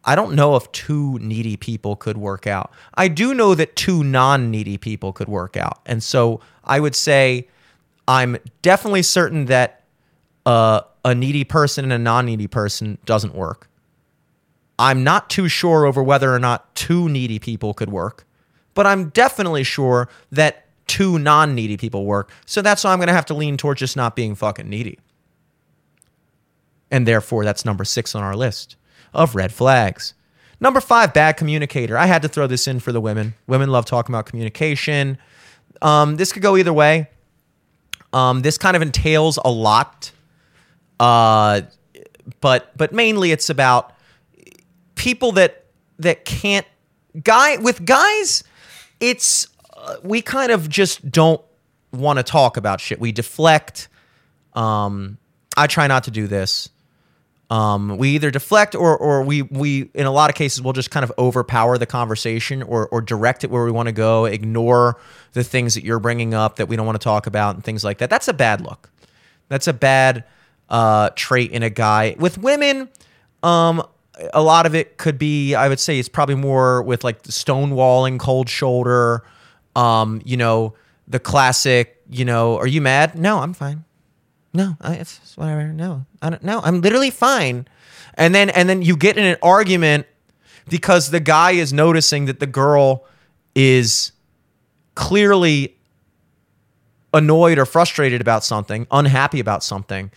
I 0.05 0.13
don't 0.13 0.35
know 0.35 0.55
if 0.55 0.71
two 0.71 1.17
needy 1.17 1.57
people 1.57 1.95
could 1.95 2.15
work 2.15 2.45
out. 2.45 2.71
I 2.93 3.07
do 3.07 3.33
know 3.33 3.55
that 3.55 3.75
two 3.75 4.03
non 4.03 4.51
needy 4.51 4.77
people 4.77 5.11
could 5.11 5.27
work 5.27 5.57
out. 5.57 5.79
And 5.87 6.03
so 6.03 6.41
I 6.63 6.79
would 6.79 6.95
say 6.95 7.47
I'm 8.07 8.37
definitely 8.61 9.01
certain 9.01 9.45
that 9.45 9.83
uh, 10.45 10.81
a 11.03 11.15
needy 11.15 11.43
person 11.43 11.85
and 11.85 11.93
a 11.93 11.97
non 11.97 12.27
needy 12.27 12.47
person 12.47 12.99
doesn't 13.05 13.33
work. 13.33 13.67
I'm 14.77 15.03
not 15.03 15.27
too 15.27 15.47
sure 15.47 15.87
over 15.87 16.03
whether 16.03 16.31
or 16.31 16.39
not 16.39 16.75
two 16.75 17.09
needy 17.09 17.39
people 17.39 17.73
could 17.73 17.89
work, 17.89 18.27
but 18.75 18.85
I'm 18.85 19.09
definitely 19.09 19.63
sure 19.63 20.07
that 20.31 20.67
two 20.89 21.19
non 21.19 21.55
needy 21.55 21.77
people 21.77 22.05
work. 22.05 22.31
So 22.45 22.61
that's 22.61 22.83
why 22.83 22.91
I'm 22.91 22.97
going 22.97 23.07
to 23.07 23.13
have 23.13 23.27
to 23.27 23.33
lean 23.33 23.55
towards 23.55 23.79
just 23.79 23.95
not 23.95 24.15
being 24.15 24.35
fucking 24.35 24.67
needy. 24.67 24.99
And 26.91 27.07
therefore, 27.07 27.45
that's 27.45 27.63
number 27.63 27.85
six 27.85 28.15
on 28.15 28.23
our 28.23 28.35
list 28.35 28.75
of 29.13 29.35
red 29.35 29.53
flags. 29.53 30.15
Number 30.59 30.81
five, 30.81 31.13
bad 31.13 31.37
communicator. 31.37 31.97
I 31.97 32.07
had 32.07 32.23
to 32.23 32.27
throw 32.27 32.47
this 32.47 32.67
in 32.67 32.79
for 32.79 32.91
the 32.91 32.99
women. 32.99 33.35
Women 33.47 33.69
love 33.69 33.85
talking 33.85 34.13
about 34.13 34.25
communication. 34.25 35.17
Um, 35.81 36.17
this 36.17 36.33
could 36.33 36.41
go 36.41 36.57
either 36.57 36.73
way. 36.73 37.07
Um, 38.11 38.41
this 38.41 38.57
kind 38.57 38.75
of 38.75 38.81
entails 38.81 39.37
a 39.45 39.51
lot, 39.51 40.11
uh, 40.99 41.61
but 42.41 42.75
but 42.75 42.91
mainly 42.91 43.31
it's 43.31 43.51
about 43.51 43.93
people 44.95 45.31
that 45.33 45.65
that 45.99 46.25
can't 46.25 46.65
guy 47.23 47.57
with 47.57 47.85
guys. 47.85 48.43
It's 48.99 49.47
we 50.03 50.21
kind 50.21 50.51
of 50.51 50.69
just 50.69 51.09
don't 51.09 51.41
want 51.91 52.17
to 52.17 52.23
talk 52.23 52.57
about 52.57 52.81
shit. 52.81 52.99
We 52.99 53.11
deflect. 53.11 53.87
Um, 54.53 55.17
I 55.57 55.67
try 55.67 55.87
not 55.87 56.05
to 56.05 56.11
do 56.11 56.27
this. 56.27 56.69
Um, 57.49 57.97
we 57.97 58.09
either 58.09 58.29
deflect 58.29 58.75
or 58.75 58.95
or 58.95 59.23
we 59.23 59.41
we 59.41 59.89
in 59.95 60.05
a 60.05 60.11
lot 60.11 60.29
of 60.29 60.35
cases 60.35 60.61
we'll 60.61 60.73
just 60.73 60.91
kind 60.91 61.03
of 61.03 61.11
overpower 61.17 61.79
the 61.79 61.87
conversation 61.87 62.61
or 62.61 62.87
or 62.89 63.01
direct 63.01 63.43
it 63.43 63.49
where 63.49 63.65
we 63.65 63.71
want 63.71 63.87
to 63.87 63.91
go, 63.91 64.25
ignore 64.25 64.99
the 65.33 65.43
things 65.43 65.73
that 65.73 65.83
you're 65.83 65.99
bringing 65.99 66.35
up 66.35 66.57
that 66.57 66.67
we 66.67 66.75
don't 66.75 66.85
want 66.85 66.99
to 66.99 67.03
talk 67.03 67.25
about 67.25 67.55
and 67.55 67.63
things 67.63 67.83
like 67.83 67.97
that. 67.99 68.09
That's 68.09 68.27
a 68.27 68.33
bad 68.33 68.61
look. 68.61 68.91
That's 69.47 69.67
a 69.67 69.73
bad 69.73 70.25
uh, 70.69 71.09
trait 71.15 71.51
in 71.51 71.63
a 71.63 71.71
guy. 71.71 72.15
With 72.19 72.37
women, 72.37 72.87
um, 73.41 73.81
a 74.31 74.43
lot 74.43 74.67
of 74.67 74.75
it 74.75 74.97
could 74.97 75.17
be 75.17 75.55
I 75.55 75.69
would 75.69 75.79
say 75.79 75.97
it's 75.97 76.09
probably 76.09 76.35
more 76.35 76.83
with 76.83 77.03
like 77.03 77.23
stonewalling, 77.23 78.19
cold 78.19 78.47
shoulder. 78.47 79.23
Um, 79.79 80.21
you 80.25 80.35
know, 80.35 80.73
the 81.07 81.19
classic, 81.19 82.01
you 82.09 82.25
know, 82.25 82.57
are 82.57 82.67
you 82.67 82.81
mad? 82.81 83.17
No, 83.17 83.39
I'm 83.39 83.53
fine. 83.53 83.85
No, 84.53 84.75
I, 84.81 84.95
it's 84.95 85.37
whatever. 85.37 85.67
No, 85.71 86.05
I 86.21 86.31
don't. 86.31 86.43
No, 86.43 86.59
I'm 86.61 86.81
literally 86.81 87.11
fine. 87.11 87.65
And 88.15 88.35
then 88.35 88.49
and 88.49 88.67
then 88.67 88.81
you 88.81 88.97
get 88.97 89.17
in 89.17 89.23
an 89.23 89.37
argument 89.41 90.05
because 90.67 91.11
the 91.11 91.19
guy 91.21 91.51
is 91.51 91.71
noticing 91.71 92.25
that 92.25 92.39
the 92.41 92.47
girl 92.47 93.05
is 93.55 94.11
clearly 94.95 95.77
annoyed 97.13 97.57
or 97.57 97.65
frustrated 97.65 98.19
about 98.19 98.43
something, 98.43 98.85
unhappy 98.91 99.39
about 99.39 99.63
something. 99.63 100.11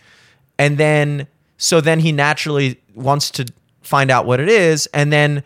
And 0.59 0.77
then 0.77 1.27
so 1.57 1.79
then 1.79 1.99
he 1.99 2.11
naturally 2.11 2.81
wants 2.95 3.31
to 3.31 3.45
find 3.81 4.11
out 4.11 4.25
what 4.25 4.39
it 4.39 4.49
is 4.49 4.87
and 4.87 5.11
then 5.11 5.43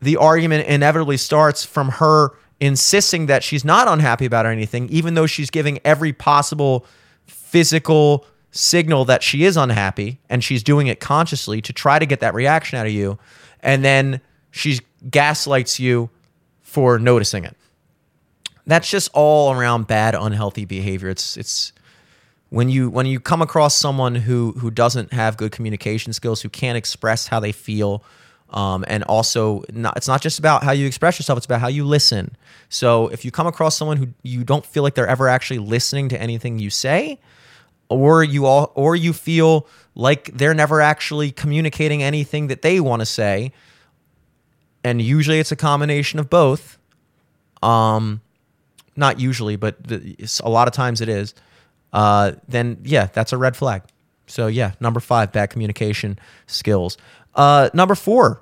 the 0.00 0.16
argument 0.16 0.66
inevitably 0.66 1.16
starts 1.16 1.64
from 1.64 1.88
her 1.88 2.32
insisting 2.62 3.26
that 3.26 3.42
she's 3.42 3.64
not 3.64 3.88
unhappy 3.88 4.24
about 4.24 4.46
anything, 4.46 4.88
even 4.88 5.14
though 5.14 5.26
she's 5.26 5.50
giving 5.50 5.80
every 5.84 6.12
possible 6.12 6.86
physical 7.26 8.24
signal 8.52 9.04
that 9.04 9.20
she 9.20 9.42
is 9.42 9.56
unhappy 9.56 10.20
and 10.28 10.44
she's 10.44 10.62
doing 10.62 10.86
it 10.86 11.00
consciously 11.00 11.60
to 11.60 11.72
try 11.72 11.98
to 11.98 12.06
get 12.06 12.20
that 12.20 12.34
reaction 12.34 12.78
out 12.78 12.86
of 12.86 12.92
you. 12.92 13.18
And 13.64 13.84
then 13.84 14.20
she 14.52 14.78
gaslights 15.10 15.80
you 15.80 16.08
for 16.60 17.00
noticing 17.00 17.44
it. 17.44 17.56
That's 18.64 18.88
just 18.88 19.10
all 19.12 19.52
around 19.52 19.88
bad, 19.88 20.14
unhealthy 20.14 20.64
behavior. 20.64 21.08
It's 21.08 21.36
it's 21.36 21.72
when 22.50 22.68
you 22.68 22.88
when 22.88 23.06
you 23.06 23.18
come 23.18 23.42
across 23.42 23.76
someone 23.76 24.14
who 24.14 24.52
who 24.52 24.70
doesn't 24.70 25.12
have 25.12 25.36
good 25.36 25.50
communication 25.50 26.12
skills, 26.12 26.42
who 26.42 26.48
can't 26.48 26.78
express 26.78 27.26
how 27.26 27.40
they 27.40 27.50
feel, 27.50 28.04
um, 28.52 28.84
and 28.86 29.02
also, 29.04 29.62
not, 29.72 29.96
it's 29.96 30.08
not 30.08 30.20
just 30.20 30.38
about 30.38 30.62
how 30.62 30.72
you 30.72 30.86
express 30.86 31.18
yourself, 31.18 31.36
it's 31.36 31.46
about 31.46 31.60
how 31.60 31.68
you 31.68 31.84
listen. 31.84 32.36
So 32.68 33.08
if 33.08 33.24
you 33.24 33.30
come 33.30 33.46
across 33.46 33.76
someone 33.76 33.96
who 33.96 34.08
you 34.22 34.44
don't 34.44 34.64
feel 34.64 34.82
like 34.82 34.94
they're 34.94 35.06
ever 35.06 35.28
actually 35.28 35.58
listening 35.58 36.08
to 36.10 36.20
anything 36.20 36.58
you 36.58 36.70
say, 36.70 37.18
or 37.92 38.24
you 38.24 38.46
all 38.46 38.72
or 38.74 38.96
you 38.96 39.12
feel 39.12 39.66
like 39.94 40.30
they're 40.34 40.54
never 40.54 40.80
actually 40.80 41.30
communicating 41.30 42.02
anything 42.02 42.46
that 42.48 42.62
they 42.62 42.80
want 42.80 43.00
to 43.00 43.06
say 43.06 43.52
and 44.82 45.00
usually 45.00 45.38
it's 45.38 45.52
a 45.52 45.56
combination 45.56 46.18
of 46.18 46.30
both 46.30 46.78
um 47.62 48.20
not 48.96 49.20
usually 49.20 49.56
but 49.56 49.76
a 50.42 50.48
lot 50.48 50.66
of 50.66 50.74
times 50.74 51.00
it 51.00 51.08
is 51.08 51.34
uh 51.92 52.32
then 52.48 52.78
yeah 52.84 53.06
that's 53.12 53.32
a 53.32 53.36
red 53.36 53.56
flag 53.56 53.82
so 54.26 54.46
yeah 54.46 54.72
number 54.80 55.00
5 55.00 55.30
bad 55.30 55.50
communication 55.50 56.18
skills 56.46 56.96
uh 57.34 57.68
number 57.74 57.94
4 57.94 58.41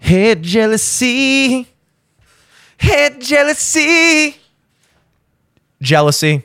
head 0.00 0.42
jealousy 0.42 1.68
head 2.78 3.20
jealousy 3.20 4.36
jealousy 5.80 6.44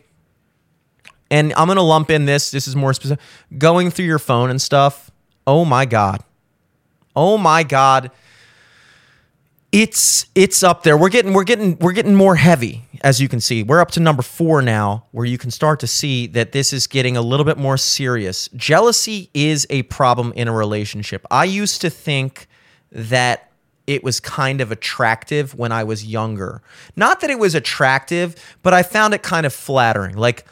and 1.34 1.52
I'm 1.58 1.68
gonna 1.68 1.82
lump 1.82 2.12
in 2.12 2.26
this. 2.26 2.52
This 2.52 2.68
is 2.68 2.76
more 2.76 2.94
specific. 2.94 3.24
Going 3.58 3.90
through 3.90 4.06
your 4.06 4.20
phone 4.20 4.52
and 4.52 4.62
stuff. 4.62 5.10
Oh 5.48 5.66
my 5.66 5.86
god. 5.86 6.24
Oh 7.16 7.40
my 7.40 7.64
god. 7.64 8.12
It's 9.72 10.28
it's 10.36 10.62
up 10.62 10.84
there. 10.84 10.96
We're 10.96 11.10
getting 11.10 11.34
we're 11.34 11.44
getting 11.44 11.76
we're 11.80 11.94
getting 11.94 12.14
more 12.14 12.36
heavy 12.36 12.84
as 13.02 13.20
you 13.20 13.28
can 13.28 13.42
see. 13.42 13.64
We're 13.64 13.82
up 13.82 13.90
to 13.92 14.00
number 14.00 14.22
4 14.22 14.62
now 14.62 15.06
where 15.10 15.26
you 15.26 15.40
can 15.40 15.50
start 15.50 15.80
to 15.80 15.88
see 15.88 16.28
that 16.28 16.52
this 16.52 16.72
is 16.72 16.86
getting 16.86 17.18
a 17.18 17.22
little 17.22 17.46
bit 17.46 17.58
more 17.58 17.78
serious. 17.78 18.48
Jealousy 18.56 19.32
is 19.34 19.66
a 19.72 19.82
problem 19.84 20.34
in 20.36 20.48
a 20.48 20.54
relationship. 20.54 21.26
I 21.32 21.46
used 21.46 21.82
to 21.82 21.90
think 21.90 22.48
that 22.94 23.52
it 23.86 24.04
was 24.04 24.20
kind 24.20 24.62
of 24.62 24.72
attractive 24.72 25.56
when 25.56 25.72
I 25.72 25.84
was 25.84 26.06
younger. 26.06 26.62
Not 26.96 27.20
that 27.20 27.30
it 27.30 27.40
was 27.40 27.54
attractive, 27.54 28.36
but 28.62 28.74
I 28.74 28.82
found 28.82 29.14
it 29.14 29.24
kind 29.24 29.46
of 29.46 29.54
flattering. 29.54 30.16
Like 30.16 30.46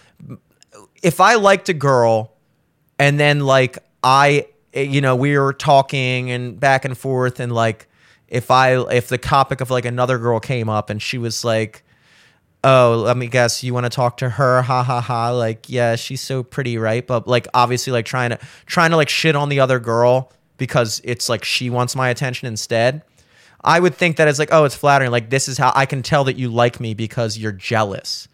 if 1.02 1.22
I 1.22 1.36
liked 1.36 1.70
a 1.70 1.74
girl 1.74 2.34
and 3.00 3.20
then 3.20 3.40
like 3.40 3.78
I 4.04 4.48
you 4.74 5.02
know 5.02 5.16
we 5.16 5.38
were 5.38 5.54
talking 5.54 6.32
and 6.32 6.60
back 6.60 6.86
and 6.86 6.98
forth 6.98 7.40
and 7.40 7.52
like 7.52 7.88
if 8.28 8.52
I 8.52 8.80
if 8.92 9.08
the 9.08 9.18
topic 9.18 9.62
of 9.62 9.70
like 9.70 9.86
another 9.86 10.18
girl 10.18 10.40
came 10.40 10.70
up 10.70 10.90
and 10.90 11.02
she 11.02 11.18
was 11.18 11.44
like 11.44 11.84
oh 12.64 13.02
let 13.06 13.18
me 13.18 13.28
guess 13.28 13.64
you 13.64 13.74
want 13.74 13.86
to 13.86 13.90
talk 13.90 14.18
to 14.18 14.30
her 14.30 14.62
ha 14.62 14.84
ha 14.84 15.02
ha 15.02 15.32
like 15.32 15.68
yeah 15.68 15.96
she's 15.96 16.22
so 16.22 16.44
pretty 16.44 16.78
right 16.78 17.08
but 17.08 17.28
like 17.28 17.48
obviously 17.54 17.92
like 17.92 18.06
trying 18.06 18.30
to 18.30 18.40
trying 18.66 18.92
to 18.92 18.98
like 18.98 19.10
shit 19.10 19.36
on 19.36 19.50
the 19.50 19.60
other 19.60 19.80
girl 19.80 20.32
because 20.62 21.02
it's 21.04 21.28
like 21.28 21.44
she 21.44 21.70
wants 21.70 21.96
my 21.96 22.10
attention 22.10 22.48
instead 22.48 23.02
I 23.64 23.80
would 23.80 23.96
think 23.96 24.18
that 24.18 24.28
it's 24.28 24.40
like 24.40 24.50
oh 24.52 24.64
it's 24.64 24.76
flattering 24.76 25.12
like 25.12 25.30
this 25.30 25.48
is 25.48 25.58
how 25.58 25.72
I 25.76 25.86
can 25.86 26.04
tell 26.04 26.24
that 26.26 26.38
you 26.38 26.50
like 26.50 26.80
me 26.80 26.94
because 26.94 27.38
you're 27.38 27.52
jealous 27.52 28.28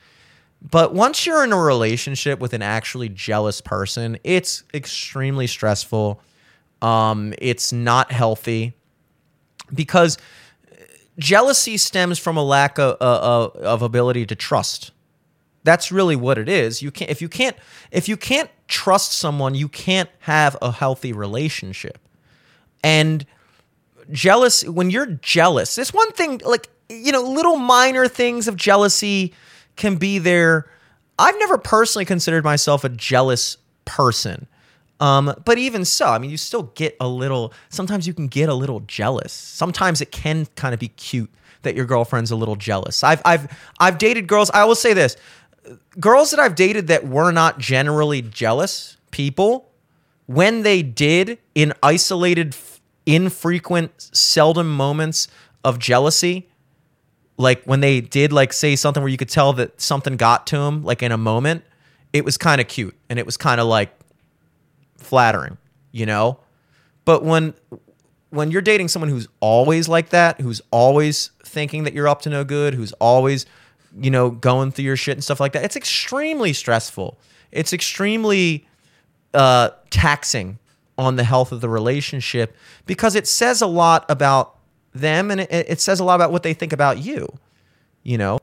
but 0.61 0.93
once 0.93 1.25
you're 1.25 1.43
in 1.43 1.53
a 1.53 1.61
relationship 1.61 2.39
with 2.39 2.53
an 2.53 2.61
actually 2.61 3.09
jealous 3.09 3.61
person, 3.61 4.17
it's 4.23 4.63
extremely 4.73 5.47
stressful. 5.47 6.19
Um, 6.81 7.33
it's 7.37 7.71
not 7.71 8.11
healthy 8.11 8.73
because 9.73 10.17
jealousy 11.19 11.77
stems 11.77 12.19
from 12.19 12.37
a 12.37 12.43
lack 12.43 12.79
of, 12.79 12.95
of, 12.95 13.55
of 13.55 13.81
ability 13.81 14.25
to 14.27 14.35
trust. 14.35 14.91
That's 15.63 15.91
really 15.91 16.15
what 16.15 16.37
it 16.37 16.47
is. 16.47 16.81
You 16.81 16.91
can't 16.91 17.11
if 17.11 17.21
you 17.21 17.27
can't 17.27 17.55
if 17.91 18.07
you 18.07 18.15
can't 18.15 18.49
trust 18.67 19.11
someone, 19.11 19.53
you 19.53 19.67
can't 19.67 20.09
have 20.19 20.55
a 20.61 20.71
healthy 20.71 21.11
relationship. 21.11 21.99
And 22.87 23.25
jealous 24.11 24.63
when 24.63 24.89
you're 24.89 25.07
jealous, 25.07 25.77
it's 25.77 25.93
one 25.93 26.09
thing 26.13 26.39
like 26.45 26.69
you 26.87 27.11
know 27.11 27.21
little 27.21 27.57
minor 27.57 28.07
things 28.07 28.47
of 28.47 28.55
jealousy 28.55 29.33
can 29.75 29.97
be 29.97 30.19
there. 30.19 30.71
I've 31.19 31.37
never 31.37 31.57
personally 31.57 32.05
considered 32.05 32.45
myself 32.45 32.85
a 32.85 32.89
jealous 32.89 33.57
person. 33.83 34.47
Um, 35.01 35.33
but 35.43 35.57
even 35.57 35.83
so, 35.83 36.07
I 36.07 36.17
mean, 36.17 36.31
you 36.31 36.37
still 36.37 36.63
get 36.75 36.95
a 36.99 37.07
little, 37.07 37.53
sometimes 37.69 38.07
you 38.07 38.13
can 38.13 38.27
get 38.27 38.49
a 38.49 38.53
little 38.53 38.79
jealous. 38.81 39.31
Sometimes 39.31 40.01
it 40.01 40.11
can 40.11 40.47
kind 40.55 40.73
of 40.73 40.79
be 40.79 40.87
cute 40.87 41.29
that 41.63 41.75
your 41.75 41.85
girlfriend's 41.85 42.31
a 42.31 42.35
little 42.35 42.55
jealous. 42.55 43.03
I've, 43.03 43.21
I've, 43.25 43.47
I've 43.79 43.97
dated 43.97 44.27
girls. 44.27 44.49
I 44.51 44.63
will 44.65 44.75
say 44.75 44.93
this 44.93 45.15
girls 45.99 46.31
that 46.31 46.39
I've 46.39 46.55
dated 46.55 46.87
that 46.87 47.07
were 47.07 47.31
not 47.31 47.59
generally 47.59 48.21
jealous 48.23 48.97
people, 49.11 49.67
when 50.27 50.63
they 50.63 50.83
did 50.83 51.39
in 51.55 51.73
isolated, 51.81 52.53
infrequent, 53.07 53.91
seldom 53.97 54.69
moments 54.69 55.27
of 55.63 55.79
jealousy, 55.79 56.47
like 57.37 57.63
when 57.63 57.79
they 57.79 58.01
did 58.01 58.31
like 58.31 58.53
say 58.53 58.75
something 58.75 59.01
where 59.01 59.09
you 59.09 59.17
could 59.17 59.29
tell 59.29 59.53
that 59.53 59.81
something 59.81 60.17
got 60.17 60.45
to 60.47 60.57
him 60.57 60.83
like 60.83 61.01
in 61.01 61.11
a 61.11 61.17
moment 61.17 61.63
it 62.13 62.25
was 62.25 62.37
kind 62.37 62.59
of 62.59 62.67
cute 62.67 62.95
and 63.09 63.19
it 63.19 63.25
was 63.25 63.37
kind 63.37 63.61
of 63.61 63.67
like 63.67 63.91
flattering 64.97 65.57
you 65.91 66.05
know? 66.05 66.39
But 67.05 67.23
when 67.23 67.53
when 68.29 68.51
you're 68.51 68.61
dating 68.61 68.89
someone 68.89 69.09
who's 69.09 69.27
always 69.39 69.87
like 69.87 70.09
that 70.09 70.39
who's 70.41 70.61
always 70.69 71.31
thinking 71.43 71.85
that 71.85 71.93
you're 71.93 72.07
up 72.09 72.21
to 72.23 72.29
no 72.29 72.43
good 72.43 72.73
who's 72.73 72.91
always 72.93 73.45
you 73.97 74.11
know 74.11 74.29
going 74.29 74.69
through 74.71 74.83
your 74.83 74.97
shit 74.97 75.13
and 75.13 75.23
stuff 75.23 75.39
like 75.39 75.53
that 75.53 75.63
it's 75.63 75.75
extremely 75.75 76.53
stressful. 76.53 77.17
It's 77.51 77.73
extremely 77.73 78.67
uh 79.33 79.69
taxing 79.89 80.59
on 80.97 81.15
the 81.15 81.23
health 81.23 81.51
of 81.51 81.61
the 81.61 81.69
relationship 81.69 82.55
because 82.85 83.15
it 83.15 83.27
says 83.27 83.61
a 83.61 83.67
lot 83.67 84.05
about 84.09 84.57
them 84.93 85.29
and 85.31 85.41
it, 85.41 85.51
it 85.51 85.81
says 85.81 85.99
a 85.99 86.03
lot 86.03 86.15
about 86.15 86.31
what 86.31 86.43
they 86.43 86.53
think 86.53 86.73
about 86.73 86.97
you, 86.97 87.27
you 88.03 88.17
know? 88.17 88.39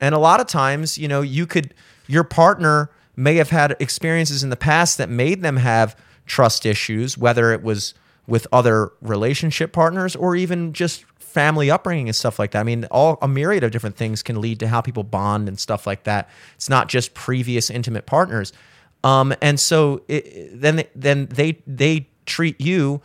And 0.00 0.14
a 0.14 0.18
lot 0.18 0.40
of 0.40 0.46
times, 0.46 0.98
you 0.98 1.08
know, 1.08 1.20
you 1.20 1.46
could, 1.46 1.74
your 2.06 2.24
partner 2.24 2.90
may 3.16 3.36
have 3.36 3.50
had 3.50 3.76
experiences 3.78 4.42
in 4.42 4.50
the 4.50 4.56
past 4.56 4.98
that 4.98 5.08
made 5.08 5.42
them 5.42 5.56
have 5.56 5.96
trust 6.26 6.66
issues, 6.66 7.18
whether 7.18 7.52
it 7.52 7.62
was 7.62 7.94
with 8.26 8.46
other 8.52 8.92
relationship 9.00 9.72
partners 9.72 10.16
or 10.16 10.36
even 10.36 10.72
just 10.72 11.04
family 11.18 11.70
upbringing 11.70 12.08
and 12.08 12.16
stuff 12.16 12.38
like 12.38 12.52
that. 12.52 12.60
I 12.60 12.62
mean, 12.62 12.84
all 12.86 13.18
a 13.22 13.28
myriad 13.28 13.64
of 13.64 13.70
different 13.70 13.96
things 13.96 14.22
can 14.22 14.40
lead 14.40 14.60
to 14.60 14.68
how 14.68 14.80
people 14.80 15.02
bond 15.02 15.48
and 15.48 15.58
stuff 15.58 15.86
like 15.86 16.04
that. 16.04 16.28
It's 16.54 16.68
not 16.68 16.88
just 16.88 17.14
previous 17.14 17.70
intimate 17.70 18.06
partners. 18.06 18.52
Um, 19.04 19.34
and 19.42 19.58
so 19.58 20.02
it, 20.08 20.60
then 20.60 20.84
then 20.94 21.26
they 21.26 21.58
they 21.66 22.08
treat 22.26 22.60
you 22.60 23.00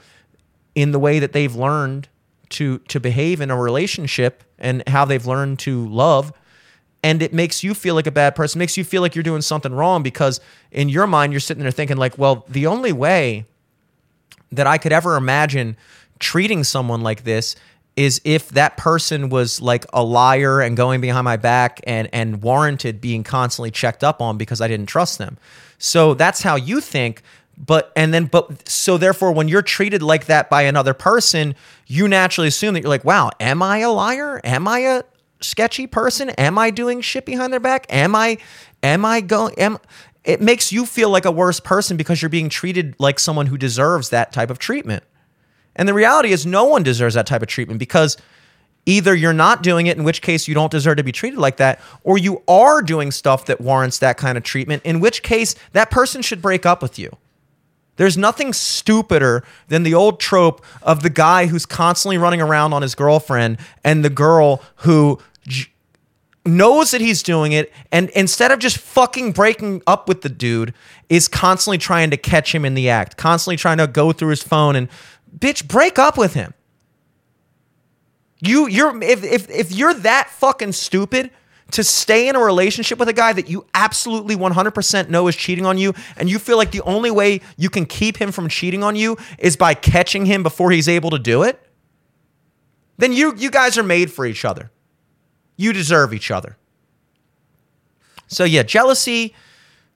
in 0.75 0.91
the 0.91 0.99
way 0.99 1.19
that 1.19 1.33
they've 1.33 1.55
learned 1.55 2.07
to 2.49 2.79
to 2.79 2.99
behave 2.99 3.41
in 3.41 3.49
a 3.49 3.59
relationship 3.59 4.43
and 4.59 4.87
how 4.87 5.05
they've 5.05 5.25
learned 5.25 5.59
to 5.59 5.87
love 5.87 6.31
and 7.03 7.21
it 7.21 7.33
makes 7.33 7.63
you 7.63 7.73
feel 7.73 7.95
like 7.95 8.07
a 8.07 8.11
bad 8.11 8.35
person 8.35 8.59
makes 8.59 8.77
you 8.77 8.83
feel 8.83 9.01
like 9.01 9.15
you're 9.15 9.23
doing 9.23 9.41
something 9.41 9.73
wrong 9.73 10.01
because 10.01 10.39
in 10.71 10.87
your 10.89 11.07
mind 11.07 11.33
you're 11.33 11.39
sitting 11.39 11.61
there 11.61 11.71
thinking 11.71 11.97
like 11.97 12.17
well 12.17 12.45
the 12.47 12.65
only 12.67 12.93
way 12.93 13.45
that 14.51 14.67
I 14.67 14.77
could 14.77 14.93
ever 14.93 15.15
imagine 15.15 15.75
treating 16.19 16.63
someone 16.63 17.01
like 17.01 17.23
this 17.23 17.55
is 17.95 18.21
if 18.23 18.49
that 18.49 18.77
person 18.77 19.29
was 19.29 19.59
like 19.59 19.85
a 19.91 20.03
liar 20.03 20.61
and 20.61 20.77
going 20.77 21.01
behind 21.01 21.25
my 21.25 21.37
back 21.37 21.81
and 21.85 22.07
and 22.13 22.41
warranted 22.41 23.01
being 23.01 23.23
constantly 23.23 23.71
checked 23.71 24.03
up 24.03 24.21
on 24.21 24.37
because 24.37 24.61
I 24.61 24.67
didn't 24.67 24.85
trust 24.85 25.17
them. 25.17 25.37
So 25.77 26.13
that's 26.13 26.41
how 26.41 26.55
you 26.55 26.81
think, 26.81 27.21
but 27.57 27.91
and 27.95 28.13
then 28.13 28.25
but 28.25 28.67
so 28.67 28.97
therefore 28.97 29.31
when 29.31 29.47
you're 29.47 29.61
treated 29.61 30.01
like 30.03 30.25
that 30.25 30.49
by 30.49 30.61
another 30.63 30.93
person 30.93 31.55
you 31.87 32.07
naturally 32.07 32.47
assume 32.47 32.75
that 32.75 32.81
you're 32.81 32.89
like 32.89 33.03
wow 33.03 33.31
am 33.39 33.63
i 33.63 33.79
a 33.79 33.89
liar? 33.89 34.39
Am 34.43 34.67
i 34.67 34.79
a 34.79 35.03
sketchy 35.41 35.87
person? 35.87 36.29
Am 36.31 36.57
i 36.57 36.69
doing 36.69 37.01
shit 37.01 37.25
behind 37.25 37.51
their 37.51 37.59
back? 37.59 37.87
Am 37.89 38.15
i 38.15 38.37
am 38.83 39.05
i 39.05 39.21
going 39.21 39.55
am 39.57 39.79
it 40.23 40.41
makes 40.41 40.73
you 40.73 40.85
feel 40.85 41.09
like 41.09 41.25
a 41.25 41.31
worse 41.31 41.59
person 41.59 41.95
because 41.95 42.21
you're 42.21 42.29
being 42.29 42.49
treated 42.49 42.95
like 42.99 43.17
someone 43.17 43.47
who 43.47 43.57
deserves 43.57 44.09
that 44.09 44.33
type 44.33 44.49
of 44.49 44.59
treatment. 44.59 45.03
And 45.73 45.87
the 45.87 45.93
reality 45.93 46.33
is 46.33 46.45
no 46.45 46.65
one 46.65 46.83
deserves 46.83 47.15
that 47.15 47.25
type 47.25 47.41
of 47.41 47.47
treatment 47.47 47.79
because 47.79 48.17
either 48.87 49.13
you're 49.13 49.33
not 49.33 49.61
doing 49.61 49.85
it 49.85 49.97
in 49.97 50.03
which 50.03 50.23
case 50.23 50.47
you 50.47 50.55
don't 50.55 50.71
deserve 50.71 50.97
to 50.97 51.03
be 51.03 51.11
treated 51.11 51.37
like 51.37 51.57
that 51.57 51.79
or 52.03 52.17
you 52.17 52.41
are 52.47 52.81
doing 52.81 53.11
stuff 53.11 53.45
that 53.45 53.61
warrants 53.61 53.99
that 53.99 54.17
kind 54.17 54.37
of 54.37 54.43
treatment 54.43 54.81
in 54.83 54.99
which 54.99 55.21
case 55.21 55.53
that 55.73 55.91
person 55.91 56.23
should 56.23 56.41
break 56.41 56.65
up 56.65 56.81
with 56.81 56.97
you 56.97 57.15
there's 57.97 58.17
nothing 58.17 58.53
stupider 58.53 59.43
than 59.67 59.83
the 59.83 59.93
old 59.93 60.19
trope 60.19 60.63
of 60.81 61.03
the 61.03 61.09
guy 61.09 61.47
who's 61.47 61.65
constantly 61.65 62.17
running 62.17 62.41
around 62.41 62.73
on 62.73 62.81
his 62.81 62.95
girlfriend 62.95 63.57
and 63.83 64.05
the 64.05 64.09
girl 64.09 64.61
who 64.77 65.19
j- 65.47 65.67
knows 66.45 66.91
that 66.91 67.01
he's 67.01 67.21
doing 67.21 67.51
it 67.51 67.73
and 67.91 68.09
instead 68.11 68.51
of 68.51 68.59
just 68.59 68.77
fucking 68.77 69.33
breaking 69.33 69.81
up 69.85 70.07
with 70.07 70.21
the 70.21 70.29
dude 70.29 70.73
is 71.09 71.27
constantly 71.27 71.77
trying 71.77 72.09
to 72.11 72.17
catch 72.17 72.53
him 72.53 72.63
in 72.63 72.73
the 72.73 72.89
act, 72.89 73.17
constantly 73.17 73.57
trying 73.57 73.77
to 73.77 73.87
go 73.87 74.11
through 74.11 74.29
his 74.29 74.43
phone 74.43 74.75
and 74.75 74.87
bitch 75.37 75.67
break 75.67 75.99
up 75.99 76.17
with 76.17 76.33
him. 76.35 76.53
You 78.39 78.67
you're 78.67 79.01
if 79.03 79.23
if 79.23 79.49
if 79.49 79.71
you're 79.71 79.93
that 79.93 80.29
fucking 80.29 80.73
stupid, 80.73 81.31
to 81.71 81.83
stay 81.83 82.29
in 82.29 82.35
a 82.35 82.39
relationship 82.39 82.97
with 82.99 83.09
a 83.09 83.13
guy 83.13 83.33
that 83.33 83.49
you 83.49 83.65
absolutely 83.73 84.35
100% 84.35 85.09
know 85.09 85.27
is 85.27 85.35
cheating 85.35 85.65
on 85.65 85.77
you 85.77 85.93
and 86.15 86.29
you 86.29 86.39
feel 86.39 86.57
like 86.57 86.71
the 86.71 86.81
only 86.81 87.11
way 87.11 87.41
you 87.57 87.69
can 87.69 87.85
keep 87.85 88.17
him 88.17 88.31
from 88.31 88.47
cheating 88.47 88.83
on 88.83 88.95
you 88.95 89.17
is 89.37 89.57
by 89.57 89.73
catching 89.73 90.25
him 90.25 90.43
before 90.43 90.71
he's 90.71 90.87
able 90.87 91.09
to 91.09 91.19
do 91.19 91.43
it, 91.43 91.61
then 92.97 93.13
you 93.13 93.35
you 93.35 93.51
guys 93.51 93.77
are 93.77 93.83
made 93.83 94.11
for 94.11 94.25
each 94.25 94.45
other. 94.45 94.71
You 95.55 95.73
deserve 95.73 96.13
each 96.13 96.31
other. 96.31 96.57
So 98.27 98.43
yeah, 98.43 98.63
jealousy 98.63 99.33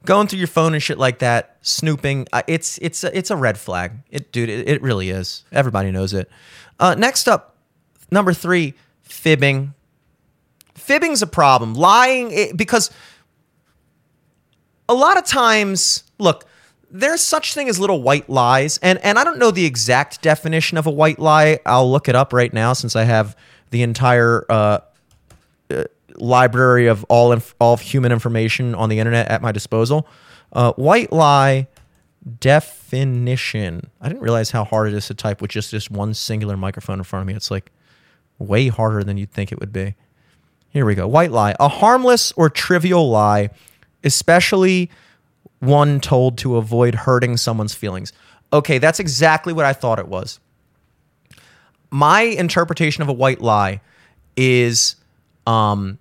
going 0.05 0.27
through 0.27 0.39
your 0.39 0.47
phone 0.47 0.73
and 0.73 0.81
shit 0.81 0.97
like 0.97 1.19
that, 1.19 1.57
snooping, 1.61 2.27
uh, 2.33 2.41
it's 2.47 2.77
it's 2.79 3.03
a, 3.03 3.15
it's 3.17 3.29
a 3.31 3.35
red 3.35 3.57
flag. 3.57 3.93
It, 4.09 4.31
dude, 4.31 4.49
it, 4.49 4.67
it 4.67 4.81
really 4.81 5.09
is. 5.09 5.43
Everybody 5.51 5.91
knows 5.91 6.13
it. 6.13 6.29
Uh, 6.79 6.95
next 6.95 7.27
up, 7.27 7.50
number 8.11 8.33
three, 8.33 8.73
fibbing. 9.01 9.73
Fibbing's 10.75 11.21
a 11.21 11.27
problem. 11.27 11.73
Lying 11.73 12.31
it, 12.31 12.57
because 12.57 12.91
a 14.89 14.93
lot 14.93 15.17
of 15.17 15.25
times, 15.25 16.03
look, 16.19 16.45
there's 16.89 17.21
such 17.21 17.53
thing 17.53 17.69
as 17.69 17.79
little 17.79 18.01
white 18.01 18.29
lies, 18.29 18.77
and 18.79 18.99
and 18.99 19.17
I 19.17 19.23
don't 19.23 19.39
know 19.39 19.51
the 19.51 19.65
exact 19.65 20.21
definition 20.21 20.77
of 20.77 20.85
a 20.85 20.91
white 20.91 21.19
lie. 21.19 21.59
I'll 21.65 21.89
look 21.89 22.09
it 22.09 22.15
up 22.15 22.33
right 22.33 22.53
now 22.53 22.73
since 22.73 22.95
I 22.95 23.03
have 23.03 23.37
the 23.69 23.83
entire 23.83 24.45
uh, 24.49 24.79
uh, 25.69 25.83
library 26.15 26.87
of 26.87 27.05
all 27.05 27.31
inf- 27.31 27.55
all 27.59 27.77
human 27.77 28.11
information 28.11 28.75
on 28.75 28.89
the 28.89 28.99
internet 28.99 29.29
at 29.29 29.41
my 29.41 29.53
disposal. 29.53 30.07
Uh, 30.51 30.73
white 30.73 31.13
lie 31.13 31.67
definition. 32.39 33.89
I 34.01 34.09
didn't 34.09 34.21
realize 34.21 34.51
how 34.51 34.65
hard 34.65 34.89
it 34.89 34.93
is 34.93 35.07
to 35.07 35.13
type 35.13 35.41
with 35.41 35.51
just 35.51 35.71
this 35.71 35.89
one 35.89 36.13
singular 36.13 36.57
microphone 36.57 36.99
in 36.99 37.03
front 37.03 37.21
of 37.21 37.27
me. 37.27 37.33
It's 37.33 37.49
like 37.49 37.71
way 38.41 38.67
harder 38.67 39.03
than 39.03 39.17
you'd 39.17 39.31
think 39.31 39.51
it 39.51 39.59
would 39.59 39.73
be. 39.73 39.95
Here 40.69 40.85
we 40.85 40.95
go. 40.95 41.07
White 41.07 41.31
lie. 41.31 41.55
A 41.59 41.67
harmless 41.67 42.31
or 42.33 42.49
trivial 42.49 43.09
lie, 43.09 43.49
especially 44.03 44.89
one 45.59 45.99
told 45.99 46.37
to 46.39 46.57
avoid 46.57 46.95
hurting 46.95 47.37
someone's 47.37 47.73
feelings. 47.73 48.13
Okay, 48.53 48.77
that's 48.77 48.99
exactly 48.99 49.53
what 49.53 49.65
I 49.65 49.73
thought 49.73 49.99
it 49.99 50.07
was. 50.07 50.39
My 51.89 52.21
interpretation 52.21 53.01
of 53.01 53.09
a 53.09 53.13
white 53.13 53.41
lie 53.41 53.81
is 54.37 54.95
um, 55.45 55.99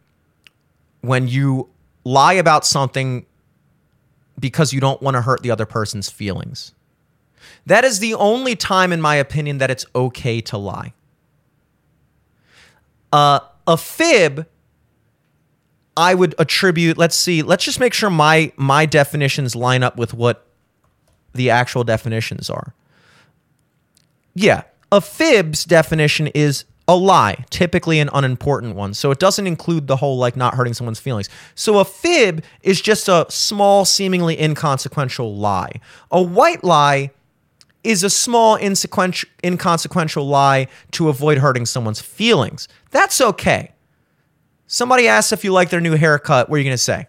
when 1.01 1.28
you 1.28 1.68
lie 2.05 2.34
about 2.34 2.64
something 2.64 3.26
because 4.38 4.72
you 4.72 4.80
don't 4.80 5.03
want 5.03 5.16
to 5.16 5.20
hurt 5.20 5.43
the 5.43 5.51
other 5.51 5.66
person's 5.66 6.09
feelings. 6.09 6.74
That 7.66 7.84
is 7.84 7.99
the 7.99 8.14
only 8.14 8.57
time, 8.57 8.93
in 8.93 9.01
my 9.01 9.16
opinion, 9.16 9.59
that 9.59 9.70
it's 9.70 9.84
okay 9.95 10.41
to 10.43 10.57
lie. 10.57 10.93
Uh, 13.12 13.40
a 13.66 13.76
fib 13.76 14.46
I 15.96 16.14
would 16.14 16.34
attribute. 16.38 16.96
Let's 16.96 17.16
see. 17.16 17.42
Let's 17.42 17.64
just 17.64 17.80
make 17.80 17.92
sure 17.92 18.11
my 18.11 18.52
my 18.56 18.86
definitions 18.86 19.54
line 19.54 19.82
up 19.82 19.96
with 19.96 20.14
what 20.14 20.46
the 21.34 21.50
actual 21.50 21.84
definitions 21.84 22.48
are. 22.48 22.74
Yeah, 24.34 24.62
a 24.90 25.00
fib's 25.00 25.64
definition 25.64 26.28
is 26.28 26.64
a 26.88 26.96
lie, 26.96 27.44
typically 27.50 28.00
an 28.00 28.11
unimportant 28.12 28.74
one. 28.74 28.94
So 28.94 29.11
it 29.11 29.18
doesn't 29.18 29.46
include 29.46 29.86
the 29.86 29.96
whole 29.96 30.16
like 30.16 30.36
not 30.36 30.54
hurting 30.54 30.74
someone's 30.74 30.98
feelings. 30.98 31.28
So 31.54 31.78
a 31.78 31.84
fib 31.84 32.42
is 32.62 32.80
just 32.80 33.08
a 33.08 33.26
small, 33.28 33.84
seemingly 33.84 34.40
inconsequential 34.40 35.36
lie. 35.36 35.80
A 36.11 36.20
white 36.20 36.64
lie 36.64 37.11
is 37.84 38.02
a 38.02 38.11
small, 38.11 38.56
inconsequential, 38.56 39.28
inconsequential 39.44 40.26
lie 40.26 40.66
to 40.92 41.08
avoid 41.08 41.38
hurting 41.38 41.66
someone's 41.66 42.00
feelings. 42.00 42.68
That's 42.91 43.20
okay. 43.20 43.72
Somebody 44.66 45.09
asks 45.09 45.32
if 45.32 45.45
you 45.45 45.53
like 45.53 45.70
their 45.70 45.80
new 45.80 45.97
haircut, 45.97 46.49
what 46.49 46.57
are 46.57 46.59
you 46.59 46.64
going 46.64 46.74
to 46.74 46.78
say? 46.78 47.07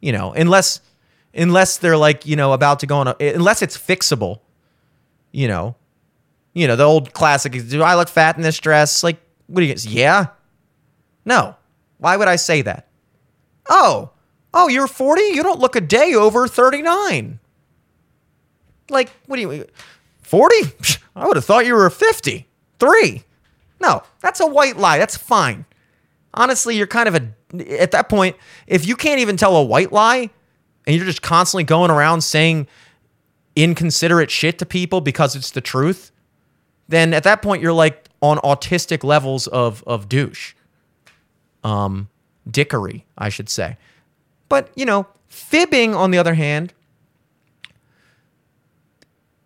You 0.00 0.12
know, 0.12 0.32
unless 0.32 0.80
unless 1.34 1.78
they're 1.78 1.96
like, 1.96 2.26
you 2.26 2.36
know, 2.36 2.52
about 2.52 2.80
to 2.80 2.86
go 2.86 2.98
on 2.98 3.08
a 3.08 3.34
unless 3.34 3.62
it's 3.62 3.76
fixable, 3.76 4.40
you 5.32 5.48
know. 5.48 5.76
You 6.54 6.66
know, 6.66 6.76
the 6.76 6.84
old 6.84 7.12
classic, 7.12 7.52
do 7.52 7.82
I 7.82 7.94
look 7.94 8.08
fat 8.08 8.36
in 8.36 8.42
this 8.42 8.58
dress? 8.58 9.04
Like, 9.04 9.20
what 9.46 9.60
do 9.60 9.66
you 9.66 9.76
say? 9.76 9.90
Yeah. 9.90 10.26
No. 11.24 11.54
Why 11.98 12.16
would 12.16 12.26
I 12.26 12.36
say 12.36 12.62
that? 12.62 12.88
Oh. 13.68 14.10
Oh, 14.54 14.66
you're 14.68 14.88
40? 14.88 15.22
You 15.22 15.42
don't 15.42 15.60
look 15.60 15.76
a 15.76 15.80
day 15.80 16.14
over 16.14 16.48
39. 16.48 17.38
Like, 18.90 19.10
what 19.26 19.36
do 19.36 19.42
you 19.42 19.66
40? 20.22 20.56
I 21.16 21.26
would 21.26 21.36
have 21.36 21.44
thought 21.44 21.66
you 21.66 21.74
were 21.74 21.90
50. 21.90 22.48
3. 23.78 23.88
No, 23.88 24.02
that's 24.20 24.40
a 24.40 24.46
white 24.46 24.76
lie. 24.76 24.98
That's 24.98 25.16
fine. 25.16 25.64
Honestly, 26.34 26.76
you're 26.76 26.86
kind 26.86 27.08
of 27.08 27.14
a, 27.14 27.80
at 27.80 27.90
that 27.92 28.08
point, 28.08 28.36
if 28.66 28.86
you 28.86 28.96
can't 28.96 29.20
even 29.20 29.36
tell 29.36 29.56
a 29.56 29.62
white 29.62 29.92
lie 29.92 30.30
and 30.86 30.96
you're 30.96 31.04
just 31.04 31.22
constantly 31.22 31.64
going 31.64 31.90
around 31.90 32.20
saying 32.22 32.66
inconsiderate 33.56 34.30
shit 34.30 34.58
to 34.58 34.66
people 34.66 35.00
because 35.00 35.34
it's 35.34 35.50
the 35.50 35.60
truth, 35.60 36.12
then 36.88 37.12
at 37.12 37.24
that 37.24 37.42
point 37.42 37.62
you're 37.62 37.72
like 37.72 38.08
on 38.20 38.38
autistic 38.38 39.02
levels 39.04 39.46
of, 39.48 39.82
of 39.86 40.08
douche. 40.08 40.54
Um, 41.64 42.08
dickery, 42.48 43.04
I 43.16 43.28
should 43.28 43.48
say. 43.48 43.76
But, 44.48 44.70
you 44.74 44.86
know, 44.86 45.06
fibbing, 45.26 45.94
on 45.94 46.10
the 46.10 46.18
other 46.18 46.34
hand, 46.34 46.72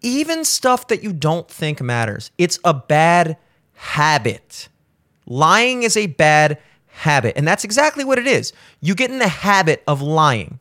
even 0.02 0.44
stuff 0.44 0.88
that 0.88 1.02
you 1.02 1.12
don't 1.12 1.48
think 1.48 1.80
matters, 1.80 2.30
it's 2.38 2.58
a 2.64 2.74
bad 2.74 3.36
habit. 3.82 4.68
Lying 5.26 5.82
is 5.82 5.96
a 5.96 6.06
bad 6.06 6.58
habit. 6.86 7.36
And 7.36 7.46
that's 7.46 7.64
exactly 7.64 8.04
what 8.04 8.18
it 8.18 8.28
is. 8.28 8.52
You 8.80 8.94
get 8.94 9.10
in 9.10 9.18
the 9.18 9.28
habit 9.28 9.82
of 9.88 10.00
lying, 10.00 10.60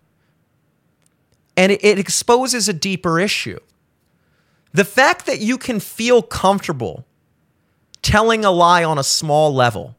and 1.55 1.71
it, 1.71 1.83
it 1.83 1.99
exposes 1.99 2.67
a 2.67 2.73
deeper 2.73 3.19
issue. 3.19 3.59
The 4.73 4.85
fact 4.85 5.27
that 5.27 5.39
you 5.39 5.57
can 5.57 5.79
feel 5.79 6.21
comfortable 6.21 7.05
telling 8.01 8.43
a 8.43 8.51
lie 8.51 8.83
on 8.83 8.97
a 8.97 9.03
small 9.03 9.53
level 9.53 9.95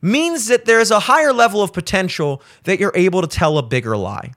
means 0.00 0.46
that 0.46 0.66
there's 0.66 0.92
a 0.92 1.00
higher 1.00 1.32
level 1.32 1.62
of 1.62 1.72
potential 1.72 2.40
that 2.62 2.78
you're 2.78 2.92
able 2.94 3.22
to 3.22 3.26
tell 3.26 3.58
a 3.58 3.62
bigger 3.62 3.96
lie. 3.96 4.32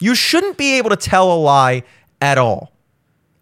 You 0.00 0.14
shouldn't 0.14 0.56
be 0.56 0.78
able 0.78 0.88
to 0.90 0.96
tell 0.96 1.30
a 1.32 1.36
lie 1.36 1.82
at 2.22 2.38
all, 2.38 2.72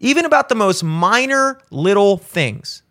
even 0.01 0.25
about 0.25 0.49
the 0.49 0.55
most 0.55 0.83
minor 0.83 1.61
little 1.69 2.17
things. 2.17 2.83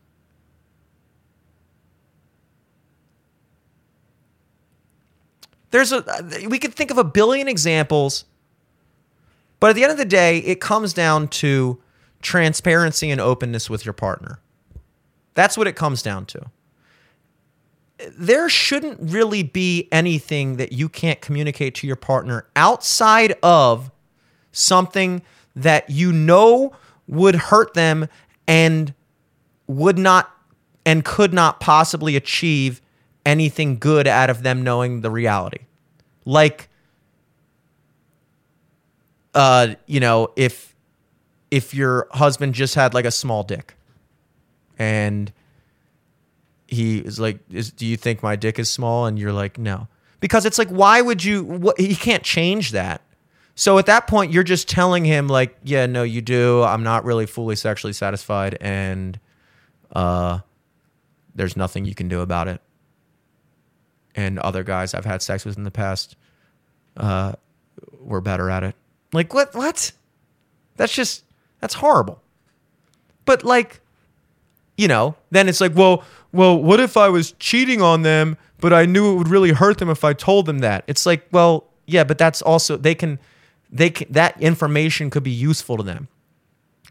There's 5.71 5.93
a 5.93 6.05
we 6.49 6.59
could 6.59 6.75
think 6.75 6.91
of 6.91 6.99
a 6.99 7.05
billion 7.05 7.49
examples, 7.49 8.25
but 9.61 9.71
at 9.71 9.77
the 9.77 9.85
end 9.85 9.93
of 9.93 9.99
the 9.99 10.05
day, 10.05 10.39
it 10.39 10.61
comes 10.61 10.93
down 10.93 11.29
to 11.29 11.81
transparency 12.23 13.11
and 13.11 13.21
openness 13.21 13.71
with 13.71 13.85
your 13.85 13.93
partner. 13.93 14.41
That's 15.35 15.57
what 15.57 15.67
it 15.67 15.77
comes 15.77 16.03
down 16.03 16.27
to. 16.27 16.51
There 18.19 18.49
shouldn't 18.49 18.99
really 19.01 19.43
be 19.43 19.89
anything 19.93 20.57
that 20.57 20.73
you 20.73 20.89
can't 20.89 21.21
communicate 21.21 21.75
to 21.77 21.87
your 21.87 21.97
partner 21.97 22.47
outside 22.57 23.35
of 23.43 23.91
something 24.53 25.23
that 25.55 25.91
you 25.91 26.13
know 26.13 26.73
would 27.07 27.35
hurt 27.35 27.75
them 27.75 28.09
and 28.49 28.95
would 29.67 29.99
not 29.99 30.31
and 30.87 31.05
could 31.05 31.35
not 31.35 31.61
possibly 31.61 32.17
achieve 32.17 32.81
anything 33.25 33.79
good 33.79 34.07
out 34.07 34.31
of 34.31 34.43
them 34.43 34.63
knowing 34.63 35.01
the 35.01 35.11
reality. 35.11 35.61
Like 36.25 36.69
uh, 39.35 39.75
you 39.87 40.01
know, 40.01 40.33
if 40.37 40.75
if 41.51 41.75
your 41.75 42.09
husband 42.13 42.55
just 42.55 42.75
had 42.75 42.95
like 42.95 43.05
a 43.05 43.11
small 43.11 43.43
dick 43.43 43.75
and 44.79 45.33
he 46.69 46.99
is 46.99 47.19
like 47.19 47.41
is, 47.51 47.71
do 47.73 47.87
you 47.87 47.97
think 47.97 48.23
my 48.23 48.37
dick 48.37 48.59
is 48.59 48.71
small? 48.71 49.07
And 49.07 49.19
you're 49.19 49.33
like 49.33 49.59
no. 49.59 49.89
Because 50.21 50.45
it's 50.45 50.59
like 50.59 50.69
why 50.69 51.01
would 51.01 51.25
you 51.25 51.45
what, 51.45 51.79
he 51.79 51.95
can't 51.95 52.23
change 52.23 52.73
that. 52.73 53.03
So 53.55 53.79
at 53.79 53.87
that 53.87 54.07
point 54.07 54.33
you're 54.33 54.43
just 54.43 54.69
telling 54.69 55.05
him 55.05 55.29
like 55.29 55.57
yeah 55.63 55.87
no 55.87 56.03
you 56.03 56.23
do. 56.23 56.63
I'm 56.63 56.83
not 56.83 57.05
really 57.05 57.27
fully 57.27 57.57
sexually 57.57 57.93
satisfied 57.93 58.59
and 58.61 59.19
uh 59.93 60.41
there's 61.35 61.57
nothing 61.57 61.85
you 61.85 61.95
can 61.95 62.09
do 62.09 62.21
about 62.21 62.49
it 62.49 62.61
and 64.15 64.39
other 64.39 64.65
guys 64.65 64.95
I've 64.95 65.05
had 65.05 65.23
sex 65.23 65.45
with 65.45 65.57
in 65.57 65.65
the 65.65 65.71
past 65.71 66.17
uh, 66.97 67.35
were 68.01 68.21
better 68.21 68.51
at 68.51 68.63
it. 68.65 68.75
Like 69.13 69.35
what? 69.35 69.55
What? 69.55 69.93
That's 70.77 70.95
just 70.95 71.25
that's 71.61 71.75
horrible. 71.75 72.21
But 73.25 73.45
like, 73.45 73.81
you 74.77 74.89
know, 74.89 75.15
then 75.31 75.49
it's 75.49 75.61
like, 75.61 75.75
well, 75.75 76.05
well, 76.33 76.61
what 76.61 76.81
if 76.81 76.97
I 76.97 77.09
was 77.09 77.33
cheating 77.33 77.83
on 77.83 78.03
them, 78.03 78.37
but 78.59 78.73
I 78.73 78.87
knew 78.87 79.13
it 79.13 79.17
would 79.17 79.29
really 79.29 79.53
hurt 79.53 79.79
them 79.79 79.91
if 79.91 80.05
I 80.05 80.13
told 80.13 80.47
them 80.47 80.61
that? 80.61 80.85
It's 80.87 81.07
like, 81.07 81.27
well, 81.33 81.67
yeah, 81.87 82.05
but 82.05 82.19
that's 82.19 82.41
also 82.43 82.77
they 82.77 82.95
can, 82.95 83.19
they 83.71 83.91
can 83.91 84.11
that 84.13 84.41
information 84.41 85.11
could 85.11 85.23
be 85.23 85.31
useful 85.31 85.77
to 85.77 85.83
them. 85.83 86.09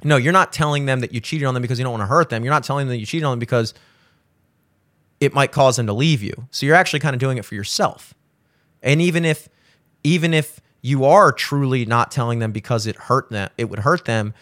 No, 0.03 0.15
you're 0.17 0.33
not 0.33 0.53
telling 0.53 0.85
them 0.85 1.01
that 1.01 1.13
you 1.13 1.19
cheated 1.19 1.45
on 1.45 1.53
them 1.53 1.61
because 1.61 1.77
you 1.77 1.83
don't 1.83 1.91
want 1.91 2.03
to 2.03 2.07
hurt 2.07 2.29
them. 2.29 2.43
You're 2.43 2.53
not 2.53 2.63
telling 2.63 2.87
them 2.87 2.95
that 2.95 2.99
you 2.99 3.05
cheated 3.05 3.25
on 3.25 3.33
them 3.33 3.39
because 3.39 3.73
it 5.19 5.33
might 5.33 5.51
cause 5.51 5.75
them 5.75 5.87
to 5.87 5.93
leave 5.93 6.23
you. 6.23 6.47
So 6.51 6.65
you're 6.65 6.75
actually 6.75 6.99
kind 6.99 7.13
of 7.13 7.19
doing 7.19 7.37
it 7.37 7.45
for 7.45 7.55
yourself. 7.55 8.13
And 8.81 9.01
even 9.01 9.25
if 9.25 9.49
even 10.03 10.33
if 10.33 10.61
you 10.81 11.03
are 11.03 11.31
truly 11.31 11.85
not 11.85 12.11
telling 12.11 12.39
them 12.39 12.51
because 12.51 12.87
it 12.87 12.95
hurt 12.95 13.29
them, 13.29 13.49
it 13.57 13.65
would 13.69 13.79
hurt 13.79 14.05
them, 14.05 14.33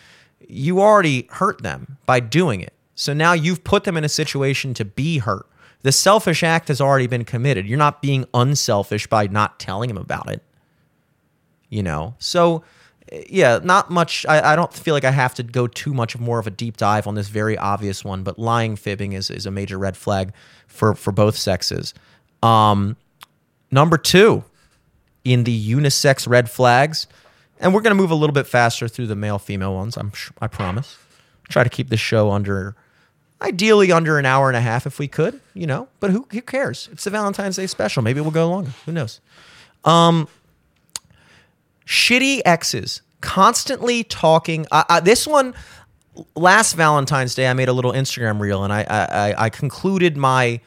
you 0.47 0.79
already 0.79 1.27
hurt 1.31 1.63
them 1.63 1.97
by 2.05 2.19
doing 2.19 2.61
it. 2.61 2.73
So 2.93 3.13
now 3.13 3.33
you've 3.33 3.63
put 3.63 3.83
them 3.83 3.97
in 3.97 4.03
a 4.03 4.09
situation 4.09 4.73
to 4.75 4.85
be 4.85 5.17
hurt. 5.17 5.47
The 5.81 5.91
selfish 5.91 6.43
act 6.43 6.67
has 6.67 6.81
already 6.81 7.07
been 7.07 7.25
committed. 7.25 7.67
You're 7.67 7.77
not 7.77 8.01
being 8.01 8.25
unselfish 8.33 9.07
by 9.07 9.27
not 9.27 9.59
telling 9.59 9.89
him 9.89 9.97
about 9.97 10.29
it. 10.29 10.43
You 11.69 11.83
know? 11.83 12.15
So, 12.17 12.63
yeah, 13.29 13.59
not 13.63 13.89
much. 13.89 14.25
I, 14.27 14.53
I 14.53 14.55
don't 14.55 14.73
feel 14.73 14.93
like 14.93 15.03
I 15.03 15.11
have 15.11 15.33
to 15.35 15.43
go 15.43 15.67
too 15.67 15.93
much 15.93 16.17
more 16.17 16.39
of 16.39 16.47
a 16.47 16.51
deep 16.51 16.77
dive 16.77 17.07
on 17.07 17.15
this 17.15 17.27
very 17.29 17.57
obvious 17.57 18.03
one, 18.03 18.23
but 18.23 18.37
lying, 18.37 18.75
fibbing 18.75 19.13
is, 19.13 19.29
is 19.29 19.45
a 19.45 19.51
major 19.51 19.77
red 19.77 19.95
flag 19.97 20.33
for, 20.67 20.93
for 20.93 21.11
both 21.11 21.37
sexes. 21.37 21.93
Um, 22.43 22.97
number 23.71 23.97
two 23.97 24.43
in 25.23 25.43
the 25.43 25.73
unisex 25.73 26.27
red 26.27 26.49
flags, 26.49 27.07
and 27.59 27.73
we're 27.73 27.81
going 27.81 27.95
to 27.95 28.01
move 28.01 28.11
a 28.11 28.15
little 28.15 28.33
bit 28.33 28.47
faster 28.47 28.87
through 28.87 29.07
the 29.07 29.15
male 29.15 29.39
female 29.39 29.73
ones, 29.73 29.97
I'm, 29.97 30.11
I 30.39 30.47
promise. 30.47 30.97
Try 31.49 31.63
to 31.63 31.69
keep 31.69 31.89
the 31.89 31.97
show 31.97 32.31
under 32.31 32.75
Ideally 33.39 33.91
under 33.91 34.17
an 34.17 34.25
hour 34.25 34.47
and 34.47 34.57
a 34.57 34.61
half 34.61 34.87
if 34.87 34.97
we 34.97 35.07
could, 35.07 35.39
you 35.53 35.67
know, 35.67 35.87
but 35.99 36.09
who, 36.09 36.27
who 36.31 36.41
cares? 36.41 36.89
It's 36.91 37.03
the 37.03 37.11
Valentine's 37.11 37.55
Day 37.55 37.67
special. 37.67 38.01
Maybe 38.01 38.19
we'll 38.19 38.31
go 38.31 38.49
longer. 38.49 38.71
Who 38.87 38.91
knows? 38.91 39.21
Um, 39.85 40.27
shitty 41.87 42.41
exes 42.45 43.01
constantly 43.21 44.03
talking. 44.03 44.67
Uh, 44.71 44.83
uh, 44.89 44.99
this 44.99 45.25
one, 45.25 45.55
last 46.35 46.73
Valentine's 46.73 47.33
Day, 47.33 47.47
I 47.47 47.53
made 47.53 47.69
a 47.69 47.73
little 47.73 47.93
Instagram 47.93 48.39
reel 48.39 48.63
and 48.63 48.71
I, 48.71 48.83
I, 48.83 49.45
I 49.45 49.49
concluded 49.49 50.17
my, 50.17 50.59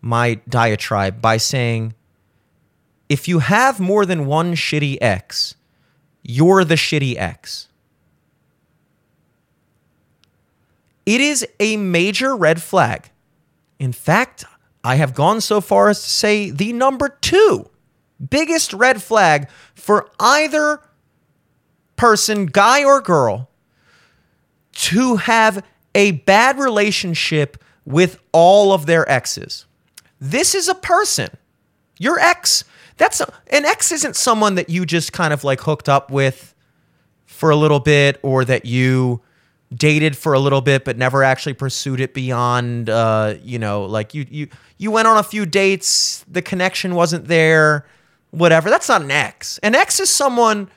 my 0.00 0.34
diatribe 0.48 1.20
by 1.20 1.36
saying, 1.36 1.94
if 3.08 3.26
you 3.26 3.40
have 3.40 3.80
more 3.80 4.06
than 4.06 4.26
one 4.26 4.54
shitty 4.54 4.98
ex, 5.00 5.56
you're 6.22 6.64
the 6.64 6.74
shitty 6.74 7.16
ex. 7.16 7.68
It 11.06 11.22
is 11.22 11.46
a 11.58 11.78
major 11.78 12.36
red 12.36 12.60
flag. 12.60 13.10
In 13.78 13.92
fact, 13.92 14.44
I 14.84 14.96
have 14.96 15.14
gone 15.14 15.40
so 15.40 15.60
far 15.60 15.88
as 15.88 16.02
to 16.02 16.10
say 16.10 16.50
the 16.50 16.72
number 16.74 17.08
two 17.08 17.70
biggest 18.18 18.72
red 18.72 19.02
flag 19.02 19.48
for 19.74 20.10
either 20.18 20.80
person, 21.96 22.46
guy 22.46 22.84
or 22.84 23.00
girl, 23.00 23.48
to 24.72 25.16
have 25.16 25.64
a 25.94 26.12
bad 26.12 26.58
relationship 26.58 27.62
with 27.84 28.20
all 28.32 28.72
of 28.72 28.86
their 28.86 29.08
exes. 29.10 29.66
This 30.20 30.54
is 30.54 30.68
a 30.68 30.74
person. 30.74 31.30
Your 31.98 32.18
ex, 32.18 32.64
that's 32.96 33.20
a, 33.20 33.32
an 33.48 33.64
ex 33.64 33.90
isn't 33.90 34.14
someone 34.14 34.54
that 34.56 34.68
you 34.68 34.86
just 34.86 35.12
kind 35.12 35.32
of 35.32 35.42
like 35.42 35.60
hooked 35.60 35.88
up 35.88 36.10
with 36.10 36.54
for 37.26 37.50
a 37.50 37.56
little 37.56 37.80
bit 37.80 38.18
or 38.22 38.44
that 38.44 38.64
you 38.64 39.20
dated 39.74 40.16
for 40.16 40.32
a 40.32 40.38
little 40.38 40.60
bit 40.60 40.84
but 40.84 40.96
never 40.96 41.22
actually 41.22 41.52
pursued 41.52 42.00
it 42.00 42.14
beyond 42.14 42.88
uh, 42.88 43.34
you 43.42 43.58
know 43.58 43.84
like 43.84 44.14
you 44.14 44.26
you 44.30 44.48
you 44.78 44.90
went 44.90 45.06
on 45.06 45.18
a 45.18 45.22
few 45.22 45.44
dates 45.44 46.24
the 46.28 46.40
connection 46.40 46.94
wasn't 46.94 47.26
there 47.26 47.86
whatever. 48.30 48.70
That's 48.70 48.88
not 48.88 49.02
an 49.02 49.10
ex 49.10 49.58
an 49.58 49.74
ex 49.74 50.00
is 50.00 50.10
someone 50.10 50.70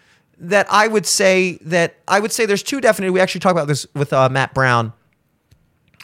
that 0.44 0.66
i 0.72 0.88
would 0.88 1.06
say 1.06 1.60
that 1.62 1.98
i 2.08 2.20
would 2.20 2.32
say 2.32 2.48
there's 2.48 2.64
two 2.64 2.82
definite 2.82 3.12
we 3.12 3.20
actually 3.20 3.40
talked 3.40 3.52
about 3.52 3.68
this 3.68 3.86
with 3.94 4.12
uh, 4.12 4.28
matt 4.28 4.56
brown 4.56 4.92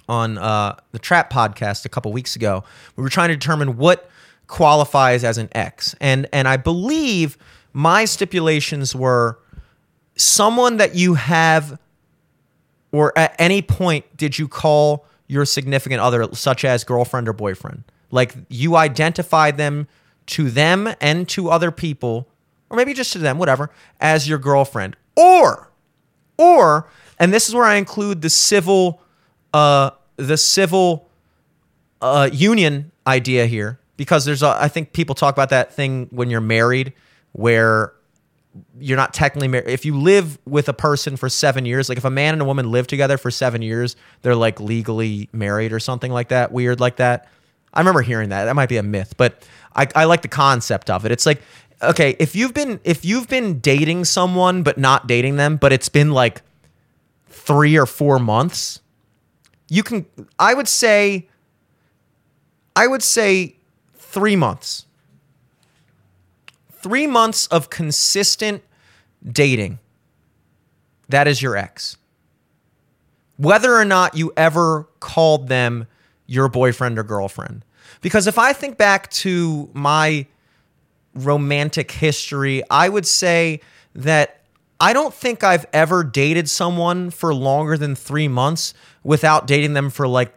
on 0.08 0.38
uh, 0.38 0.76
the 0.92 1.00
trap 1.00 1.34
podcast 1.34 1.84
a 1.84 1.90
couple 1.90 2.14
weeks 2.14 2.38
ago. 2.38 2.64
We 2.96 3.04
were 3.04 3.10
trying 3.10 3.28
to 3.28 3.36
determine 3.36 3.76
what 3.76 4.10
qualifies 4.46 5.24
as 5.24 5.38
an 5.38 5.50
ex 5.54 5.96
and 6.00 6.28
and 6.32 6.48
i 6.48 6.56
believe 6.56 7.38
my 7.74 8.06
stipulations 8.06 8.96
were 8.96 9.40
someone 10.16 10.78
that 10.78 10.96
you 10.96 11.16
have 11.16 11.80
or 12.92 13.18
at 13.18 13.36
any 13.38 13.62
point 13.62 14.06
did 14.16 14.40
you 14.40 14.48
call 14.48 15.06
your 15.28 15.46
significant 15.46 16.00
other, 16.00 16.34
such 16.34 16.64
as 16.66 16.84
girlfriend 16.84 17.28
or 17.28 17.34
boyfriend? 17.34 17.84
Like 18.12 18.34
you 18.50 18.76
identify 18.76 19.52
them 19.52 19.88
to 20.28 20.50
them 20.50 20.94
and 21.02 21.28
to 21.30 21.50
other 21.50 21.72
people, 21.72 22.28
or 22.70 22.78
maybe 22.78 22.94
just 22.94 23.14
to 23.14 23.20
them, 23.20 23.38
whatever, 23.38 23.72
as 24.00 24.28
your 24.28 24.38
girlfriend. 24.38 24.96
Or, 25.16 25.72
or, 26.38 26.88
and 27.18 27.34
this 27.34 27.50
is 27.50 27.56
where 27.56 27.66
I 27.66 27.76
include 27.76 28.22
the 28.22 28.30
civil, 28.30 29.02
uh, 29.54 29.92
the 30.18 30.38
civil 30.38 31.10
uh, 32.02 32.30
union 32.32 32.92
idea 33.08 33.46
here, 33.48 33.80
because 33.96 34.26
there's, 34.26 34.44
a, 34.44 34.58
I 34.60 34.68
think 34.68 34.94
people 34.94 35.16
talk 35.16 35.34
about 35.34 35.50
that 35.50 35.74
thing 35.74 36.08
when 36.12 36.30
you're 36.30 36.42
married, 36.42 36.94
where 37.32 37.94
you're 38.80 38.98
not 38.98 39.14
technically 39.14 39.48
married. 39.48 39.70
If 39.70 39.86
you 39.86 39.98
live 39.98 40.38
with 40.46 40.68
a 40.68 40.74
person 40.74 41.16
for 41.16 41.30
seven 41.30 41.66
years, 41.66 41.90
like 41.90 41.98
if 41.98 42.06
a 42.06 42.10
man 42.10 42.34
and 42.34 42.42
a 42.42 42.46
woman 42.46 42.72
live 42.72 42.88
together 42.88 43.18
for 43.18 43.32
seven 43.32 43.62
years, 43.62 43.96
they're 44.22 44.36
like 44.36 44.60
legally 44.60 45.30
married 45.32 45.72
or 45.72 45.80
something 45.80 46.12
like 46.12 46.30
that, 46.30 46.52
weird 46.52 46.80
like 46.80 46.98
that. 46.98 47.30
I 47.78 47.82
remember 47.82 48.02
hearing 48.02 48.30
that. 48.30 48.46
That 48.46 48.56
might 48.56 48.70
be 48.70 48.76
a 48.76 48.84
myth, 48.84 49.14
but 49.16 49.48
I, 49.76 49.88
I 49.96 50.04
like 50.04 50.24
the 50.24 50.28
concept 50.28 50.90
of 50.90 51.06
it. 51.06 51.12
It's 51.12 51.26
like, 51.26 51.42
okay, 51.82 52.18
if 52.20 52.36
you've 52.36 52.54
been 52.54 52.82
if 52.84 53.06
you've 53.06 53.30
been 53.30 53.60
dating 53.60 54.06
someone 54.06 54.64
but 54.64 54.78
not 54.78 55.08
dating 55.08 55.38
them, 55.38 55.56
but 55.56 55.72
it's 55.72 55.88
been 55.88 56.12
like 56.12 56.42
three 57.28 57.78
or 57.78 57.86
four 57.86 58.20
months, 58.20 58.82
you 59.70 59.84
can 59.84 60.06
I 60.38 60.54
would 60.54 60.68
say 60.68 61.30
I 62.76 62.88
would 62.88 63.04
say 63.04 63.56
three 63.96 64.36
months 64.36 64.88
three 66.88 67.08
months 67.08 67.48
of 67.48 67.70
consistent 67.70 68.64
dating, 69.30 69.80
that 71.10 71.28
is 71.28 71.42
your 71.42 71.58
ex. 71.58 71.98
Whether 73.38 73.76
or 73.76 73.86
not 73.86 74.16
you 74.16 74.32
ever 74.38 74.88
called 75.00 75.48
them 75.48 75.88
your 76.26 76.48
boyfriend 76.48 76.98
or 76.98 77.04
girlfriend. 77.04 77.64
Because 78.02 78.28
if 78.28 78.38
I 78.38 78.54
think 78.54 78.78
back 78.78 79.10
to 79.12 79.70
my 79.74 80.28
romantic 81.14 81.92
history, 81.92 82.64
I 82.70 82.90
would 82.90 83.06
say 83.06 83.62
that 83.96 84.42
I 84.80 84.94
don't 84.94 85.14
think 85.14 85.44
I've 85.44 85.66
ever 85.74 86.04
dated 86.04 86.50
someone 86.50 87.10
for 87.10 87.34
longer 87.34 87.78
than 87.78 87.96
three 87.96 88.28
months 88.28 88.74
without 89.04 89.48
dating 89.48 89.74
them 89.74 89.90
for 89.90 90.08
like 90.08 90.34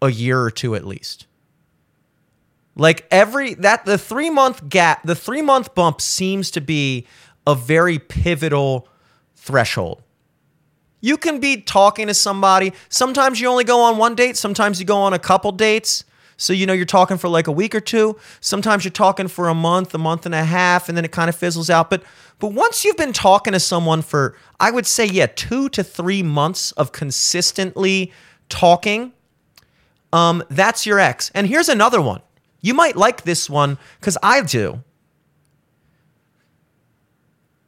a 0.00 0.10
year 0.10 0.40
or 0.40 0.50
two 0.50 0.74
at 0.74 0.86
least. 0.86 1.26
Like 2.76 3.06
every 3.10 3.54
that 3.54 3.84
the 3.84 3.98
three 3.98 4.30
month 4.30 4.68
gap, 4.68 5.02
the 5.02 5.16
three 5.16 5.42
month 5.42 5.74
bump 5.74 6.00
seems 6.00 6.50
to 6.52 6.60
be 6.60 7.06
a 7.46 7.54
very 7.54 7.98
pivotal 7.98 8.88
threshold. 9.34 10.02
You 11.00 11.16
can 11.16 11.40
be 11.40 11.62
talking 11.62 12.06
to 12.06 12.14
somebody. 12.14 12.72
Sometimes 12.88 13.40
you 13.40 13.48
only 13.48 13.64
go 13.64 13.82
on 13.82 13.96
one 13.96 14.14
date, 14.14 14.36
sometimes 14.36 14.78
you 14.78 14.86
go 14.86 14.98
on 14.98 15.12
a 15.12 15.18
couple 15.18 15.50
dates. 15.50 16.04
So, 16.40 16.54
you 16.54 16.64
know, 16.64 16.72
you're 16.72 16.86
talking 16.86 17.18
for 17.18 17.28
like 17.28 17.46
a 17.48 17.52
week 17.52 17.74
or 17.74 17.80
two. 17.80 18.16
Sometimes 18.40 18.82
you're 18.82 18.90
talking 18.90 19.28
for 19.28 19.50
a 19.50 19.54
month, 19.54 19.94
a 19.94 19.98
month 19.98 20.24
and 20.24 20.34
a 20.34 20.42
half, 20.42 20.88
and 20.88 20.96
then 20.96 21.04
it 21.04 21.12
kind 21.12 21.28
of 21.28 21.36
fizzles 21.36 21.68
out. 21.68 21.90
But 21.90 22.02
but 22.38 22.54
once 22.54 22.82
you've 22.82 22.96
been 22.96 23.12
talking 23.12 23.52
to 23.52 23.60
someone 23.60 24.00
for, 24.00 24.34
I 24.58 24.70
would 24.70 24.86
say, 24.86 25.04
yeah, 25.04 25.26
two 25.26 25.68
to 25.68 25.84
three 25.84 26.22
months 26.22 26.72
of 26.72 26.92
consistently 26.92 28.10
talking, 28.48 29.12
um, 30.14 30.42
that's 30.48 30.86
your 30.86 30.98
ex. 30.98 31.30
And 31.34 31.46
here's 31.46 31.68
another 31.68 32.00
one. 32.00 32.22
You 32.62 32.72
might 32.72 32.96
like 32.96 33.24
this 33.24 33.50
one 33.50 33.76
because 34.00 34.16
I 34.22 34.40
do. 34.40 34.82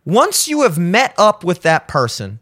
Once 0.06 0.48
you 0.48 0.62
have 0.62 0.78
met 0.78 1.14
up 1.18 1.44
with 1.44 1.60
that 1.60 1.88
person, 1.88 2.40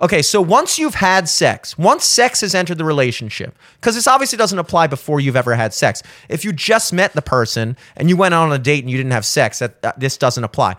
okay, 0.00 0.22
so 0.22 0.40
once 0.40 0.78
you've 0.78 0.94
had 0.94 1.28
sex, 1.28 1.76
once 1.76 2.04
sex 2.04 2.40
has 2.40 2.54
entered 2.54 2.78
the 2.78 2.84
relationship, 2.84 3.56
because 3.80 3.94
this 3.94 4.06
obviously 4.06 4.38
doesn't 4.38 4.58
apply 4.58 4.86
before 4.86 5.20
you've 5.20 5.36
ever 5.36 5.54
had 5.54 5.74
sex. 5.74 6.02
If 6.28 6.44
you 6.44 6.52
just 6.52 6.92
met 6.92 7.12
the 7.12 7.22
person 7.22 7.76
and 7.96 8.08
you 8.08 8.16
went 8.16 8.34
on 8.34 8.52
a 8.52 8.58
date 8.58 8.84
and 8.84 8.90
you 8.90 8.96
didn't 8.96 9.12
have 9.12 9.26
sex, 9.26 9.58
that, 9.58 9.82
that 9.82 10.00
this 10.00 10.16
doesn't 10.16 10.44
apply. 10.44 10.76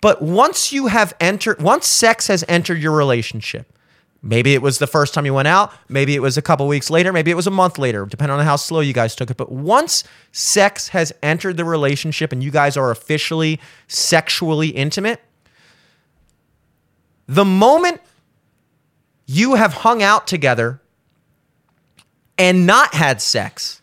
But 0.00 0.22
once 0.22 0.72
you 0.72 0.86
have 0.86 1.14
entered, 1.20 1.60
once 1.60 1.86
sex 1.86 2.28
has 2.28 2.44
entered 2.48 2.80
your 2.80 2.92
relationship, 2.92 3.72
Maybe 4.20 4.54
it 4.54 4.62
was 4.62 4.78
the 4.78 4.86
first 4.88 5.14
time 5.14 5.26
you 5.26 5.34
went 5.34 5.46
out. 5.46 5.72
Maybe 5.88 6.16
it 6.16 6.20
was 6.20 6.36
a 6.36 6.42
couple 6.42 6.66
weeks 6.66 6.90
later. 6.90 7.12
Maybe 7.12 7.30
it 7.30 7.34
was 7.34 7.46
a 7.46 7.52
month 7.52 7.78
later, 7.78 8.04
depending 8.04 8.36
on 8.36 8.44
how 8.44 8.56
slow 8.56 8.80
you 8.80 8.92
guys 8.92 9.14
took 9.14 9.30
it. 9.30 9.36
But 9.36 9.52
once 9.52 10.02
sex 10.32 10.88
has 10.88 11.12
entered 11.22 11.56
the 11.56 11.64
relationship 11.64 12.32
and 12.32 12.42
you 12.42 12.50
guys 12.50 12.76
are 12.76 12.90
officially 12.90 13.60
sexually 13.86 14.68
intimate, 14.68 15.20
the 17.26 17.44
moment 17.44 18.00
you 19.28 19.54
have 19.54 19.72
hung 19.74 20.02
out 20.02 20.26
together 20.26 20.80
and 22.38 22.66
not 22.66 22.94
had 22.94 23.20
sex, 23.20 23.82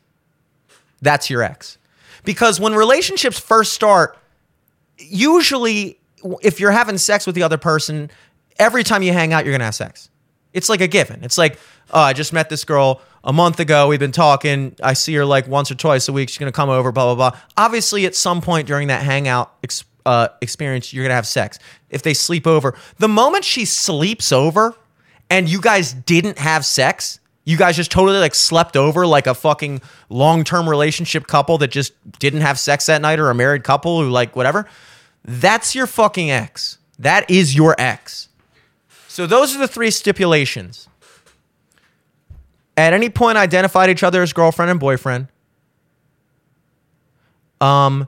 that's 1.02 1.30
your 1.30 1.43
ex. 1.43 1.78
Because 2.26 2.60
when 2.60 2.74
relationships 2.74 3.39
first 3.39 3.72
start, 3.72 4.18
usually 4.98 6.00
if 6.41 6.60
you're 6.60 6.72
having 6.72 6.98
sex 6.98 7.28
with 7.28 7.36
the 7.36 7.43
other 7.43 7.60
person, 7.60 8.10
every 8.58 8.84
time 8.84 9.04
you 9.04 9.14
hang 9.14 9.34
out, 9.34 9.46
you're 9.46 9.52
going 9.52 9.60
to 9.60 9.66
have 9.66 9.76
sex. 9.76 10.10
It's 10.52 10.68
like 10.68 10.82
a 10.82 10.88
given. 10.88 11.24
It's 11.24 11.38
like, 11.38 11.60
oh, 11.91 12.02
I 12.02 12.14
just 12.14 12.34
met 12.34 12.50
this 12.50 12.66
girl 12.66 13.02
a 13.24 13.32
month 13.32 13.60
ago. 13.60 13.88
We've 13.88 14.00
been 14.00 14.12
talking. 14.12 14.76
I 14.82 14.93
see 14.93 15.14
her 15.14 15.26
like 15.26 15.48
once 15.48 15.70
or 15.70 15.76
twice 15.76 16.10
a 16.10 16.14
week. 16.14 16.30
She's 16.30 16.39
going 16.39 16.52
to 16.52 16.56
come 16.56 16.70
over, 16.70 16.91
blah, 16.91 17.14
blah, 17.14 17.30
blah. 17.30 17.39
Obviously, 17.56 18.08
at 18.08 18.16
some 18.16 18.41
point 18.41 18.66
during 18.66 18.88
that 18.88 19.04
hangout 19.04 19.54
ex- 19.64 19.84
uh, 20.08 20.30
experience, 20.41 20.91
you're 20.91 21.04
going 21.04 21.12
to 21.12 21.16
have 21.16 21.28
sex. 21.28 21.60
If 21.91 22.02
they 22.02 22.16
sleep 22.16 22.48
over, 22.48 22.74
the 22.98 23.10
moment 23.10 23.43
she 23.43 23.66
sleeps 23.66 24.32
over 24.32 24.76
and 25.30 25.50
you 25.50 25.62
guys 25.62 25.94
didn't 25.94 26.38
have 26.40 26.66
sex, 26.66 27.20
You 27.48 27.58
guys 27.58 27.76
just 27.76 27.92
totally 27.92 28.18
like 28.18 28.34
slept 28.34 28.76
over 28.76 29.06
like 29.06 29.28
a 29.28 29.36
fucking 29.36 29.82
long 30.10 30.44
term 30.44 30.68
relationship 30.68 31.28
couple 31.28 31.60
that 31.60 31.70
just 31.70 31.94
didn't 32.18 32.42
have 32.42 32.58
sex 32.58 32.88
that 32.88 33.02
night 33.02 33.20
or 33.20 33.30
a 33.30 33.36
married 33.36 33.64
couple 33.64 34.02
who 34.02 34.10
like 34.10 34.36
whatever. 34.36 34.68
That's 35.24 35.76
your 35.76 35.86
fucking 35.86 36.32
ex. 36.32 36.80
That 36.98 37.30
is 37.30 37.56
your 37.56 37.76
ex. 37.78 38.30
So 39.08 39.28
those 39.28 39.56
are 39.56 39.60
the 39.60 39.68
three 39.68 39.92
stipulations. 39.92 40.90
At 42.78 42.94
any 42.94 43.10
point, 43.10 43.38
identified 43.38 43.90
each 43.90 44.04
other 44.04 44.22
as 44.22 44.34
girlfriend 44.34 44.72
and 44.72 44.80
boyfriend. 44.80 45.28
Um, 47.62 48.08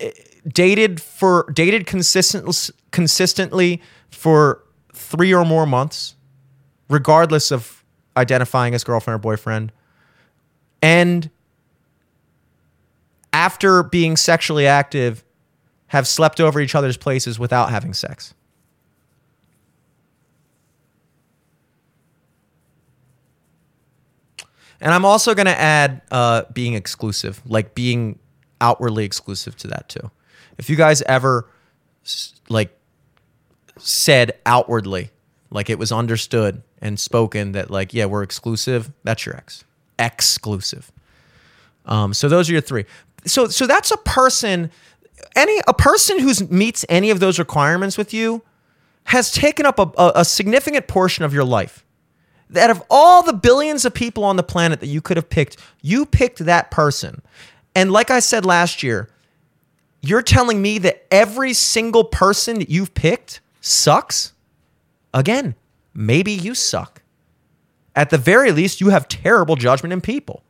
eh, 0.00 0.10
dated 0.46 1.00
for 1.00 1.50
dated 1.54 1.86
consistent 1.86 2.72
consistently 2.90 3.80
for 4.10 4.63
three 5.14 5.32
or 5.32 5.44
more 5.44 5.66
months, 5.66 6.14
regardless 6.88 7.52
of 7.52 7.84
identifying 8.16 8.74
as 8.74 8.82
girlfriend 8.82 9.16
or 9.16 9.18
boyfriend, 9.18 9.70
and 10.82 11.30
after 13.32 13.82
being 13.82 14.16
sexually 14.16 14.66
active, 14.66 15.24
have 15.88 16.06
slept 16.06 16.40
over 16.40 16.60
each 16.60 16.74
other's 16.74 16.96
places 16.96 17.38
without 17.38 17.70
having 17.70 17.94
sex. 17.94 18.34
And 24.80 24.92
I'm 24.92 25.04
also 25.04 25.34
going 25.34 25.46
to 25.46 25.58
add 25.58 26.02
uh, 26.10 26.42
being 26.52 26.74
exclusive, 26.74 27.40
like 27.46 27.74
being 27.74 28.18
outwardly 28.60 29.04
exclusive 29.04 29.56
to 29.58 29.68
that 29.68 29.88
too. 29.88 30.10
If 30.58 30.68
you 30.68 30.76
guys 30.76 31.02
ever 31.02 31.48
like 32.48 32.76
said 33.78 34.32
outwardly, 34.46 35.10
like 35.50 35.70
it 35.70 35.78
was 35.78 35.92
understood 35.92 36.62
and 36.80 36.98
spoken 36.98 37.52
that 37.52 37.70
like 37.70 37.94
yeah 37.94 38.06
we're 38.06 38.22
exclusive, 38.22 38.90
that's 39.02 39.26
your 39.26 39.36
ex, 39.36 39.64
exclusive. 39.98 40.90
Um, 41.86 42.14
so 42.14 42.28
those 42.28 42.48
are 42.48 42.52
your 42.52 42.62
three. 42.62 42.84
So 43.26 43.48
so 43.48 43.66
that's 43.66 43.90
a 43.90 43.96
person, 43.98 44.70
any 45.36 45.60
a 45.66 45.74
person 45.74 46.18
who 46.18 46.32
meets 46.46 46.84
any 46.88 47.10
of 47.10 47.20
those 47.20 47.38
requirements 47.38 47.98
with 47.98 48.12
you 48.14 48.42
has 49.04 49.30
taken 49.30 49.66
up 49.66 49.78
a, 49.78 49.90
a, 49.98 50.12
a 50.16 50.24
significant 50.24 50.86
portion 50.88 51.24
of 51.24 51.34
your 51.34 51.44
life 51.44 51.84
out 52.56 52.70
of 52.70 52.82
all 52.90 53.22
the 53.22 53.32
billions 53.32 53.84
of 53.84 53.94
people 53.94 54.24
on 54.24 54.36
the 54.36 54.42
planet 54.42 54.80
that 54.80 54.86
you 54.86 55.00
could 55.00 55.16
have 55.16 55.28
picked, 55.28 55.56
you 55.82 56.06
picked 56.06 56.38
that 56.40 56.70
person. 56.70 57.22
And 57.74 57.90
like 57.90 58.10
I 58.10 58.20
said 58.20 58.44
last 58.44 58.82
year, 58.82 59.08
you're 60.00 60.22
telling 60.22 60.60
me 60.60 60.78
that 60.78 61.06
every 61.10 61.52
single 61.52 62.04
person 62.04 62.58
that 62.58 62.68
you've 62.68 62.94
picked 62.94 63.40
sucks? 63.64 64.32
Again, 65.12 65.54
maybe 65.94 66.32
you 66.32 66.54
suck. 66.54 67.02
At 67.96 68.10
the 68.10 68.18
very 68.18 68.52
least, 68.52 68.80
you 68.80 68.88
have 68.90 69.08
terrible 69.08 69.56
judgment 69.56 69.92
in 69.92 70.00
people. 70.00 70.42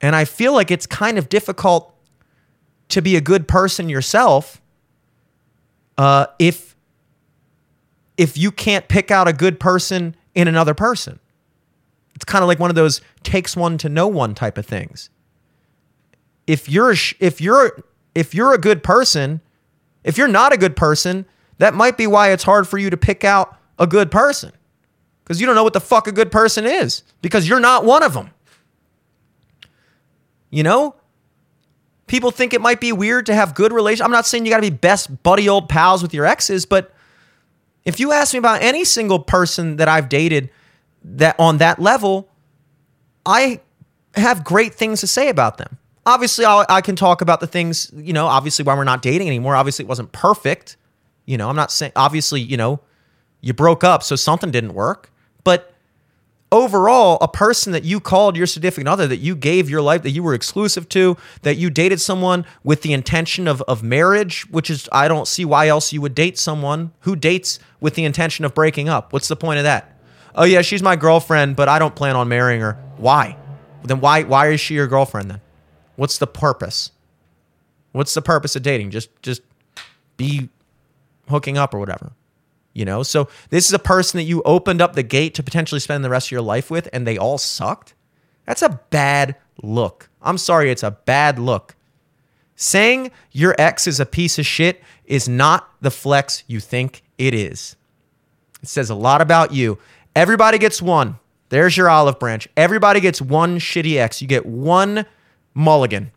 And 0.00 0.14
I 0.14 0.24
feel 0.24 0.52
like 0.52 0.70
it's 0.70 0.86
kind 0.86 1.18
of 1.18 1.28
difficult 1.28 1.94
to 2.88 3.02
be 3.02 3.16
a 3.16 3.20
good 3.20 3.48
person 3.48 3.88
yourself 3.88 4.60
uh, 5.98 6.26
if 6.38 6.76
if 8.16 8.38
you 8.38 8.50
can't 8.50 8.88
pick 8.88 9.10
out 9.10 9.28
a 9.28 9.32
good 9.32 9.60
person 9.60 10.16
in 10.34 10.48
another 10.48 10.72
person. 10.72 11.18
It's 12.14 12.24
kind 12.24 12.42
of 12.42 12.48
like 12.48 12.58
one 12.58 12.70
of 12.70 12.76
those 12.76 13.02
takes 13.22 13.56
one 13.56 13.76
to 13.78 13.88
know 13.88 14.06
one 14.08 14.34
type 14.34 14.56
of 14.56 14.64
things. 14.64 15.10
If 16.46 16.68
you're 16.68 16.94
if 17.20 17.40
you're 17.40 17.78
if 18.14 18.34
you're 18.34 18.54
a 18.54 18.58
good 18.58 18.82
person, 18.82 19.40
if 20.06 20.16
you're 20.16 20.28
not 20.28 20.54
a 20.54 20.56
good 20.56 20.76
person, 20.76 21.26
that 21.58 21.74
might 21.74 21.98
be 21.98 22.06
why 22.06 22.30
it's 22.30 22.44
hard 22.44 22.66
for 22.66 22.78
you 22.78 22.88
to 22.88 22.96
pick 22.96 23.24
out 23.24 23.58
a 23.78 23.86
good 23.86 24.10
person. 24.10 24.52
Cuz 25.24 25.40
you 25.40 25.46
don't 25.46 25.56
know 25.56 25.64
what 25.64 25.72
the 25.72 25.80
fuck 25.80 26.06
a 26.06 26.12
good 26.12 26.30
person 26.30 26.64
is 26.64 27.02
because 27.20 27.48
you're 27.48 27.60
not 27.60 27.84
one 27.84 28.02
of 28.02 28.14
them. 28.14 28.30
You 30.50 30.62
know? 30.62 30.94
People 32.06 32.30
think 32.30 32.54
it 32.54 32.60
might 32.60 32.80
be 32.80 32.92
weird 32.92 33.26
to 33.26 33.34
have 33.34 33.54
good 33.54 33.72
relations. 33.72 34.00
I'm 34.00 34.12
not 34.12 34.26
saying 34.26 34.46
you 34.46 34.50
got 34.50 34.58
to 34.58 34.70
be 34.70 34.70
best 34.70 35.24
buddy 35.24 35.48
old 35.48 35.68
pals 35.68 36.02
with 36.02 36.14
your 36.14 36.24
exes, 36.24 36.64
but 36.64 36.94
if 37.84 37.98
you 37.98 38.12
ask 38.12 38.32
me 38.32 38.38
about 38.38 38.62
any 38.62 38.84
single 38.84 39.18
person 39.18 39.76
that 39.76 39.88
I've 39.88 40.08
dated 40.08 40.50
that 41.02 41.34
on 41.38 41.58
that 41.58 41.80
level, 41.80 42.28
I 43.24 43.60
have 44.14 44.44
great 44.44 44.72
things 44.74 45.00
to 45.00 45.08
say 45.08 45.28
about 45.28 45.58
them. 45.58 45.78
Obviously, 46.06 46.44
I'll, 46.44 46.64
i 46.68 46.80
can 46.80 46.94
talk 46.94 47.20
about 47.20 47.40
the 47.40 47.48
things, 47.48 47.90
you 47.94 48.12
know, 48.12 48.26
obviously 48.26 48.64
why 48.64 48.76
we're 48.76 48.84
not 48.84 49.02
dating 49.02 49.26
anymore. 49.26 49.56
Obviously, 49.56 49.84
it 49.84 49.88
wasn't 49.88 50.12
perfect. 50.12 50.76
You 51.26 51.36
know, 51.36 51.50
I'm 51.50 51.56
not 51.56 51.72
saying, 51.72 51.92
obviously, 51.96 52.40
you 52.40 52.56
know, 52.56 52.80
you 53.40 53.52
broke 53.52 53.82
up, 53.82 54.04
so 54.04 54.14
something 54.14 54.52
didn't 54.52 54.74
work. 54.74 55.10
But 55.42 55.74
overall, 56.52 57.18
a 57.20 57.26
person 57.26 57.72
that 57.72 57.84
you 57.84 57.98
called 57.98 58.36
your 58.36 58.46
significant 58.46 58.88
other, 58.88 59.08
that 59.08 59.18
you 59.18 59.34
gave 59.34 59.68
your 59.68 59.82
life, 59.82 60.02
that 60.04 60.10
you 60.10 60.22
were 60.22 60.34
exclusive 60.34 60.88
to, 60.90 61.16
that 61.42 61.56
you 61.56 61.70
dated 61.70 62.00
someone 62.00 62.44
with 62.62 62.82
the 62.82 62.92
intention 62.92 63.48
of, 63.48 63.60
of 63.62 63.82
marriage, 63.82 64.48
which 64.50 64.70
is, 64.70 64.88
I 64.92 65.08
don't 65.08 65.26
see 65.26 65.44
why 65.44 65.66
else 65.66 65.92
you 65.92 66.00
would 66.00 66.14
date 66.14 66.38
someone 66.38 66.92
who 67.00 67.16
dates 67.16 67.58
with 67.80 67.94
the 67.94 68.04
intention 68.04 68.44
of 68.44 68.54
breaking 68.54 68.88
up. 68.88 69.12
What's 69.12 69.28
the 69.28 69.36
point 69.36 69.58
of 69.58 69.64
that? 69.64 70.00
Oh, 70.36 70.44
yeah, 70.44 70.62
she's 70.62 70.82
my 70.82 70.94
girlfriend, 70.94 71.56
but 71.56 71.68
I 71.68 71.80
don't 71.80 71.96
plan 71.96 72.14
on 72.14 72.28
marrying 72.28 72.60
her. 72.60 72.74
Why? 72.96 73.36
Then 73.82 74.00
why, 74.00 74.22
why 74.22 74.50
is 74.50 74.60
she 74.60 74.74
your 74.74 74.86
girlfriend 74.86 75.30
then? 75.30 75.40
What's 75.96 76.18
the 76.18 76.26
purpose? 76.26 76.92
What's 77.92 78.14
the 78.14 78.22
purpose 78.22 78.54
of 78.56 78.62
dating? 78.62 78.90
Just, 78.90 79.10
just 79.22 79.42
be 80.16 80.48
hooking 81.28 81.58
up 81.58 81.74
or 81.74 81.78
whatever 81.78 82.12
you 82.76 82.84
know? 82.84 83.02
So 83.02 83.28
this 83.48 83.66
is 83.66 83.72
a 83.72 83.78
person 83.78 84.18
that 84.18 84.24
you 84.24 84.42
opened 84.42 84.82
up 84.82 84.92
the 84.92 85.02
gate 85.02 85.34
to 85.34 85.42
potentially 85.42 85.80
spend 85.80 86.04
the 86.04 86.10
rest 86.10 86.28
of 86.28 86.32
your 86.32 86.42
life 86.42 86.70
with 86.70 86.88
and 86.92 87.06
they 87.06 87.16
all 87.16 87.38
sucked? 87.38 87.94
That's 88.44 88.62
a 88.62 88.80
bad 88.90 89.34
look. 89.62 90.10
I'm 90.22 90.38
sorry 90.38 90.70
it's 90.70 90.82
a 90.82 90.90
bad 90.90 91.38
look. 91.38 91.74
Saying 92.54 93.10
your 93.32 93.54
ex 93.58 93.86
is 93.86 93.98
a 93.98 94.06
piece 94.06 94.38
of 94.38 94.46
shit 94.46 94.82
is 95.06 95.28
not 95.28 95.70
the 95.80 95.90
flex 95.90 96.44
you 96.46 96.60
think 96.60 97.02
it 97.16 97.34
is. 97.34 97.76
It 98.62 98.68
says 98.68 98.90
a 98.90 98.94
lot 98.94 99.20
about 99.20 99.52
you. 99.52 99.78
Everybody 100.14 100.58
gets 100.58 100.80
one. 100.82 101.18
There's 101.48 101.76
your 101.76 101.88
olive 101.88 102.18
branch. 102.18 102.46
Everybody 102.56 103.00
gets 103.00 103.22
one 103.22 103.58
shitty 103.58 103.96
ex. 103.96 104.20
You 104.20 104.28
get 104.28 104.44
one 104.44 105.06
mulligan 105.56 106.12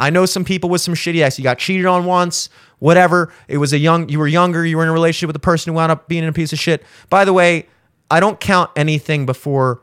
I 0.00 0.08
know 0.08 0.24
some 0.24 0.44
people 0.44 0.70
with 0.70 0.80
some 0.80 0.94
shitty 0.94 1.20
ex. 1.20 1.38
You 1.38 1.42
got 1.42 1.58
cheated 1.58 1.84
on 1.84 2.06
once, 2.06 2.48
whatever. 2.78 3.32
It 3.48 3.58
was 3.58 3.74
a 3.74 3.78
young, 3.78 4.08
you 4.08 4.18
were 4.18 4.26
younger, 4.26 4.64
you 4.64 4.78
were 4.78 4.82
in 4.82 4.88
a 4.88 4.92
relationship 4.92 5.26
with 5.26 5.36
a 5.36 5.40
person 5.40 5.70
who 5.70 5.76
wound 5.76 5.92
up 5.92 6.08
being 6.08 6.24
a 6.24 6.32
piece 6.32 6.54
of 6.54 6.58
shit. 6.58 6.82
By 7.10 7.26
the 7.26 7.34
way, 7.34 7.66
I 8.10 8.18
don't 8.18 8.40
count 8.40 8.70
anything 8.76 9.26
before 9.26 9.82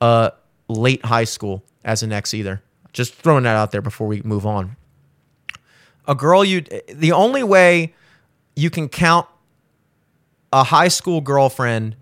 uh, 0.00 0.30
late 0.68 1.04
high 1.04 1.24
school 1.24 1.62
as 1.84 2.02
an 2.02 2.12
ex 2.12 2.32
either. 2.32 2.62
Just 2.94 3.14
throwing 3.14 3.44
that 3.44 3.56
out 3.56 3.70
there 3.70 3.82
before 3.82 4.06
we 4.06 4.22
move 4.22 4.46
on. 4.46 4.76
A 6.06 6.14
girl 6.14 6.42
you, 6.44 6.62
the 6.88 7.12
only 7.12 7.42
way 7.42 7.94
you 8.56 8.70
can 8.70 8.88
count 8.88 9.26
a 10.50 10.64
high 10.64 10.88
school 10.88 11.20
girlfriend 11.20 11.94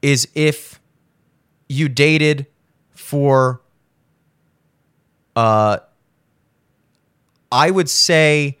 is 0.00 0.26
if 0.34 0.80
you 1.68 1.90
dated 1.90 2.46
for 2.92 3.60
uh 5.36 5.78
I 7.50 7.70
would 7.70 7.88
say 7.88 8.58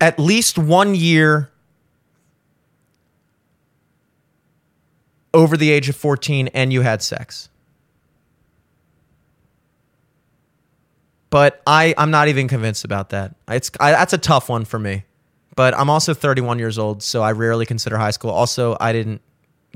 at 0.00 0.18
least 0.18 0.58
one 0.58 0.94
year 0.94 1.50
over 5.34 5.56
the 5.56 5.70
age 5.70 5.88
of 5.88 5.96
14 5.96 6.48
and 6.48 6.72
you 6.72 6.82
had 6.82 7.02
sex. 7.02 7.48
But 11.28 11.60
I, 11.66 11.94
I'm 11.98 12.10
not 12.10 12.28
even 12.28 12.48
convinced 12.48 12.84
about 12.84 13.10
that. 13.10 13.34
It's 13.48 13.70
I, 13.80 13.90
that's 13.90 14.12
a 14.12 14.18
tough 14.18 14.48
one 14.48 14.64
for 14.64 14.78
me. 14.78 15.04
But 15.56 15.76
I'm 15.76 15.90
also 15.90 16.14
31 16.14 16.58
years 16.58 16.78
old, 16.78 17.02
so 17.02 17.22
I 17.22 17.32
rarely 17.32 17.66
consider 17.66 17.96
high 17.96 18.10
school. 18.10 18.30
Also, 18.30 18.76
I 18.78 18.92
didn't 18.92 19.22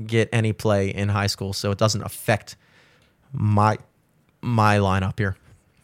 get 0.05 0.29
any 0.31 0.53
play 0.53 0.89
in 0.89 1.09
high 1.09 1.27
school, 1.27 1.53
so 1.53 1.71
it 1.71 1.77
doesn't 1.77 2.03
affect 2.03 2.55
my 3.33 3.77
my 4.41 4.77
lineup 4.77 5.19
here. 5.19 5.37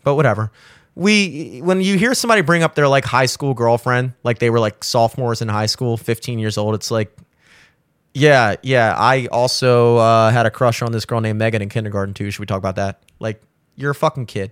But 0.03 0.15
whatever. 0.15 0.51
We 0.95 1.59
when 1.63 1.81
you 1.81 1.97
hear 1.97 2.15
somebody 2.15 2.41
bring 2.41 2.63
up 2.63 2.73
their 2.73 2.87
like 2.87 3.05
high 3.05 3.27
school 3.27 3.53
girlfriend, 3.53 4.13
like 4.23 4.39
they 4.39 4.49
were 4.49 4.59
like 4.59 4.83
sophomores 4.83 5.41
in 5.41 5.47
high 5.47 5.67
school, 5.67 5.95
15 5.95 6.39
years 6.39 6.57
old, 6.57 6.73
it's 6.73 6.89
like 6.89 7.15
yeah, 8.17 8.55
yeah. 8.63 8.95
I 8.97 9.27
also 9.27 9.97
uh, 9.97 10.31
had 10.31 10.47
a 10.47 10.49
crush 10.49 10.81
on 10.81 10.91
this 10.91 11.05
girl 11.05 11.21
named 11.21 11.37
Megan 11.37 11.61
in 11.61 11.69
kindergarten 11.69 12.15
too. 12.15 12.31
Should 12.31 12.39
we 12.39 12.47
talk 12.47 12.57
about 12.57 12.75
that? 12.77 13.03
Like, 13.19 13.43
you're 13.75 13.91
a 13.91 13.95
fucking 13.95 14.25
kid. 14.25 14.51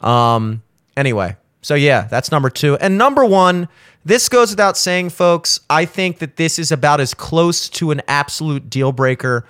Um. 0.00 0.62
Anyway, 0.96 1.36
so 1.62 1.74
yeah, 1.74 2.02
that's 2.02 2.30
number 2.30 2.48
two. 2.48 2.76
And 2.76 2.96
number 2.96 3.24
one, 3.24 3.68
this 4.04 4.28
goes 4.28 4.50
without 4.50 4.76
saying, 4.76 5.10
folks. 5.10 5.58
I 5.68 5.84
think 5.84 6.20
that 6.20 6.36
this 6.36 6.60
is 6.60 6.70
about 6.70 7.00
as 7.00 7.12
close 7.12 7.68
to 7.70 7.90
an 7.90 8.02
absolute 8.06 8.70
deal 8.70 8.92
breaker 8.92 9.44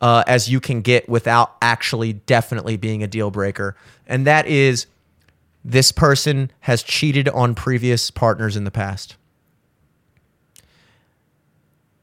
uh, 0.00 0.24
as 0.26 0.48
you 0.48 0.60
can 0.60 0.80
get 0.80 1.08
without 1.08 1.56
actually 1.60 2.14
definitely 2.14 2.76
being 2.76 3.02
a 3.02 3.06
deal 3.06 3.30
breaker. 3.30 3.76
And 4.06 4.26
that 4.26 4.46
is 4.46 4.86
this 5.64 5.92
person 5.92 6.50
has 6.60 6.82
cheated 6.82 7.28
on 7.28 7.54
previous 7.54 8.10
partners 8.10 8.56
in 8.56 8.64
the 8.64 8.70
past. 8.70 9.16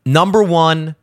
Number 0.05 0.43
one, 0.43 0.95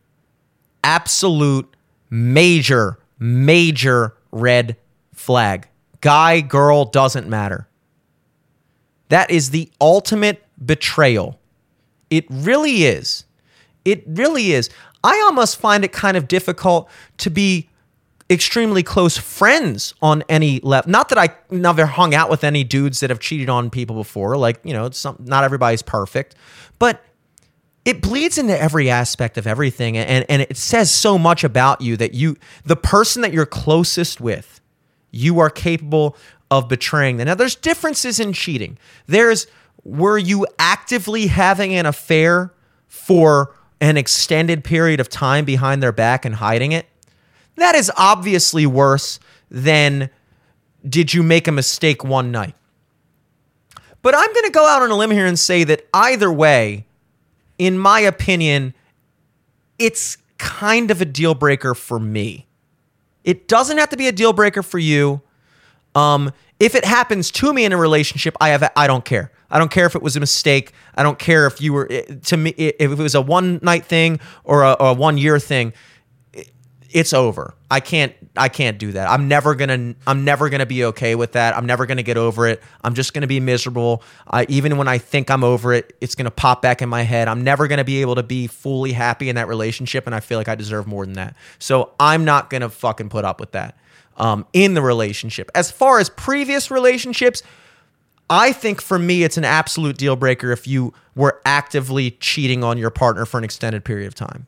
absolute 0.83 1.75
major, 2.09 2.99
major 3.19 4.15
red 4.31 4.77
flag. 5.13 5.69
Guy, 6.01 6.41
girl, 6.41 6.85
doesn't 6.85 7.29
matter. 7.29 7.69
That 9.09 9.31
is 9.31 9.51
the 9.51 9.71
ultimate 9.81 10.45
betrayal. 10.65 11.39
It 12.09 12.27
really 12.31 12.85
is. 12.85 13.25
It 13.85 14.05
really 14.07 14.53
is. 14.53 14.71
I 15.05 15.21
almost 15.27 15.59
find 15.59 15.85
it 15.85 15.93
kind 15.93 16.17
of 16.17 16.27
difficult 16.27 16.89
to 17.19 17.31
be 17.31 17.69
extremely 18.31 18.83
close 18.83 19.19
friends 19.19 19.95
on 20.01 20.25
any 20.31 20.59
level. 20.61 20.91
Not 20.91 21.11
that 21.11 21.19
I 21.19 21.29
never 21.51 21.85
hung 21.85 22.15
out 22.15 22.31
with 22.31 22.43
any 22.43 22.65
dudes 22.65 23.01
that 23.01 23.11
have 23.11 23.21
cheated 23.21 23.51
on 23.51 23.69
people 23.69 23.95
before. 23.97 24.37
Like, 24.39 24.61
you 24.65 24.73
know, 24.73 24.89
some, 24.91 25.17
not 25.21 25.45
everybody's 25.45 25.83
perfect, 25.83 26.35
but 26.79 27.05
it 27.85 28.01
bleeds 28.01 28.39
into 28.39 28.59
every 28.59 28.89
aspect 28.89 29.37
of 29.37 29.47
everything. 29.47 29.99
And, 29.99 30.25
and 30.31 30.41
it 30.41 30.57
says 30.57 30.91
so 30.91 31.19
much 31.19 31.45
about 31.45 31.83
you 31.83 31.99
that 31.99 32.15
you, 32.15 32.39
the 32.65 32.77
person 32.77 33.21
that 33.23 33.33
you're 33.35 33.45
closest 33.45 34.23
with, 34.23 34.63
you 35.11 35.39
are 35.39 35.51
capable 35.51 36.17
of 36.51 36.67
betraying 36.67 37.19
them. 37.19 37.27
Now, 37.27 37.35
there's 37.35 37.57
differences 37.57 38.19
in 38.19 38.33
cheating. 38.33 38.79
There's, 39.07 39.47
were 39.85 40.17
you 40.17 40.47
actively 40.59 41.27
having 41.27 41.75
an 41.75 41.85
affair 41.85 42.55
for 42.87 43.55
an 43.85 43.97
extended 43.97 44.65
period 44.65 45.01
of 45.01 45.09
time 45.09 45.45
behind 45.45 45.83
their 45.83 45.93
back 45.93 46.25
and 46.25 46.37
hiding 46.37 46.73
it? 46.73 46.87
That 47.57 47.75
is 47.75 47.91
obviously 47.97 48.67
worse 48.67 49.21
than 49.51 50.11
did 50.87 51.15
you 51.15 51.23
make 51.23 51.47
a 51.49 51.53
mistake 51.53 52.05
one 52.05 52.31
night. 52.31 52.55
But 54.03 54.15
I'm 54.15 54.33
going 54.33 54.45
to 54.45 54.51
go 54.51 54.67
out 54.67 54.83
on 54.83 54.91
a 54.91 54.97
limb 54.97 55.11
here 55.11 55.27
and 55.27 55.39
say 55.39 55.65
that 55.65 55.87
either 55.95 56.31
way, 56.31 56.85
in 57.57 57.79
my 57.79 58.01
opinion, 58.01 58.75
it's 59.79 60.19
kind 60.37 60.91
of 60.91 61.01
a 61.01 61.05
deal 61.05 61.35
breaker 61.35 61.75
for 61.75 61.99
me. 61.99 62.47
It 63.25 63.49
doesn't 63.49 63.79
have 63.79 63.89
to 63.91 63.97
be 63.97 64.07
a 64.09 64.13
deal 64.13 64.33
breaker 64.33 64.63
for 64.63 64.79
you. 64.79 65.23
Um, 65.95 66.33
if 66.61 66.75
it 66.75 66.85
happens 66.85 67.31
to 67.33 67.53
me 67.53 67.65
in 67.65 67.73
a 67.73 67.77
relationship, 67.77 68.37
I 68.41 68.51
have 68.51 68.71
I 68.77 68.87
don't 68.87 69.05
care. 69.05 69.33
I 69.55 69.59
don't 69.59 69.71
care 69.71 69.87
if 69.87 69.95
it 69.95 70.03
was 70.03 70.17
a 70.17 70.21
mistake. 70.21 70.73
I 70.95 71.03
don't 71.03 71.19
care 71.19 71.47
if 71.47 71.63
you 71.63 71.73
were 71.73 71.87
to 71.87 72.37
me 72.37 72.51
if 72.51 72.91
it 72.93 72.99
was 72.99 73.15
a 73.15 73.23
one 73.23 73.61
night 73.63 73.87
thing 73.87 74.21
or 74.45 74.65
a, 74.65 74.77
a 74.79 74.93
one 74.93 75.17
year 75.17 75.39
thing 75.39 75.73
it's 76.95 77.13
over. 77.13 77.55
I 77.73 77.81
can't 77.81 78.15
I 78.37 78.49
can't 78.49 78.79
do 78.79 78.93
that. 78.93 79.11
I'm 79.11 79.27
never 79.27 79.57
to 79.69 79.97
I'm 80.07 80.25
never 80.25 80.49
to 80.61 80.67
be 80.67 80.85
okay 80.85 81.17
with 81.17 81.33
that. 81.33 81.57
I'm 81.57 81.67
never 81.67 81.87
to 81.97 82.05
get 82.05 82.17
over 82.17 82.47
it. 82.47 82.63
I'm 82.83 82.95
just 82.95 83.13
to 83.23 83.27
be 83.27 83.41
miserable. 83.41 84.05
Even 84.49 84.77
when 84.79 84.87
I 84.87 84.99
think 84.99 85.29
I'm 85.29 85.43
over 85.43 85.73
it, 85.73 85.97
it's 86.01 86.15
to 86.27 86.31
pop 86.31 86.63
back 86.63 86.83
in 86.83 86.89
my 86.89 87.03
head. 87.03 87.27
I'm 87.27 87.43
never 87.43 87.67
to 87.79 87.85
be 87.85 88.01
able 88.01 88.15
to 88.15 88.23
be 88.23 88.47
fully 88.47 88.93
happy 88.93 89.29
in 89.29 89.35
that 89.35 89.49
relationship 89.49 90.07
and 90.07 90.15
I 90.15 90.21
feel 90.21 90.39
like 90.39 90.49
I 90.49 90.55
deserve 90.55 90.87
more 90.87 91.05
than 91.05 91.15
that. 91.15 91.35
So 91.59 91.91
I'm 91.99 92.25
not 92.25 92.49
to 92.63 92.69
fucking 92.69 93.09
put 93.09 93.25
up 93.25 93.41
with 93.41 93.53
that. 93.53 93.77
Um, 94.17 94.47
in 94.53 94.75
the 94.75 94.83
relationship. 94.83 95.51
As 95.57 95.73
far 95.73 95.99
as 95.99 96.09
previous 96.09 96.71
relationships, 96.71 97.43
I 98.31 98.53
think 98.53 98.81
for 98.81 98.99
me, 98.99 99.23
it's 99.23 99.37
an 99.37 99.45
absolute 99.45 99.97
deal 99.97 100.17
breaker 100.17 100.51
if 100.51 100.67
you 100.67 100.95
were 101.15 101.41
actively 101.45 102.13
cheating 102.13 102.65
on 102.65 102.79
your 102.79 102.91
partner 102.91 103.27
for 103.27 103.39
an 103.39 103.45
extended 103.45 103.85
period 103.85 104.07
of 104.07 104.15
time. 104.15 104.47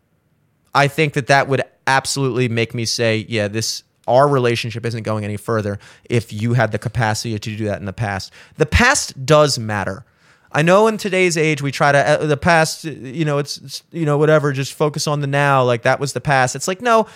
I 0.75 0.89
think 0.89 1.15
that 1.15 1.27
that 1.27 1.49
would 1.49 1.63
absolutely 1.87 2.49
make 2.49 2.75
me 2.75 2.85
say, 2.85 3.27
yeah, 3.29 3.49
this 3.49 3.83
our 4.07 4.29
relationship 4.29 4.87
isn't 4.87 5.03
going 5.03 5.25
any 5.25 5.37
further 5.37 5.79
if 6.09 6.33
you 6.33 6.55
had 6.55 6.71
the 6.71 6.79
capacity 6.79 7.37
to 7.37 7.57
do 7.57 7.65
that 7.65 7.81
in 7.81 7.87
the 7.87 7.93
past. 7.93 8.33
The 8.57 8.67
past 8.67 9.27
does 9.27 9.59
matter. 9.59 10.05
I 10.53 10.63
know 10.63 10.87
in 10.87 10.97
today's 10.97 11.37
age 11.37 11.61
we 11.61 11.73
try 11.73 11.93
to 11.93 11.99
uh, 11.99 12.27
the 12.27 12.37
past, 12.37 12.85
you 12.85 13.25
know, 13.25 13.39
it's, 13.39 13.59
it's 13.59 13.83
you 13.91 14.07
know 14.07 14.17
whatever, 14.17 14.53
just 14.53 14.75
focus 14.75 15.07
on 15.07 15.21
the 15.21 15.27
now. 15.27 15.65
Like 15.65 15.83
that 15.83 15.99
was 15.99 16.13
the 16.13 16.21
past. 16.21 16.55
It's 16.55 16.69
like 16.69 16.81
no, 16.81 17.09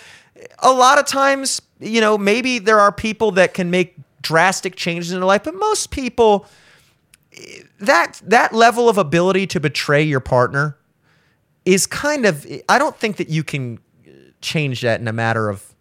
a 0.59 0.71
lot 0.71 0.99
of 0.99 1.05
times, 1.05 1.61
you 1.79 2.01
know, 2.01 2.17
maybe 2.17 2.59
there 2.59 2.79
are 2.79 2.91
people 2.91 3.31
that 3.31 3.53
can 3.53 3.71
make 3.71 3.95
drastic 4.21 4.75
changes 4.75 5.11
in 5.11 5.19
their 5.19 5.27
life, 5.27 5.43
but 5.43 5.55
most 5.55 5.91
people 5.91 6.47
that 7.79 8.21
that 8.23 8.53
level 8.53 8.89
of 8.89 8.97
ability 8.97 9.47
to 9.47 9.59
betray 9.59 10.03
your 10.03 10.19
partner 10.19 10.77
is 11.65 11.87
kind 11.87 12.25
of 12.25 12.45
I 12.67 12.77
don't 12.77 12.95
think 12.95 13.17
that 13.17 13.29
you 13.29 13.43
can 13.43 13.79
change 14.41 14.81
that 14.81 14.99
in 14.99 15.07
a 15.07 15.13
matter 15.13 15.49
of 15.49 15.73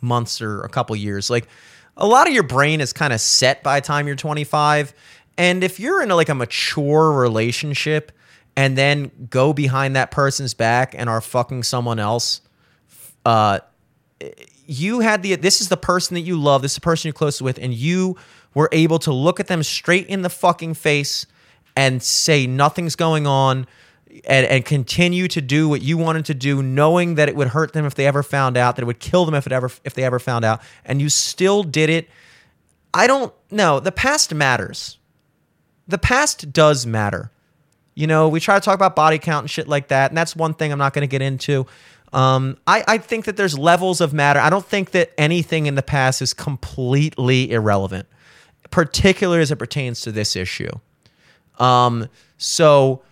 months 0.00 0.42
or 0.42 0.62
a 0.62 0.68
couple 0.68 0.94
years. 0.96 1.30
Like 1.30 1.48
a 1.96 2.06
lot 2.06 2.26
of 2.26 2.34
your 2.34 2.42
brain 2.42 2.80
is 2.80 2.92
kind 2.92 3.12
of 3.12 3.20
set 3.20 3.62
by 3.62 3.80
the 3.80 3.86
time 3.86 4.06
you're 4.06 4.16
25 4.16 4.92
and 5.36 5.64
if 5.64 5.80
you're 5.80 6.02
in 6.02 6.10
a, 6.10 6.16
like 6.16 6.28
a 6.28 6.34
mature 6.34 7.12
relationship 7.12 8.12
and 8.56 8.78
then 8.78 9.10
go 9.30 9.52
behind 9.52 9.96
that 9.96 10.10
person's 10.10 10.54
back 10.54 10.94
and 10.96 11.08
are 11.08 11.20
fucking 11.20 11.62
someone 11.62 11.98
else 11.98 12.40
uh 13.24 13.58
you 14.66 15.00
had 15.00 15.22
the 15.22 15.36
this 15.36 15.60
is 15.60 15.68
the 15.68 15.76
person 15.76 16.14
that 16.14 16.22
you 16.22 16.36
love, 16.36 16.62
this 16.62 16.72
is 16.72 16.76
the 16.76 16.80
person 16.80 17.08
you're 17.08 17.14
close 17.14 17.40
with 17.40 17.58
and 17.58 17.74
you 17.74 18.16
were 18.54 18.68
able 18.72 18.98
to 19.00 19.12
look 19.12 19.40
at 19.40 19.48
them 19.48 19.62
straight 19.62 20.06
in 20.06 20.22
the 20.22 20.30
fucking 20.30 20.74
face 20.74 21.26
and 21.76 22.02
say 22.02 22.46
nothing's 22.46 22.96
going 22.96 23.26
on 23.26 23.66
and, 24.24 24.46
and 24.46 24.64
continue 24.64 25.26
to 25.28 25.40
do 25.40 25.68
what 25.68 25.82
you 25.82 25.98
wanted 25.98 26.24
to 26.26 26.34
do, 26.34 26.62
knowing 26.62 27.16
that 27.16 27.28
it 27.28 27.34
would 27.34 27.48
hurt 27.48 27.72
them 27.72 27.84
if 27.84 27.94
they 27.94 28.06
ever 28.06 28.22
found 28.22 28.56
out, 28.56 28.76
that 28.76 28.82
it 28.82 28.86
would 28.86 29.00
kill 29.00 29.24
them 29.24 29.34
if 29.34 29.46
it 29.46 29.52
ever 29.52 29.70
if 29.84 29.94
they 29.94 30.04
ever 30.04 30.18
found 30.18 30.44
out, 30.44 30.60
and 30.84 31.00
you 31.00 31.08
still 31.08 31.62
did 31.62 31.90
it. 31.90 32.08
I 32.92 33.06
don't 33.06 33.32
know. 33.50 33.80
The 33.80 33.92
past 33.92 34.32
matters. 34.32 34.98
The 35.88 35.98
past 35.98 36.52
does 36.52 36.86
matter. 36.86 37.30
You 37.94 38.06
know, 38.06 38.28
we 38.28 38.40
try 38.40 38.58
to 38.58 38.64
talk 38.64 38.74
about 38.74 38.96
body 38.96 39.18
count 39.18 39.44
and 39.44 39.50
shit 39.50 39.68
like 39.68 39.88
that, 39.88 40.10
and 40.10 40.18
that's 40.18 40.34
one 40.34 40.54
thing 40.54 40.72
I'm 40.72 40.78
not 40.78 40.94
going 40.94 41.02
to 41.02 41.10
get 41.10 41.22
into. 41.22 41.66
Um, 42.14 42.58
I, 42.68 42.84
I 42.86 42.98
think 42.98 43.24
that 43.24 43.36
there's 43.36 43.58
levels 43.58 44.00
of 44.00 44.14
matter. 44.14 44.38
I 44.38 44.48
don't 44.48 44.64
think 44.64 44.92
that 44.92 45.10
anything 45.18 45.66
in 45.66 45.74
the 45.74 45.82
past 45.82 46.22
is 46.22 46.32
completely 46.32 47.50
irrelevant, 47.50 48.06
particularly 48.70 49.42
as 49.42 49.50
it 49.50 49.56
pertains 49.56 50.00
to 50.02 50.12
this 50.12 50.36
issue. 50.36 50.70
Um, 51.58 52.08
so 52.38 53.02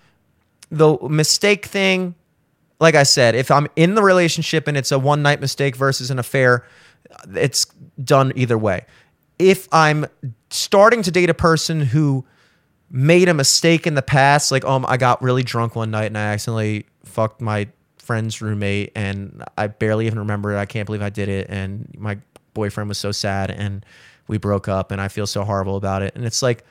the 0.71 0.97
mistake 1.09 1.67
thing, 1.67 2.15
like 2.79 2.95
I 2.95 3.03
said, 3.03 3.35
if 3.35 3.51
I'm 3.51 3.67
in 3.75 3.97
the 3.97 4.03
relationship 4.03 4.69
and 4.69 4.77
it's 4.77 4.93
a 4.93 5.01
one 5.01 5.21
night 5.21 5.41
mistake 5.41 5.75
versus 5.75 6.13
an 6.13 6.21
affair, 6.21 6.65
it's 7.35 7.67
done 8.03 8.33
either 8.37 8.57
way. 8.57 8.87
If 9.41 9.69
I'm 9.73 10.07
starting 10.51 11.03
to 11.03 11.11
date 11.11 11.29
a 11.29 11.35
person 11.35 11.81
who 11.81 12.25
made 12.89 13.29
a 13.29 13.35
mistake 13.35 13.85
in 13.85 13.95
the 13.95 14.03
past, 14.03 14.53
like, 14.53 14.65
oh, 14.65 14.85
I 14.87 14.97
got 14.97 15.21
really 15.23 15.43
drunk 15.43 15.75
one 15.75 15.91
night 15.91 16.07
and 16.07 16.17
I 16.17 16.27
accidentally 16.27 16.87
fucked 17.05 17.41
my 17.41 17.67
friend's 18.03 18.43
roommate 18.43 18.93
and 18.95 19.45
I 19.57 19.69
barely 19.69 20.07
even 20.07 20.19
remember 20.19 20.53
it. 20.53 20.59
I 20.59 20.67
can't 20.67 20.87
believe 20.87 21.03
I 21.03 21.11
did 21.11 21.29
it. 21.29 21.47
And 21.49 21.95
my 21.97 22.19
boyfriend 22.55 22.89
was 22.89 22.99
so 22.99 23.13
sad 23.13 23.51
and 23.51 23.85
we 24.29 24.39
broke 24.39 24.69
up 24.69 24.91
and 24.91 25.01
I 25.01 25.09
feel 25.09 25.27
so 25.27 25.45
horrible 25.45 25.77
about 25.77 26.03
it. 26.03 26.15
And 26.15 26.25
it's 26.25 26.43
like, 26.43 26.65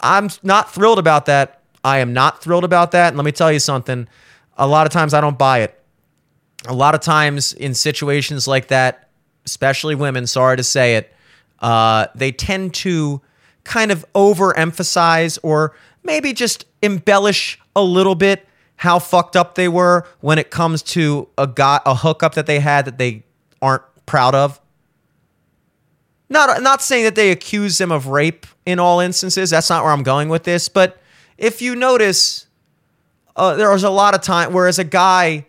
I'm 0.00 0.28
not 0.42 0.72
thrilled 0.74 0.98
about 0.98 1.26
that 1.26 1.62
I 1.84 1.98
am 1.98 2.14
not 2.14 2.42
thrilled 2.42 2.64
about 2.64 2.92
that. 2.92 3.08
And 3.08 3.16
let 3.16 3.24
me 3.24 3.32
tell 3.32 3.52
you 3.52 3.60
something 3.60 4.08
a 4.56 4.66
lot 4.66 4.86
of 4.86 4.92
times 4.92 5.12
I 5.12 5.20
don't 5.20 5.38
buy 5.38 5.60
it. 5.60 5.80
A 6.66 6.72
lot 6.72 6.94
of 6.94 7.02
times 7.02 7.52
in 7.52 7.74
situations 7.74 8.48
like 8.48 8.68
that, 8.68 9.10
especially 9.44 9.94
women, 9.94 10.26
sorry 10.26 10.56
to 10.56 10.62
say 10.62 10.96
it, 10.96 11.12
uh, 11.60 12.06
they 12.14 12.32
tend 12.32 12.72
to 12.74 13.20
kind 13.64 13.92
of 13.92 14.04
overemphasize 14.14 15.38
or 15.42 15.76
maybe 16.02 16.32
just 16.32 16.64
embellish 16.80 17.60
a 17.76 17.82
little 17.82 18.14
bit 18.14 18.48
how 18.76 18.98
fucked 18.98 19.36
up 19.36 19.54
they 19.54 19.68
were 19.68 20.06
when 20.20 20.38
it 20.38 20.50
comes 20.50 20.82
to 20.82 21.28
a 21.38 21.46
guy 21.46 21.80
a 21.86 21.94
hookup 21.94 22.34
that 22.34 22.46
they 22.46 22.60
had 22.60 22.84
that 22.84 22.98
they 22.98 23.24
aren't 23.62 23.82
proud 24.06 24.34
of. 24.34 24.60
Not 26.28 26.62
not 26.62 26.82
saying 26.82 27.04
that 27.04 27.14
they 27.14 27.30
accuse 27.30 27.78
them 27.78 27.92
of 27.92 28.08
rape 28.08 28.46
in 28.66 28.78
all 28.78 29.00
instances. 29.00 29.50
That's 29.50 29.70
not 29.70 29.84
where 29.84 29.92
I'm 29.92 30.02
going 30.02 30.28
with 30.28 30.44
this, 30.44 30.68
but 30.68 30.98
if 31.38 31.60
you 31.60 31.74
notice, 31.76 32.46
uh, 33.36 33.54
there 33.56 33.70
was 33.70 33.84
a 33.84 33.90
lot 33.90 34.14
of 34.14 34.22
time. 34.22 34.52
Whereas 34.52 34.78
a 34.78 34.84
guy, 34.84 35.46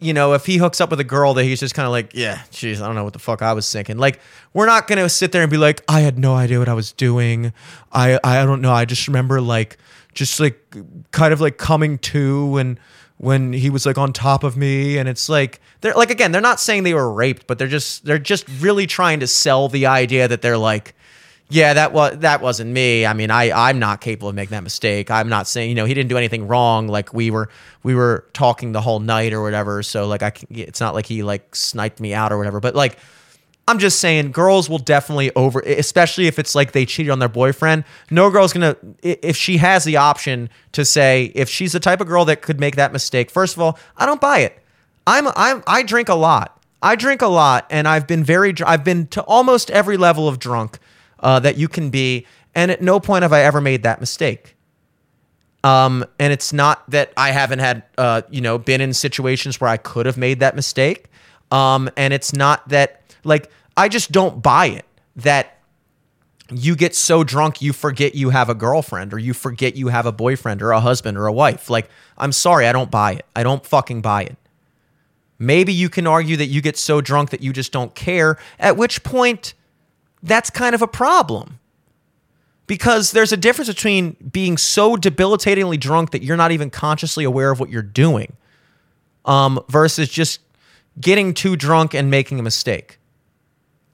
you 0.00 0.12
know, 0.12 0.32
if 0.34 0.46
he 0.46 0.56
hooks 0.56 0.80
up 0.80 0.90
with 0.90 1.00
a 1.00 1.04
girl, 1.04 1.34
that 1.34 1.44
he's 1.44 1.60
just 1.60 1.74
kind 1.74 1.86
of 1.86 1.92
like, 1.92 2.12
yeah, 2.14 2.38
jeez, 2.50 2.80
I 2.82 2.86
don't 2.86 2.94
know 2.94 3.04
what 3.04 3.12
the 3.12 3.18
fuck 3.18 3.40
I 3.40 3.52
was 3.52 3.70
thinking. 3.70 3.96
Like, 3.96 4.20
we're 4.52 4.66
not 4.66 4.86
gonna 4.86 5.08
sit 5.08 5.32
there 5.32 5.42
and 5.42 5.50
be 5.50 5.56
like, 5.56 5.82
I 5.88 6.00
had 6.00 6.18
no 6.18 6.34
idea 6.34 6.58
what 6.58 6.68
I 6.68 6.74
was 6.74 6.92
doing. 6.92 7.52
I 7.92 8.18
I 8.24 8.44
don't 8.44 8.60
know. 8.60 8.72
I 8.72 8.84
just 8.84 9.06
remember 9.06 9.40
like, 9.40 9.78
just 10.14 10.40
like, 10.40 10.74
kind 11.10 11.32
of 11.32 11.40
like 11.40 11.58
coming 11.58 11.98
to 11.98 12.46
when 12.46 12.78
when 13.16 13.52
he 13.52 13.70
was 13.70 13.86
like 13.86 13.96
on 13.96 14.12
top 14.12 14.42
of 14.42 14.56
me 14.56 14.98
and 14.98 15.08
it's 15.08 15.28
like 15.28 15.60
they're 15.80 15.94
like 15.94 16.10
again 16.10 16.32
they're 16.32 16.40
not 16.40 16.58
saying 16.58 16.82
they 16.82 16.94
were 16.94 17.12
raped 17.12 17.46
but 17.46 17.58
they're 17.58 17.68
just 17.68 18.04
they're 18.04 18.18
just 18.18 18.44
really 18.58 18.88
trying 18.88 19.20
to 19.20 19.26
sell 19.26 19.68
the 19.68 19.86
idea 19.86 20.26
that 20.26 20.42
they're 20.42 20.58
like 20.58 20.96
yeah, 21.50 21.74
that 21.74 21.92
was 21.92 22.18
that 22.18 22.40
wasn't 22.40 22.72
me. 22.72 23.04
I 23.04 23.12
mean, 23.12 23.30
I 23.30 23.52
I'm 23.52 23.78
not 23.78 24.00
capable 24.00 24.30
of 24.30 24.34
making 24.34 24.52
that 24.52 24.62
mistake. 24.62 25.10
I'm 25.10 25.28
not 25.28 25.46
saying 25.46 25.68
you 25.68 25.74
know 25.74 25.84
he 25.84 25.92
didn't 25.92 26.08
do 26.08 26.16
anything 26.16 26.48
wrong. 26.48 26.88
Like 26.88 27.12
we 27.12 27.30
were 27.30 27.50
we 27.82 27.94
were 27.94 28.24
talking 28.32 28.72
the 28.72 28.80
whole 28.80 28.98
night 28.98 29.32
or 29.32 29.42
whatever. 29.42 29.82
So 29.82 30.06
like 30.06 30.22
I 30.22 30.32
it's 30.48 30.80
not 30.80 30.94
like 30.94 31.06
he 31.06 31.22
like 31.22 31.54
sniped 31.54 32.00
me 32.00 32.14
out 32.14 32.32
or 32.32 32.38
whatever. 32.38 32.60
But 32.60 32.74
like 32.74 32.98
I'm 33.66 33.78
just 33.78 33.98
saying, 33.98 34.32
girls 34.32 34.68
will 34.68 34.78
definitely 34.78 35.34
over, 35.34 35.60
especially 35.60 36.26
if 36.26 36.38
it's 36.38 36.54
like 36.54 36.72
they 36.72 36.84
cheated 36.84 37.10
on 37.10 37.18
their 37.18 37.30
boyfriend. 37.30 37.84
No 38.10 38.30
girl's 38.30 38.52
gonna, 38.52 38.76
if 39.02 39.36
she 39.36 39.56
has 39.56 39.84
the 39.84 39.96
option 39.96 40.50
to 40.72 40.84
say, 40.84 41.32
if 41.34 41.48
she's 41.48 41.72
the 41.72 41.80
type 41.80 42.00
of 42.02 42.06
girl 42.06 42.26
that 42.26 42.42
could 42.42 42.60
make 42.60 42.76
that 42.76 42.92
mistake. 42.92 43.30
First 43.30 43.56
of 43.56 43.62
all, 43.62 43.78
I 43.96 44.04
don't 44.04 44.20
buy 44.20 44.40
it. 44.40 44.62
I'm, 45.06 45.28
I'm, 45.34 45.62
I 45.66 45.82
drink 45.82 46.10
a 46.10 46.14
lot. 46.14 46.62
I 46.82 46.96
drink 46.96 47.22
a 47.22 47.26
lot, 47.26 47.66
and 47.70 47.88
I've 47.88 48.06
been 48.06 48.22
very, 48.22 48.54
I've 48.66 48.84
been 48.84 49.06
to 49.08 49.22
almost 49.22 49.70
every 49.70 49.96
level 49.96 50.28
of 50.28 50.38
drunk 50.38 50.78
uh, 51.20 51.40
that 51.40 51.56
you 51.56 51.66
can 51.66 51.88
be, 51.88 52.26
and 52.54 52.70
at 52.70 52.82
no 52.82 53.00
point 53.00 53.22
have 53.22 53.32
I 53.32 53.44
ever 53.44 53.62
made 53.62 53.84
that 53.84 54.00
mistake. 54.00 54.54
Um, 55.62 56.04
and 56.18 56.30
it's 56.30 56.52
not 56.52 56.88
that 56.90 57.14
I 57.16 57.30
haven't 57.30 57.60
had, 57.60 57.84
uh, 57.96 58.20
you 58.28 58.42
know, 58.42 58.58
been 58.58 58.82
in 58.82 58.92
situations 58.92 59.58
where 59.62 59.70
I 59.70 59.78
could 59.78 60.04
have 60.04 60.18
made 60.18 60.40
that 60.40 60.54
mistake. 60.54 61.06
Um, 61.50 61.88
and 61.96 62.12
it's 62.12 62.34
not 62.34 62.68
that 62.68 63.03
like 63.24 63.50
I 63.76 63.88
just 63.88 64.12
don't 64.12 64.42
buy 64.42 64.66
it 64.66 64.84
that 65.16 65.58
you 66.50 66.76
get 66.76 66.94
so 66.94 67.24
drunk 67.24 67.62
you 67.62 67.72
forget 67.72 68.14
you 68.14 68.30
have 68.30 68.48
a 68.48 68.54
girlfriend 68.54 69.12
or 69.14 69.18
you 69.18 69.32
forget 69.32 69.76
you 69.76 69.88
have 69.88 70.06
a 70.06 70.12
boyfriend 70.12 70.62
or 70.62 70.72
a 70.72 70.80
husband 70.80 71.16
or 71.16 71.26
a 71.26 71.32
wife. 71.32 71.70
Like 71.70 71.88
I'm 72.18 72.32
sorry, 72.32 72.66
I 72.66 72.72
don't 72.72 72.90
buy 72.90 73.12
it. 73.12 73.26
I 73.34 73.42
don't 73.42 73.64
fucking 73.64 74.02
buy 74.02 74.24
it. 74.24 74.36
Maybe 75.38 75.72
you 75.72 75.88
can 75.88 76.06
argue 76.06 76.36
that 76.36 76.46
you 76.46 76.60
get 76.60 76.76
so 76.76 77.00
drunk 77.00 77.30
that 77.30 77.42
you 77.42 77.52
just 77.52 77.72
don't 77.72 77.94
care, 77.94 78.38
at 78.58 78.76
which 78.76 79.02
point 79.02 79.54
that's 80.22 80.48
kind 80.48 80.74
of 80.74 80.82
a 80.82 80.86
problem 80.86 81.58
because 82.66 83.12
there's 83.12 83.32
a 83.32 83.36
difference 83.36 83.68
between 83.68 84.16
being 84.32 84.56
so 84.56 84.96
debilitatingly 84.96 85.76
drunk 85.76 86.12
that 86.12 86.22
you're 86.22 86.36
not 86.36 86.52
even 86.52 86.70
consciously 86.70 87.24
aware 87.24 87.50
of 87.50 87.60
what 87.60 87.68
you're 87.68 87.82
doing 87.82 88.36
um, 89.24 89.62
versus 89.68 90.08
just 90.08 90.40
getting 91.00 91.34
too 91.34 91.56
drunk 91.56 91.94
and 91.94 92.10
making 92.10 92.38
a 92.38 92.42
mistake, 92.42 92.98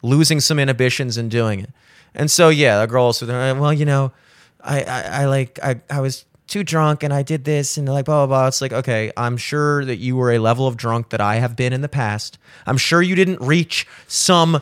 losing 0.02 0.40
some 0.40 0.58
inhibitions 0.58 1.16
and 1.16 1.30
doing 1.30 1.60
it. 1.60 1.70
And 2.14 2.30
so, 2.30 2.48
yeah, 2.48 2.80
the 2.80 2.86
girl 2.86 3.12
said, 3.12 3.28
well, 3.28 3.72
you 3.72 3.84
know, 3.84 4.12
I, 4.60 4.82
I, 4.82 5.00
I 5.02 5.24
like, 5.26 5.58
I, 5.62 5.80
I 5.88 6.00
was 6.00 6.24
too 6.46 6.64
drunk 6.64 7.02
and 7.02 7.14
I 7.14 7.22
did 7.22 7.44
this 7.44 7.78
and 7.78 7.88
like 7.88 8.06
blah, 8.06 8.26
blah, 8.26 8.38
blah. 8.38 8.46
It's 8.48 8.60
like, 8.60 8.72
okay, 8.72 9.12
I'm 9.16 9.36
sure 9.36 9.84
that 9.84 9.96
you 9.96 10.16
were 10.16 10.32
a 10.32 10.38
level 10.38 10.66
of 10.66 10.76
drunk 10.76 11.10
that 11.10 11.20
I 11.20 11.36
have 11.36 11.54
been 11.54 11.72
in 11.72 11.80
the 11.80 11.88
past. 11.88 12.38
I'm 12.66 12.76
sure 12.76 13.00
you 13.00 13.14
didn't 13.14 13.40
reach 13.40 13.86
some 14.08 14.60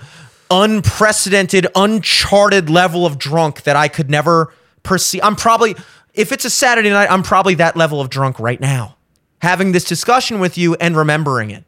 unprecedented, 0.51 1.67
uncharted 1.75 2.69
level 2.69 3.07
of 3.07 3.19
drunk 3.19 3.63
that 3.63 3.77
I 3.77 3.89
could 3.89 4.11
never 4.11 4.53
perceive. 4.83 5.23
I'm 5.25 5.37
probably, 5.37 5.75
if 6.15 6.31
it's 6.31 6.45
a 6.45 6.51
Saturday 6.51 6.91
night, 6.91 7.11
I'm 7.11 7.23
probably 7.23 7.55
that 7.57 7.77
level 7.77 8.01
of 8.01 8.11
drunk 8.11 8.39
right 8.39 8.61
now, 8.61 8.97
having 9.41 9.73
this 9.73 9.85
discussion 9.85 10.41
with 10.41 10.59
you 10.59 10.75
and 10.75 10.97
remembering 10.97 11.51
it 11.51 11.65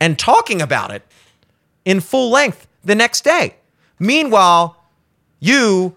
and 0.00 0.18
talking 0.18 0.60
about 0.60 0.90
it 0.90 1.02
in 1.84 2.00
full 2.00 2.30
length 2.30 2.66
the 2.84 2.94
next 2.94 3.24
day. 3.24 3.56
Meanwhile, 3.98 4.76
you 5.38 5.96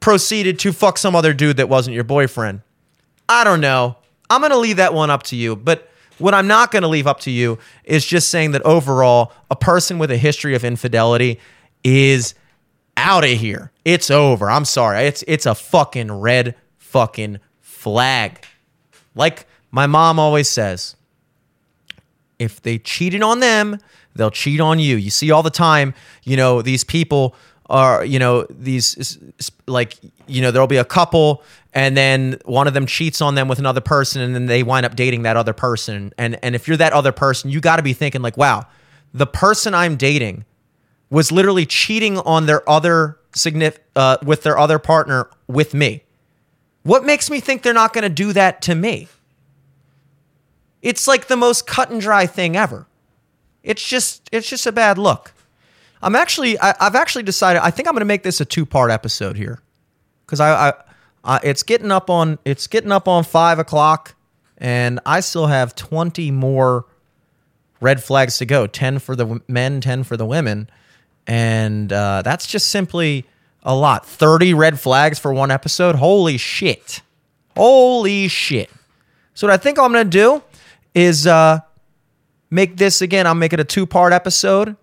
proceeded 0.00 0.58
to 0.60 0.72
fuck 0.72 0.98
some 0.98 1.14
other 1.14 1.32
dude 1.32 1.56
that 1.58 1.68
wasn't 1.68 1.94
your 1.94 2.04
boyfriend. 2.04 2.62
I 3.28 3.44
don't 3.44 3.60
know. 3.60 3.96
I'm 4.30 4.40
going 4.40 4.52
to 4.52 4.58
leave 4.58 4.76
that 4.76 4.94
one 4.94 5.10
up 5.10 5.22
to 5.24 5.36
you. 5.36 5.56
But 5.56 5.88
what 6.18 6.34
I'm 6.34 6.46
not 6.46 6.70
going 6.70 6.82
to 6.82 6.88
leave 6.88 7.06
up 7.06 7.20
to 7.20 7.30
you 7.30 7.58
is 7.84 8.04
just 8.04 8.28
saying 8.28 8.52
that 8.52 8.62
overall, 8.62 9.32
a 9.50 9.56
person 9.56 9.98
with 9.98 10.10
a 10.10 10.16
history 10.16 10.54
of 10.54 10.64
infidelity 10.64 11.40
is 11.84 12.34
out 12.96 13.24
of 13.24 13.30
here. 13.30 13.70
It's 13.84 14.10
over. 14.10 14.50
I'm 14.50 14.64
sorry. 14.64 15.06
It's 15.06 15.22
it's 15.28 15.46
a 15.46 15.54
fucking 15.54 16.12
red 16.12 16.56
fucking 16.78 17.38
flag. 17.60 18.44
Like 19.14 19.46
my 19.70 19.86
mom 19.86 20.18
always 20.18 20.48
says, 20.48 20.96
if 22.38 22.60
they 22.60 22.78
cheated 22.78 23.22
on 23.22 23.40
them, 23.40 23.78
they'll 24.18 24.30
cheat 24.30 24.60
on 24.60 24.78
you. 24.78 24.96
You 24.96 25.10
see 25.10 25.30
all 25.30 25.42
the 25.42 25.50
time, 25.50 25.94
you 26.24 26.36
know, 26.36 26.60
these 26.60 26.84
people 26.84 27.34
are, 27.70 28.04
you 28.04 28.18
know, 28.18 28.46
these 28.50 29.18
like, 29.66 29.96
you 30.26 30.42
know, 30.42 30.50
there'll 30.50 30.66
be 30.66 30.76
a 30.76 30.84
couple 30.84 31.42
and 31.72 31.96
then 31.96 32.38
one 32.44 32.66
of 32.66 32.74
them 32.74 32.86
cheats 32.86 33.20
on 33.22 33.34
them 33.34 33.48
with 33.48 33.58
another 33.58 33.80
person 33.80 34.20
and 34.20 34.34
then 34.34 34.46
they 34.46 34.62
wind 34.62 34.84
up 34.84 34.96
dating 34.96 35.22
that 35.22 35.36
other 35.36 35.52
person. 35.52 36.12
And 36.18 36.38
and 36.42 36.54
if 36.54 36.68
you're 36.68 36.76
that 36.78 36.92
other 36.92 37.12
person, 37.12 37.50
you 37.50 37.60
got 37.60 37.76
to 37.76 37.82
be 37.82 37.92
thinking 37.92 38.20
like, 38.20 38.36
wow, 38.36 38.66
the 39.14 39.26
person 39.26 39.74
I'm 39.74 39.96
dating 39.96 40.44
was 41.10 41.32
literally 41.32 41.64
cheating 41.64 42.18
on 42.18 42.46
their 42.46 42.68
other 42.68 43.18
signif- 43.32 43.78
uh, 43.96 44.18
with 44.22 44.42
their 44.42 44.58
other 44.58 44.78
partner 44.78 45.30
with 45.46 45.72
me. 45.72 46.02
What 46.82 47.04
makes 47.04 47.30
me 47.30 47.40
think 47.40 47.62
they're 47.62 47.72
not 47.72 47.92
going 47.92 48.02
to 48.02 48.08
do 48.08 48.32
that 48.32 48.60
to 48.62 48.74
me? 48.74 49.08
It's 50.82 51.06
like 51.06 51.28
the 51.28 51.36
most 51.36 51.66
cut 51.66 51.90
and 51.90 52.00
dry 52.00 52.26
thing 52.26 52.56
ever. 52.56 52.87
It's 53.62 53.86
just 53.86 54.28
it's 54.32 54.48
just 54.48 54.66
a 54.66 54.72
bad 54.72 54.98
look. 54.98 55.32
I'm 56.02 56.14
actually 56.14 56.58
I, 56.58 56.74
have 56.80 56.94
actually 56.94 57.24
decided 57.24 57.62
I 57.62 57.70
think 57.70 57.88
I'm 57.88 57.94
going 57.94 58.00
to 58.00 58.06
make 58.06 58.22
this 58.22 58.40
a 58.40 58.44
two 58.44 58.64
part 58.64 58.90
episode 58.90 59.36
here. 59.36 59.60
Because 60.24 60.40
I, 60.40 60.68
I, 60.68 60.72
I 61.24 61.40
it's 61.42 61.62
getting 61.62 61.90
up 61.90 62.10
on 62.10 62.38
it's 62.44 62.66
getting 62.66 62.92
up 62.92 63.08
on 63.08 63.24
five 63.24 63.58
o'clock 63.58 64.14
and 64.58 65.00
I 65.06 65.20
still 65.20 65.46
have 65.46 65.74
20 65.74 66.30
more 66.30 66.86
red 67.80 68.02
flags 68.02 68.38
to 68.38 68.46
go. 68.46 68.66
10 68.66 68.98
for 68.98 69.14
the 69.16 69.40
men 69.48 69.80
10 69.80 70.04
for 70.04 70.16
the 70.16 70.26
women. 70.26 70.68
And 71.26 71.92
uh, 71.92 72.22
that's 72.22 72.46
just 72.46 72.68
simply 72.68 73.26
a 73.62 73.74
lot. 73.74 74.06
30 74.06 74.54
red 74.54 74.80
flags 74.80 75.18
for 75.18 75.32
one 75.32 75.50
episode? 75.50 75.96
Holy 75.96 76.36
shit. 76.36 77.02
Holy 77.56 78.28
shit. 78.28 78.70
So 79.34 79.46
what 79.46 79.54
i 79.54 79.56
think 79.56 79.78
i'm 79.78 79.92
gonna 79.92 80.04
do 80.04 80.42
is 80.94 81.26
uh, 81.26 81.60
make 82.50 82.76
this 82.76 83.00
again. 83.00 83.26
I'll 83.26 83.34
make 83.34 83.52
it 83.52 83.60
a 83.60 83.64
two 83.64 83.86
part 83.86 84.12
episode. 84.12 84.76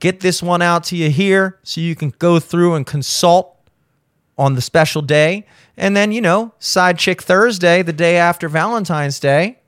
Get 0.00 0.20
this 0.20 0.42
one 0.42 0.62
out 0.62 0.84
to 0.84 0.96
you 0.96 1.10
here 1.10 1.58
so 1.62 1.80
you 1.80 1.94
can 1.94 2.12
go 2.18 2.38
through 2.38 2.74
and 2.74 2.86
consult 2.86 3.56
on 4.36 4.54
the 4.54 4.60
special 4.60 5.02
day. 5.02 5.46
And 5.76 5.96
then, 5.96 6.12
you 6.12 6.20
know, 6.20 6.52
Side 6.58 6.98
Chick 6.98 7.22
Thursday, 7.22 7.82
the 7.82 7.92
day 7.92 8.16
after 8.16 8.48
Valentine's 8.48 9.18
Day, 9.18 9.58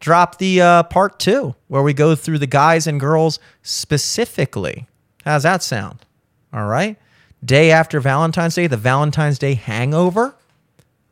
drop 0.00 0.38
the 0.38 0.60
uh, 0.60 0.82
part 0.84 1.18
two 1.18 1.54
where 1.68 1.82
we 1.82 1.92
go 1.92 2.14
through 2.14 2.38
the 2.38 2.46
guys 2.46 2.86
and 2.86 2.98
girls 2.98 3.38
specifically. 3.62 4.86
How's 5.24 5.42
that 5.42 5.62
sound? 5.62 6.06
All 6.52 6.66
right. 6.66 6.96
Day 7.44 7.70
after 7.70 8.00
Valentine's 8.00 8.54
Day, 8.54 8.66
the 8.66 8.76
Valentine's 8.76 9.38
Day 9.38 9.54
hangover. 9.54 10.34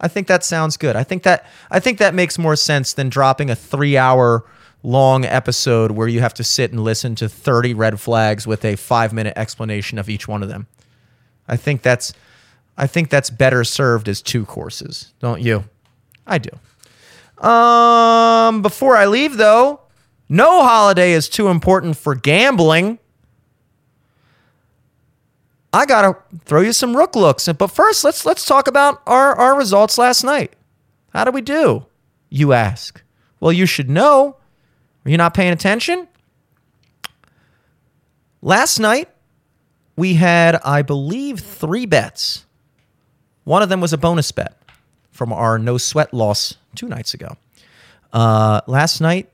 I 0.05 0.09
think 0.09 0.27
that 0.27 0.45
sounds 0.45 0.77
good. 0.77 0.97
I 0.97 1.03
think 1.03 1.23
that 1.23 1.47
I 1.71 1.81
think 1.81 1.97
that 1.99 2.15
makes 2.15 2.39
more 2.39 2.57
sense 2.57 2.93
than 2.93 3.09
dropping 3.09 3.49
a 3.49 3.55
3-hour 3.55 4.45
long 4.83 5.25
episode 5.25 5.93
where 5.93 6.07
you 6.07 6.21
have 6.21 6.35
to 6.35 6.45
sit 6.45 6.73
and 6.73 6.85
listen 6.85 7.15
to 7.15 7.27
30 7.27 7.73
red 7.73 7.99
flags 7.99 8.47
with 8.47 8.67
a 8.67 8.75
5-minute 8.75 9.33
explanation 9.35 9.99
of 9.99 10.11
each 10.11 10.29
one 10.29 10.43
of 10.43 10.51
them. 10.51 10.67
I 11.49 11.57
think 11.57 11.81
that's 11.81 12.13
I 12.77 12.87
think 12.87 13.09
that's 13.09 13.31
better 13.31 13.65
served 13.65 14.07
as 14.07 14.21
two 14.21 14.45
courses, 14.45 15.15
don't 15.21 15.41
you? 15.41 15.65
I 16.27 16.37
do. 16.37 16.51
Um 17.43 18.61
before 18.61 18.99
I 18.99 19.07
leave 19.07 19.39
though, 19.39 19.81
no 20.29 20.65
holiday 20.65 21.13
is 21.13 21.31
too 21.31 21.49
important 21.49 21.97
for 21.97 22.15
gambling. 22.15 22.99
I 25.75 25.87
gotta 25.87 26.17
throw 26.45 26.61
you 26.61 26.73
some 26.73 26.97
rook 26.97 27.17
looks. 27.17 27.49
But 27.49 27.67
first, 27.67 28.05
let's 28.05 28.25
let's 28.25 28.47
talk 28.47 28.69
about 28.69 29.03
our, 29.09 29.35
our 29.35 29.59
results 29.59 29.99
last 29.99 30.23
night. 30.23 30.53
How 31.13 31.25
did 31.25 31.35
we 31.35 31.41
do? 31.41 31.87
You 32.31 32.53
ask. 32.53 33.03
Well, 33.41 33.53
you 33.53 33.67
should 33.67 33.91
know. 33.91 34.37
Are 35.05 35.11
you 35.11 35.17
not 35.17 35.35
paying 35.35 35.53
attention? 35.53 36.07
Last 38.41 38.79
night, 38.79 39.09
we 39.97 40.15
had, 40.15 40.61
I 40.65 40.83
believe, 40.83 41.41
three 41.41 41.87
bets. 41.87 42.47
One 43.43 43.63
of 43.63 43.69
them 43.69 43.81
was 43.81 43.93
a 43.93 43.99
bonus 43.99 44.31
bet 44.31 44.57
from 45.11 45.33
our 45.33 45.59
no 45.59 45.77
sweat 45.77 46.15
loss 46.15 46.55
two 46.77 46.89
nights 46.89 47.15
ago. 47.15 47.37
Uh, 48.13 48.61
last 48.69 49.01
night, 49.01 49.29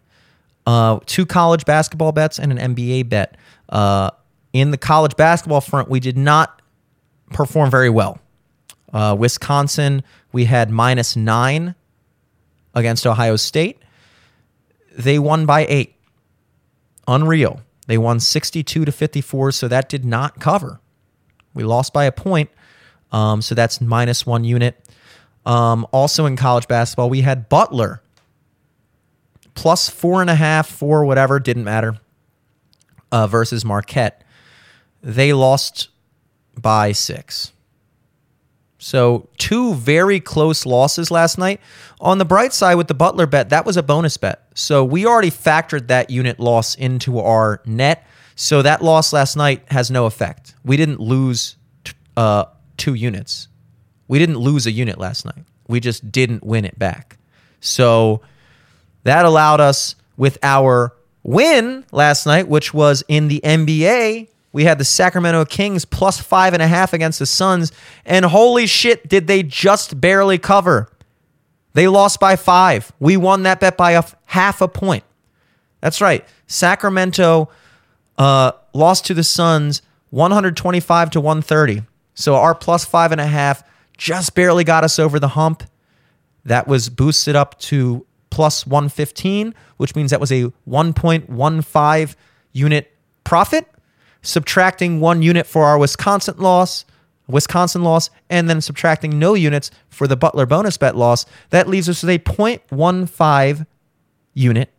uh, 0.67 1.01
two 1.05 1.27
college 1.27 1.67
basketball 1.67 2.13
bets 2.13 2.39
and 2.39 2.59
an 2.59 2.75
NBA 2.75 3.11
bet. 3.11 3.37
Uh, 3.69 4.11
in 4.53 4.71
the 4.71 4.79
college 4.79 5.17
basketball 5.17 5.61
front, 5.61 5.89
we 5.89 6.01
did 6.01 6.17
not 6.17 6.61
perform 7.31 7.71
very 7.71 7.91
well. 7.91 8.19
Uh, 8.93 9.15
Wisconsin, 9.19 10.03
we 10.33 10.47
had 10.47 10.71
minus 10.71 11.17
nine 11.17 11.75
against 12.75 13.07
Ohio 13.07 13.37
State. 13.37 13.79
They 14.97 15.19
won 15.19 15.47
by 15.47 15.67
eight. 15.67 15.95
Unreal. 17.07 17.61
They 17.87 17.99
won 17.99 18.21
62 18.21 18.85
to 18.85 18.93
54, 18.93 19.53
so 19.53 19.69
that 19.69 19.89
did 19.89 20.05
not 20.05 20.41
cover. 20.41 20.81
We 21.55 21.65
lost 21.65 21.93
by 21.93 22.05
a 22.05 22.13
point, 22.13 22.51
um, 23.11 23.43
so 23.43 23.55
that's 23.55 23.81
minus 23.81 24.25
one 24.25 24.45
unit. 24.45 24.77
Um, 25.45 25.87
also 25.93 26.27
in 26.27 26.37
college 26.37 26.69
basketball, 26.69 27.11
we 27.11 27.23
had 27.23 27.49
Butler 27.49 28.03
plus 29.55 29.89
four 29.89 30.21
and 30.21 30.31
a 30.31 30.35
half, 30.35 30.69
four, 30.69 31.05
whatever, 31.05 31.41
didn't 31.41 31.65
matter, 31.65 31.99
uh, 33.11 33.27
versus 33.27 33.65
Marquette. 33.65 34.23
They 35.03 35.33
lost 35.33 35.89
by 36.57 36.93
six. 36.93 37.53
So, 38.83 39.29
two 39.37 39.75
very 39.75 40.21
close 40.21 40.65
losses 40.65 41.11
last 41.11 41.37
night. 41.37 41.61
On 42.01 42.17
the 42.17 42.25
bright 42.25 42.55
side, 42.55 42.77
with 42.77 42.89
the 42.89 42.95
Butler 42.95 43.27
bet, 43.27 43.51
that 43.51 43.67
was 43.67 43.77
a 43.77 43.83
bonus 43.83 44.17
bet. 44.17 44.47
So, 44.55 44.83
we 44.85 45.05
already 45.05 45.31
factored 45.31 45.89
that 45.89 46.09
unit 46.09 46.41
loss 46.41 46.77
into 46.77 47.19
our 47.19 47.61
net. 47.67 48.07
So, 48.37 48.63
that 48.63 48.83
loss 48.83 49.13
last 49.13 49.37
night 49.37 49.63
has 49.71 49.91
no 49.91 50.07
effect. 50.07 50.55
We 50.65 50.79
didn't 50.79 50.99
lose 50.99 51.57
uh, 52.17 52.47
two 52.79 52.95
units. 52.95 53.49
We 54.09 54.19
didn't 54.19 54.39
lose 54.39 54.67
a 54.67 54.73
unit 54.73 54.99
last 54.99 55.27
night. 55.27 55.45
We 55.69 55.79
just 55.79 56.11
didn't 56.11 56.43
win 56.43 56.65
it 56.65 56.79
back. 56.79 57.19
So, 57.61 58.23
that 59.03 59.27
allowed 59.27 59.61
us 59.61 59.95
with 60.17 60.39
our 60.43 60.95
win 61.23 61.85
last 61.93 62.25
night, 62.25 62.49
which 62.49 62.73
was 62.73 63.05
in 63.09 63.29
the 63.29 63.43
NBA 63.45 64.30
we 64.53 64.65
had 64.65 64.79
the 64.79 64.85
Sacramento 64.85 65.45
Kings 65.45 65.85
plus 65.85 66.21
five 66.21 66.55
and 66.55 66.63
a 66.63 66.67
half 66.67 66.93
against 66.93 67.19
the 67.19 67.27
Suns. 67.27 67.73
And 68.05 68.25
holy 68.25 68.67
shit, 68.67 69.09
did 69.09 69.27
they 69.27 69.43
just 69.43 70.01
barely 70.01 70.39
cover? 70.39 70.91
They 71.75 71.87
lost 71.87 72.19
by 72.19 72.37
five. 72.37 72.93
We 72.99 73.17
won 73.17 73.45
that 73.45 73.61
bet 73.61 73.77
by 73.77 74.03
half 74.27 74.61
a 74.61 74.69
point. 74.69 75.05
That's 75.81 76.01
right. 76.01 76.27
Sacramento 76.47 77.49
uh, 78.19 78.53
lost 78.75 79.07
to 79.07 79.15
the 79.15 79.23
Suns 79.23 79.83
125 80.11 81.11
to 81.11 81.21
130. 81.21 81.83
So 82.15 82.35
our 82.35 82.55
plus 82.55 82.85
five 82.85 83.13
and 83.13 83.21
a 83.21 83.27
half 83.27 83.63
just 83.97 84.35
barely 84.35 84.65
got 84.65 84.83
us 84.83 84.99
over 84.99 85.21
the 85.21 85.29
hump. 85.29 85.63
That 86.45 86.67
was 86.67 86.89
boosted 86.89 87.37
up 87.37 87.59
to 87.61 88.05
plus 88.31 88.67
115, 88.67 89.55
which 89.77 89.95
means 89.95 90.11
that 90.11 90.21
was 90.21 90.33
a 90.33 90.45
1.15 90.69 92.15
unit 92.53 92.97
profit 93.23 93.70
subtracting 94.23 95.01
one 95.01 95.23
unit 95.23 95.47
for 95.47 95.65
our 95.65 95.79
Wisconsin 95.79 96.37
loss, 96.39 96.85
Wisconsin 97.29 97.83
loss, 97.83 98.11
and 98.29 98.49
then 98.49 98.61
subtracting 98.61 99.19
no 99.19 99.35
units 99.35 99.71
for 99.89 100.07
the 100.07 100.17
Butler 100.17 100.47
bonus 100.47 100.77
bet 100.77 100.97
loss. 100.97 101.27
That 101.51 101.69
leaves 101.69 101.89
us 101.89 102.03
with 102.03 102.11
a 102.11 102.19
0.15 102.19 103.67
unit 104.35 104.71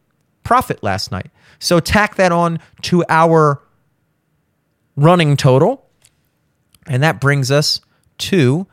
profit 0.44 0.84
last 0.84 1.12
night. 1.12 1.30
So 1.60 1.80
tack 1.80 2.16
that 2.16 2.32
on 2.32 2.60
to 2.84 3.06
our 3.08 3.62
running 4.96 5.38
total, 5.38 5.88
and 6.88 7.02
that 7.04 7.22
brings 7.22 7.52
us 7.52 7.82
to 8.20 8.68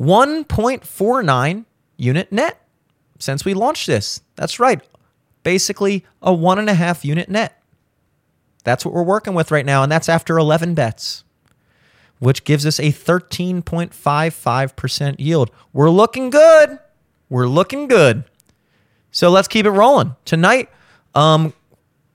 1.49 0.00 1.64
unit 1.96 2.32
net 2.32 2.66
since 3.18 3.44
we 3.44 3.54
launched 3.54 3.86
this. 3.86 4.22
That's 4.36 4.58
right. 4.58 4.80
Basically, 5.42 6.04
a 6.22 6.32
one 6.32 6.58
and 6.58 6.68
a 6.68 6.74
half 6.74 7.04
unit 7.04 7.28
net. 7.28 7.59
That's 8.62 8.84
what 8.84 8.94
we're 8.94 9.02
working 9.02 9.34
with 9.34 9.50
right 9.50 9.66
now, 9.66 9.82
and 9.82 9.90
that's 9.90 10.08
after 10.08 10.38
11 10.38 10.74
bets, 10.74 11.24
which 12.18 12.44
gives 12.44 12.64
us 12.66 12.78
a 12.78 12.92
13.55% 12.92 15.16
yield. 15.18 15.50
We're 15.72 15.90
looking 15.90 16.30
good. 16.30 16.78
We're 17.28 17.48
looking 17.48 17.88
good. 17.88 18.22
So 19.10 19.30
let's 19.30 19.48
keep 19.48 19.66
it 19.66 19.70
rolling. 19.70 20.14
Tonight, 20.24 20.68
um, 21.14 21.52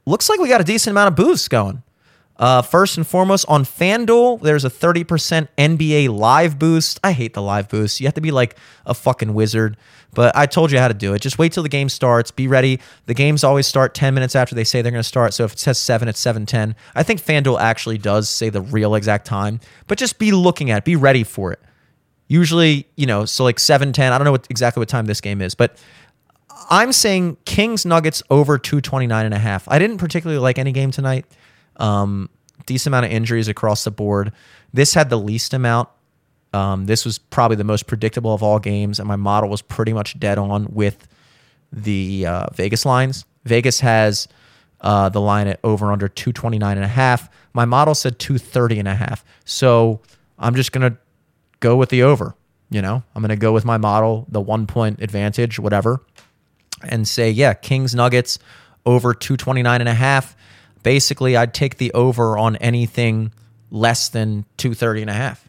looks 0.05 0.29
like 0.29 0.39
we 0.39 0.47
got 0.47 0.61
a 0.61 0.65
decent 0.65 0.91
amount 0.91 1.07
of 1.09 1.15
boosts 1.15 1.47
going. 1.47 1.81
Uh, 2.37 2.61
first 2.61 2.97
and 2.97 3.07
foremost, 3.07 3.45
on 3.47 3.63
FanDuel, 3.63 4.41
there's 4.41 4.65
a 4.65 4.69
30% 4.69 5.47
NBA 5.57 6.09
live 6.09 6.59
boost. 6.59 6.99
I 7.03 7.13
hate 7.13 7.33
the 7.33 7.41
live 7.41 7.69
boost. 7.69 8.01
You 8.01 8.07
have 8.07 8.13
to 8.15 8.21
be 8.21 8.31
like 8.31 8.57
a 8.85 8.93
fucking 8.93 9.33
wizard. 9.33 9.77
But 10.13 10.35
I 10.35 10.45
told 10.45 10.71
you 10.71 10.79
how 10.79 10.87
to 10.87 10.93
do 10.93 11.13
it. 11.13 11.21
Just 11.21 11.37
wait 11.37 11.53
till 11.53 11.63
the 11.63 11.69
game 11.69 11.87
starts. 11.89 12.31
Be 12.31 12.47
ready. 12.47 12.79
The 13.05 13.13
games 13.13 13.43
always 13.43 13.67
start 13.67 13.93
10 13.93 14.13
minutes 14.13 14.35
after 14.35 14.55
they 14.55 14.63
say 14.63 14.81
they're 14.81 14.91
going 14.91 14.99
to 14.99 15.07
start. 15.07 15.33
So 15.33 15.43
if 15.43 15.53
it 15.53 15.59
says 15.59 15.77
7, 15.77 16.07
it's 16.07 16.21
7:10. 16.23 16.75
I 16.93 17.03
think 17.03 17.21
FanDuel 17.21 17.59
actually 17.59 17.97
does 17.97 18.29
say 18.29 18.49
the 18.49 18.61
real 18.61 18.95
exact 18.95 19.25
time. 19.25 19.59
But 19.87 19.97
just 19.97 20.19
be 20.19 20.31
looking 20.31 20.71
at 20.71 20.79
it. 20.79 20.85
Be 20.85 20.95
ready 20.95 21.23
for 21.23 21.51
it. 21.51 21.59
Usually, 22.27 22.87
you 22.95 23.05
know, 23.05 23.25
so 23.25 23.43
like 23.43 23.57
7:10. 23.57 24.11
I 24.11 24.17
don't 24.17 24.25
know 24.25 24.31
what, 24.31 24.47
exactly 24.49 24.81
what 24.81 24.89
time 24.89 25.05
this 25.05 25.21
game 25.21 25.41
is, 25.41 25.53
but 25.53 25.77
I'm 26.69 26.91
saying 26.91 27.37
Kings 27.45 27.85
Nuggets 27.85 28.23
over 28.29 28.57
229 28.57 29.25
and 29.25 29.33
a 29.33 29.39
half. 29.39 29.67
I 29.67 29.79
didn't 29.79 29.97
particularly 29.97 30.39
like 30.39 30.57
any 30.57 30.71
game 30.71 30.91
tonight. 30.91 31.25
Um, 31.77 32.29
decent 32.65 32.91
amount 32.91 33.05
of 33.05 33.11
injuries 33.11 33.47
across 33.47 33.83
the 33.83 33.91
board. 33.91 34.31
This 34.73 34.93
had 34.93 35.09
the 35.09 35.19
least 35.19 35.53
amount. 35.53 35.89
Um, 36.53 36.85
this 36.85 37.05
was 37.05 37.17
probably 37.17 37.57
the 37.57 37.63
most 37.63 37.85
predictable 37.85 38.33
of 38.33 38.41
all 38.41 38.59
games, 38.59 38.99
and 38.99 39.07
my 39.07 39.17
model 39.17 39.49
was 39.49 39.61
pretty 39.61 39.93
much 39.93 40.19
dead 40.19 40.37
on 40.37 40.67
with 40.71 41.07
the 41.71 42.25
uh, 42.25 42.47
Vegas 42.53 42.85
lines. 42.85 43.25
Vegas 43.43 43.81
has 43.81 44.27
uh, 44.81 45.09
the 45.09 45.21
line 45.21 45.47
at 45.47 45.59
over 45.63 45.91
under 45.91 46.07
229 46.07 46.77
and 46.77 46.85
a 46.85 46.87
half. 46.87 47.29
My 47.53 47.65
model 47.65 47.95
said 47.95 48.19
230 48.19 48.79
and 48.79 48.87
a 48.87 48.95
half. 48.95 49.25
So 49.43 50.01
I'm 50.39 50.55
just 50.55 50.71
going 50.71 50.91
to 50.91 50.97
go 51.59 51.75
with 51.75 51.89
the 51.89 52.03
over. 52.03 52.35
You 52.69 52.81
know, 52.81 53.03
I'm 53.13 53.21
going 53.21 53.29
to 53.29 53.35
go 53.35 53.53
with 53.53 53.65
my 53.65 53.77
model, 53.77 54.25
the 54.29 54.41
one 54.41 54.65
point 54.65 55.01
advantage, 55.01 55.59
whatever, 55.59 56.01
and 56.83 57.07
say, 57.07 57.29
yeah, 57.29 57.53
Kings 57.53 57.93
Nuggets 57.93 58.39
over 58.85 59.13
229 59.13 59.81
and 59.81 59.89
a 59.89 59.93
half 59.93 60.35
basically 60.85 61.35
I'd 61.35 61.51
take 61.51 61.77
the 61.77 61.91
over 61.93 62.37
on 62.37 62.57
anything 62.57 63.33
less 63.71 64.09
than 64.09 64.45
230 64.57 65.01
and 65.01 65.09
a 65.09 65.13
half. 65.13 65.43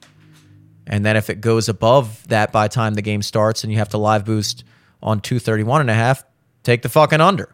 And 0.86 1.04
then 1.04 1.14
if 1.14 1.28
it 1.28 1.42
goes 1.42 1.68
above 1.68 2.26
that 2.28 2.52
by 2.52 2.68
time 2.68 2.94
the 2.94 3.02
game 3.02 3.20
starts 3.20 3.62
and 3.62 3.70
you 3.70 3.78
have 3.78 3.90
to 3.90 3.98
live 3.98 4.24
boost 4.24 4.64
on 5.02 5.20
231 5.20 5.82
and 5.82 5.90
a 5.90 5.94
half, 5.94 6.24
take 6.62 6.80
the 6.80 6.88
fucking 6.88 7.20
under. 7.20 7.50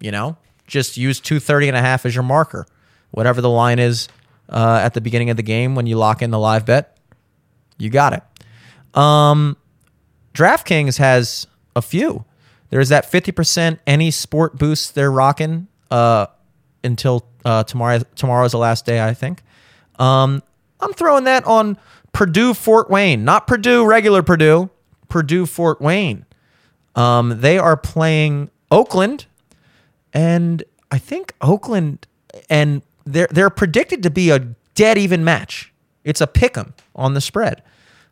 You 0.00 0.10
know, 0.10 0.38
just 0.66 0.96
use 0.96 1.20
230 1.20 1.68
and 1.68 1.76
a 1.76 1.82
half 1.82 2.06
as 2.06 2.14
your 2.14 2.24
marker. 2.24 2.66
Whatever 3.10 3.42
the 3.42 3.50
line 3.50 3.78
is 3.78 4.08
uh, 4.48 4.80
at 4.82 4.94
the 4.94 5.02
beginning 5.02 5.28
of 5.28 5.36
the 5.36 5.42
game 5.42 5.74
when 5.74 5.86
you 5.86 5.98
lock 5.98 6.22
in 6.22 6.30
the 6.30 6.38
live 6.38 6.64
bet, 6.64 6.96
you 7.76 7.90
got 7.90 8.14
it. 8.14 8.98
Um, 8.98 9.58
DraftKings 10.32 10.96
has 10.96 11.46
a 11.76 11.82
few. 11.82 12.24
There's 12.70 12.88
that 12.88 13.04
50% 13.12 13.80
any 13.86 14.10
sport 14.10 14.56
boost 14.56 14.94
they're 14.94 15.12
rocking. 15.12 15.68
Uh, 15.90 16.28
until 16.84 17.26
uh, 17.44 17.64
tomorrow. 17.64 18.00
Tomorrow's 18.14 18.52
the 18.52 18.58
last 18.58 18.86
day, 18.86 19.02
I 19.02 19.14
think. 19.14 19.42
Um, 19.98 20.42
I'm 20.80 20.92
throwing 20.92 21.24
that 21.24 21.44
on 21.44 21.76
Purdue 22.12 22.54
Fort 22.54 22.90
Wayne, 22.90 23.24
not 23.24 23.46
Purdue 23.46 23.84
regular 23.84 24.22
Purdue, 24.22 24.70
Purdue 25.08 25.46
Fort 25.46 25.80
Wayne. 25.80 26.24
Um, 26.94 27.40
they 27.40 27.58
are 27.58 27.76
playing 27.76 28.50
Oakland, 28.70 29.26
and 30.12 30.62
I 30.90 30.98
think 30.98 31.34
Oakland 31.40 32.06
and 32.48 32.82
they're 33.04 33.28
they're 33.30 33.50
predicted 33.50 34.02
to 34.02 34.10
be 34.10 34.30
a 34.30 34.40
dead 34.74 34.98
even 34.98 35.24
match. 35.24 35.72
It's 36.04 36.20
a 36.20 36.26
pick 36.26 36.56
'em 36.56 36.74
on 36.94 37.14
the 37.14 37.20
spread. 37.20 37.62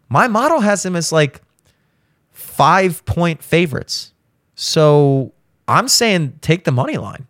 My 0.08 0.28
model 0.28 0.60
has 0.60 0.82
them 0.82 0.96
as 0.96 1.12
like 1.12 1.40
five 2.32 3.04
point 3.04 3.42
favorites. 3.42 4.12
So 4.54 5.32
I'm 5.68 5.88
saying 5.88 6.38
take 6.40 6.64
the 6.64 6.72
money 6.72 6.96
line. 6.96 7.26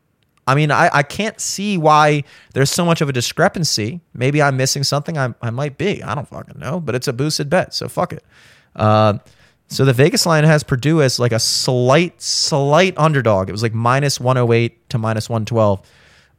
I 0.47 0.55
mean, 0.55 0.70
I, 0.70 0.89
I 0.93 1.02
can't 1.02 1.40
see 1.40 1.77
why 1.77 2.23
there's 2.55 2.70
so 2.70 2.85
much 2.85 3.01
of 3.01 3.09
a 3.09 3.12
discrepancy. 3.12 4.01
Maybe 4.14 4.40
I'm 4.40 4.56
missing 4.56 4.85
something. 4.85 5.18
I, 5.18 5.35
I 5.43 5.51
might 5.51 5.77
be. 5.77 6.02
I 6.02 6.14
don't 6.14 6.28
fucking 6.28 6.59
know, 6.59 6.78
but 6.78 6.94
it's 6.94 7.09
a 7.09 7.12
boosted 7.12 7.51
bet, 7.51 7.74
so 7.74 7.89
fuck 7.89 8.12
it. 8.12 8.24
Uh, 8.77 9.18
so 9.68 9.85
the 9.85 9.93
Vegas 9.93 10.24
line 10.24 10.44
has 10.44 10.62
Purdue 10.62 11.02
as 11.02 11.18
like 11.18 11.32
a 11.32 11.40
slight, 11.40 12.23
slight 12.23 12.97
underdog. 12.97 13.48
It 13.48 13.52
was 13.52 13.62
like 13.62 13.74
minus 13.74 14.20
108 14.20 14.89
to 14.90 14.98
minus 14.98 15.28
112. 15.28 15.82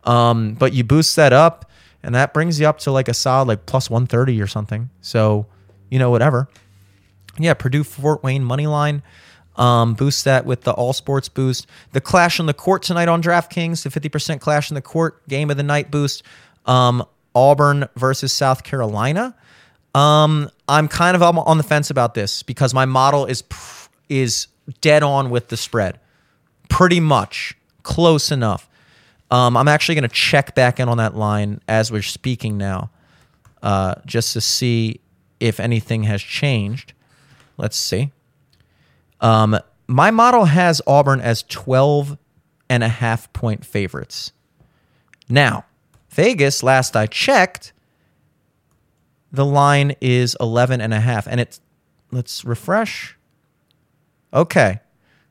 Um, 0.05 0.53
but 0.53 0.71
you 0.71 0.85
boost 0.85 1.17
that 1.17 1.33
up, 1.33 1.69
and 2.01 2.15
that 2.15 2.33
brings 2.33 2.59
you 2.59 2.67
up 2.67 2.79
to 2.79 2.91
like 2.91 3.09
a 3.09 3.13
solid 3.13 3.49
like 3.49 3.65
plus 3.65 3.89
130 3.89 4.41
or 4.41 4.47
something. 4.47 4.89
So, 5.01 5.47
you 5.89 5.99
know, 5.99 6.09
whatever. 6.09 6.47
Yeah, 7.37 7.53
Purdue 7.53 7.83
Fort 7.83 8.23
Wayne 8.23 8.43
money 8.43 8.67
line. 8.67 9.03
Um, 9.57 9.95
boost 9.95 10.23
that 10.25 10.45
with 10.45 10.61
the 10.61 10.71
All 10.71 10.93
Sports 10.93 11.29
boost. 11.29 11.67
The 11.91 12.01
Clash 12.01 12.39
on 12.39 12.45
the 12.45 12.53
Court 12.53 12.83
tonight 12.83 13.07
on 13.07 13.21
DraftKings, 13.21 13.83
the 13.83 13.89
50% 13.89 14.39
Clash 14.39 14.71
on 14.71 14.75
the 14.75 14.81
Court 14.81 15.27
game 15.27 15.49
of 15.49 15.57
the 15.57 15.63
night 15.63 15.89
boost. 15.89 16.23
Um, 16.65 17.03
Auburn 17.33 17.87
versus 17.95 18.31
South 18.33 18.63
Carolina. 18.63 19.35
Um, 19.95 20.49
I'm 20.67 20.87
kind 20.87 21.15
of 21.15 21.23
on 21.23 21.57
the 21.57 21.63
fence 21.63 21.89
about 21.89 22.13
this 22.13 22.43
because 22.43 22.73
my 22.73 22.85
model 22.85 23.25
is 23.25 23.43
is 24.09 24.47
dead 24.81 25.03
on 25.03 25.29
with 25.29 25.47
the 25.47 25.57
spread, 25.57 25.99
pretty 26.69 26.99
much 26.99 27.55
close 27.83 28.31
enough. 28.31 28.69
Um, 29.31 29.57
I'm 29.57 29.67
actually 29.67 29.95
going 29.95 30.09
to 30.09 30.15
check 30.15 30.55
back 30.55 30.79
in 30.79 30.87
on 30.87 30.97
that 30.97 31.15
line 31.15 31.61
as 31.67 31.91
we're 31.91 32.01
speaking 32.01 32.57
now, 32.57 32.91
uh, 33.61 33.95
just 34.05 34.33
to 34.33 34.41
see 34.41 35.01
if 35.39 35.59
anything 35.59 36.03
has 36.03 36.21
changed. 36.21 36.93
Let's 37.57 37.77
see. 37.77 38.11
Um, 39.21 39.57
my 39.87 40.11
model 40.11 40.45
has 40.45 40.81
Auburn 40.85 41.21
as 41.21 41.43
12 41.43 42.17
and 42.69 42.83
a 42.83 42.89
half 42.89 43.31
point 43.33 43.65
favorites. 43.65 44.31
Now, 45.29 45.65
Vegas, 46.09 46.63
last 46.63 46.95
I 46.95 47.05
checked, 47.05 47.73
the 49.31 49.45
line 49.45 49.95
is 50.01 50.35
11 50.39 50.81
and 50.81 50.93
a 50.93 50.99
half. 50.99 51.27
And 51.27 51.39
it's, 51.39 51.61
let's 52.11 52.43
refresh. 52.45 53.17
Okay. 54.33 54.79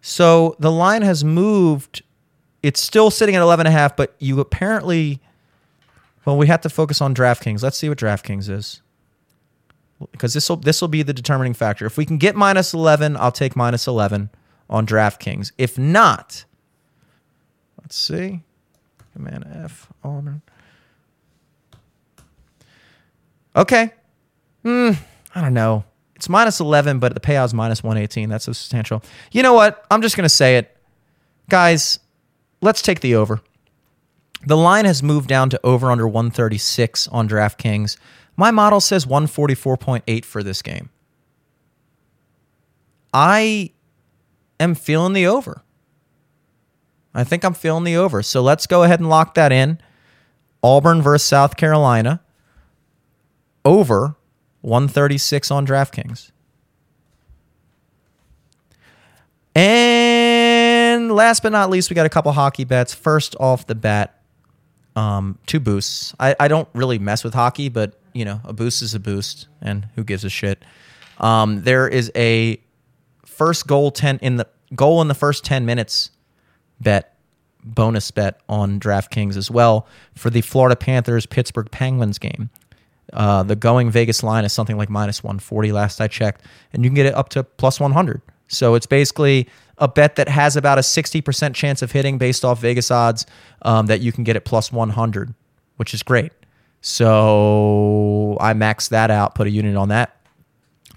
So 0.00 0.56
the 0.58 0.70
line 0.70 1.02
has 1.02 1.24
moved. 1.24 2.02
It's 2.62 2.80
still 2.80 3.10
sitting 3.10 3.34
at 3.34 3.42
11 3.42 3.66
and 3.66 3.74
a 3.74 3.78
half, 3.78 3.96
but 3.96 4.14
you 4.18 4.40
apparently, 4.40 5.20
well, 6.24 6.36
we 6.36 6.46
have 6.46 6.60
to 6.62 6.68
focus 6.68 7.00
on 7.00 7.14
DraftKings. 7.14 7.62
Let's 7.62 7.76
see 7.76 7.88
what 7.88 7.98
DraftKings 7.98 8.48
is. 8.48 8.82
Because 10.12 10.34
this 10.34 10.48
will 10.48 10.56
this 10.56 10.80
will 10.80 10.88
be 10.88 11.02
the 11.02 11.12
determining 11.12 11.54
factor. 11.54 11.86
If 11.86 11.96
we 11.96 12.04
can 12.04 12.18
get 12.18 12.36
minus 12.36 12.74
11, 12.74 13.16
I'll 13.16 13.32
take 13.32 13.56
minus 13.56 13.86
11 13.86 14.30
on 14.68 14.86
DraftKings. 14.86 15.52
If 15.58 15.78
not, 15.78 16.44
let's 17.80 17.96
see. 17.96 18.42
Command 19.12 19.46
F 19.64 19.88
Auburn. 20.04 20.42
Okay. 23.54 23.92
Hmm. 24.62 24.90
I 25.34 25.40
don't 25.40 25.54
know. 25.54 25.84
It's 26.14 26.28
minus 26.28 26.60
11, 26.60 26.98
but 26.98 27.14
the 27.14 27.20
payout's 27.20 27.54
minus 27.54 27.82
118. 27.82 28.28
That's 28.28 28.44
substantial. 28.44 29.02
You 29.32 29.42
know 29.42 29.52
what? 29.52 29.84
I'm 29.90 30.02
just 30.02 30.16
going 30.16 30.24
to 30.24 30.30
say 30.30 30.56
it. 30.56 30.76
Guys, 31.48 31.98
let's 32.60 32.82
take 32.82 33.00
the 33.00 33.14
over. 33.14 33.40
The 34.46 34.56
line 34.56 34.84
has 34.84 35.02
moved 35.02 35.28
down 35.28 35.50
to 35.50 35.60
over 35.64 35.90
under 35.90 36.06
136 36.06 37.08
on 37.08 37.28
DraftKings. 37.28 37.96
My 38.36 38.50
model 38.50 38.80
says 38.80 39.06
144.8 39.06 40.24
for 40.24 40.42
this 40.42 40.62
game. 40.62 40.90
I 43.12 43.72
am 44.60 44.74
feeling 44.74 45.14
the 45.14 45.26
over. 45.26 45.62
I 47.14 47.24
think 47.24 47.44
I'm 47.44 47.54
feeling 47.54 47.84
the 47.84 47.96
over. 47.96 48.22
So 48.22 48.42
let's 48.42 48.66
go 48.66 48.82
ahead 48.82 49.00
and 49.00 49.08
lock 49.08 49.34
that 49.34 49.52
in. 49.52 49.80
Auburn 50.62 51.00
versus 51.00 51.26
South 51.26 51.56
Carolina. 51.56 52.20
Over 53.64 54.16
136 54.60 55.50
on 55.50 55.66
DraftKings. 55.66 56.30
And 59.54 61.10
last 61.10 61.42
but 61.42 61.52
not 61.52 61.70
least, 61.70 61.88
we 61.88 61.94
got 61.94 62.04
a 62.04 62.10
couple 62.10 62.32
hockey 62.32 62.64
bets. 62.64 62.92
First 62.92 63.34
off 63.40 63.66
the 63.66 63.74
bat, 63.74 64.20
um, 64.96 65.38
two 65.46 65.60
boosts. 65.60 66.14
I, 66.18 66.34
I 66.40 66.48
don't 66.48 66.68
really 66.74 66.98
mess 66.98 67.22
with 67.22 67.34
hockey, 67.34 67.68
but 67.68 68.00
you 68.12 68.24
know, 68.24 68.40
a 68.44 68.52
boost 68.52 68.82
is 68.82 68.94
a 68.94 69.00
boost, 69.00 69.46
and 69.60 69.86
who 69.94 70.02
gives 70.02 70.24
a 70.24 70.30
shit? 70.30 70.64
Um, 71.18 71.62
there 71.62 71.86
is 71.86 72.10
a 72.16 72.60
first 73.24 73.66
goal 73.66 73.90
ten 73.90 74.18
in 74.22 74.36
the 74.36 74.48
goal 74.74 75.02
in 75.02 75.08
the 75.08 75.14
first 75.14 75.44
ten 75.44 75.66
minutes 75.66 76.10
bet 76.80 77.16
bonus 77.62 78.10
bet 78.10 78.40
on 78.48 78.80
DraftKings 78.80 79.36
as 79.36 79.50
well 79.50 79.86
for 80.14 80.30
the 80.30 80.40
Florida 80.40 80.76
Panthers 80.76 81.26
Pittsburgh 81.26 81.70
Penguins 81.70 82.18
game. 82.18 82.48
Uh, 83.12 83.42
the 83.42 83.56
going 83.56 83.90
Vegas 83.90 84.22
line 84.22 84.44
is 84.44 84.52
something 84.52 84.76
like 84.76 84.90
minus 84.90 85.22
140 85.22 85.72
last 85.72 86.00
I 86.00 86.08
checked, 86.08 86.42
and 86.72 86.84
you 86.84 86.90
can 86.90 86.94
get 86.94 87.06
it 87.06 87.14
up 87.14 87.28
to 87.30 87.44
plus 87.44 87.78
100. 87.78 88.20
So 88.48 88.74
it's 88.74 88.86
basically 88.86 89.48
a 89.78 89.88
bet 89.88 90.16
that 90.16 90.28
has 90.28 90.56
about 90.56 90.78
a 90.78 90.80
60% 90.80 91.54
chance 91.54 91.82
of 91.82 91.92
hitting 91.92 92.18
based 92.18 92.44
off 92.44 92.60
Vegas 92.60 92.90
odds 92.90 93.26
um, 93.62 93.86
that 93.86 94.00
you 94.00 94.12
can 94.12 94.24
get 94.24 94.36
at 94.36 94.44
plus 94.44 94.72
100, 94.72 95.34
which 95.76 95.92
is 95.92 96.02
great. 96.02 96.32
So 96.80 98.36
I 98.40 98.54
maxed 98.54 98.90
that 98.90 99.10
out, 99.10 99.34
put 99.34 99.46
a 99.46 99.50
unit 99.50 99.76
on 99.76 99.88
that. 99.88 100.16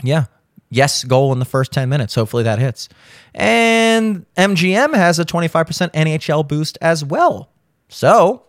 Yeah. 0.04 0.26
Yes, 0.70 1.04
goal 1.04 1.34
in 1.34 1.40
the 1.40 1.46
first 1.46 1.72
10 1.72 1.90
minutes. 1.90 2.14
Hopefully 2.14 2.44
that 2.44 2.60
hits. 2.60 2.90
And 3.34 4.26
MGM 4.36 4.96
has 4.96 5.18
a 5.18 5.26
25% 5.26 5.92
NHL 5.92 6.48
boost 6.48 6.78
as 6.80 7.04
well. 7.04 7.50
So 7.90 8.44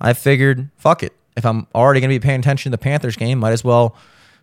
I 0.00 0.14
figured, 0.14 0.70
fuck 0.76 1.02
it. 1.02 1.12
If 1.36 1.44
I'm 1.44 1.66
already 1.74 2.00
going 2.00 2.10
to 2.10 2.18
be 2.18 2.24
paying 2.24 2.40
attention 2.40 2.70
to 2.70 2.76
the 2.76 2.82
Panthers 2.82 3.16
game, 3.16 3.40
might 3.40 3.52
as 3.52 3.62
well 3.62 3.96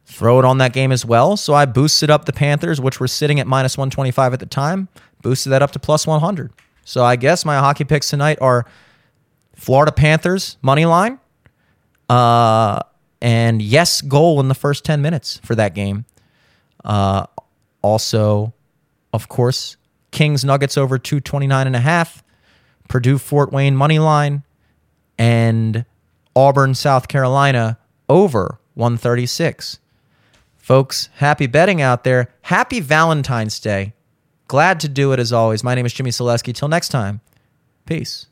throw 0.05 0.39
it 0.39 0.45
on 0.45 0.57
that 0.59 0.73
game 0.73 0.91
as 0.91 1.05
well. 1.05 1.37
So 1.37 1.53
I 1.53 1.65
boosted 1.65 2.09
up 2.09 2.25
the 2.25 2.33
Panthers, 2.33 2.81
which 2.81 2.99
were 2.99 3.07
sitting 3.07 3.39
at 3.39 3.47
minus 3.47 3.77
125 3.77 4.33
at 4.33 4.39
the 4.39 4.45
time, 4.45 4.89
boosted 5.21 5.51
that 5.51 5.61
up 5.61 5.71
to 5.71 5.79
plus 5.79 6.05
100. 6.05 6.51
So 6.83 7.03
I 7.03 7.15
guess 7.15 7.45
my 7.45 7.57
hockey 7.59 7.83
picks 7.83 8.09
tonight 8.09 8.37
are 8.41 8.65
Florida 9.55 9.91
Panthers 9.91 10.57
money 10.61 10.85
line, 10.85 11.19
uh, 12.09 12.79
and 13.21 13.61
yes, 13.61 14.01
goal 14.01 14.39
in 14.39 14.47
the 14.47 14.55
first 14.55 14.83
10 14.83 15.01
minutes 15.01 15.39
for 15.43 15.55
that 15.55 15.75
game. 15.75 16.05
Uh, 16.83 17.27
also, 17.81 18.53
of 19.13 19.27
course, 19.27 19.77
Kings 20.11 20.43
Nuggets 20.43 20.77
over 20.77 20.97
229 20.97 21.67
and 21.67 21.75
a 21.75 21.79
half, 21.79 22.23
Purdue 22.87 23.17
Fort 23.17 23.53
Wayne 23.53 23.75
money 23.75 23.99
line, 23.99 24.43
and 25.17 25.85
Auburn 26.35 26.73
South 26.73 27.07
Carolina 27.07 27.77
over 28.09 28.59
136. 28.73 29.79
Folks, 30.61 31.09
happy 31.15 31.47
betting 31.47 31.81
out 31.81 32.03
there. 32.03 32.29
Happy 32.43 32.79
Valentine's 32.79 33.59
Day. 33.59 33.93
Glad 34.47 34.79
to 34.81 34.87
do 34.87 35.11
it 35.11 35.19
as 35.19 35.33
always. 35.33 35.63
My 35.63 35.75
name 35.75 35.85
is 35.85 35.93
Jimmy 35.93 36.11
Selesky. 36.11 36.53
Till 36.53 36.67
next 36.67 36.89
time, 36.89 37.21
peace. 37.85 38.27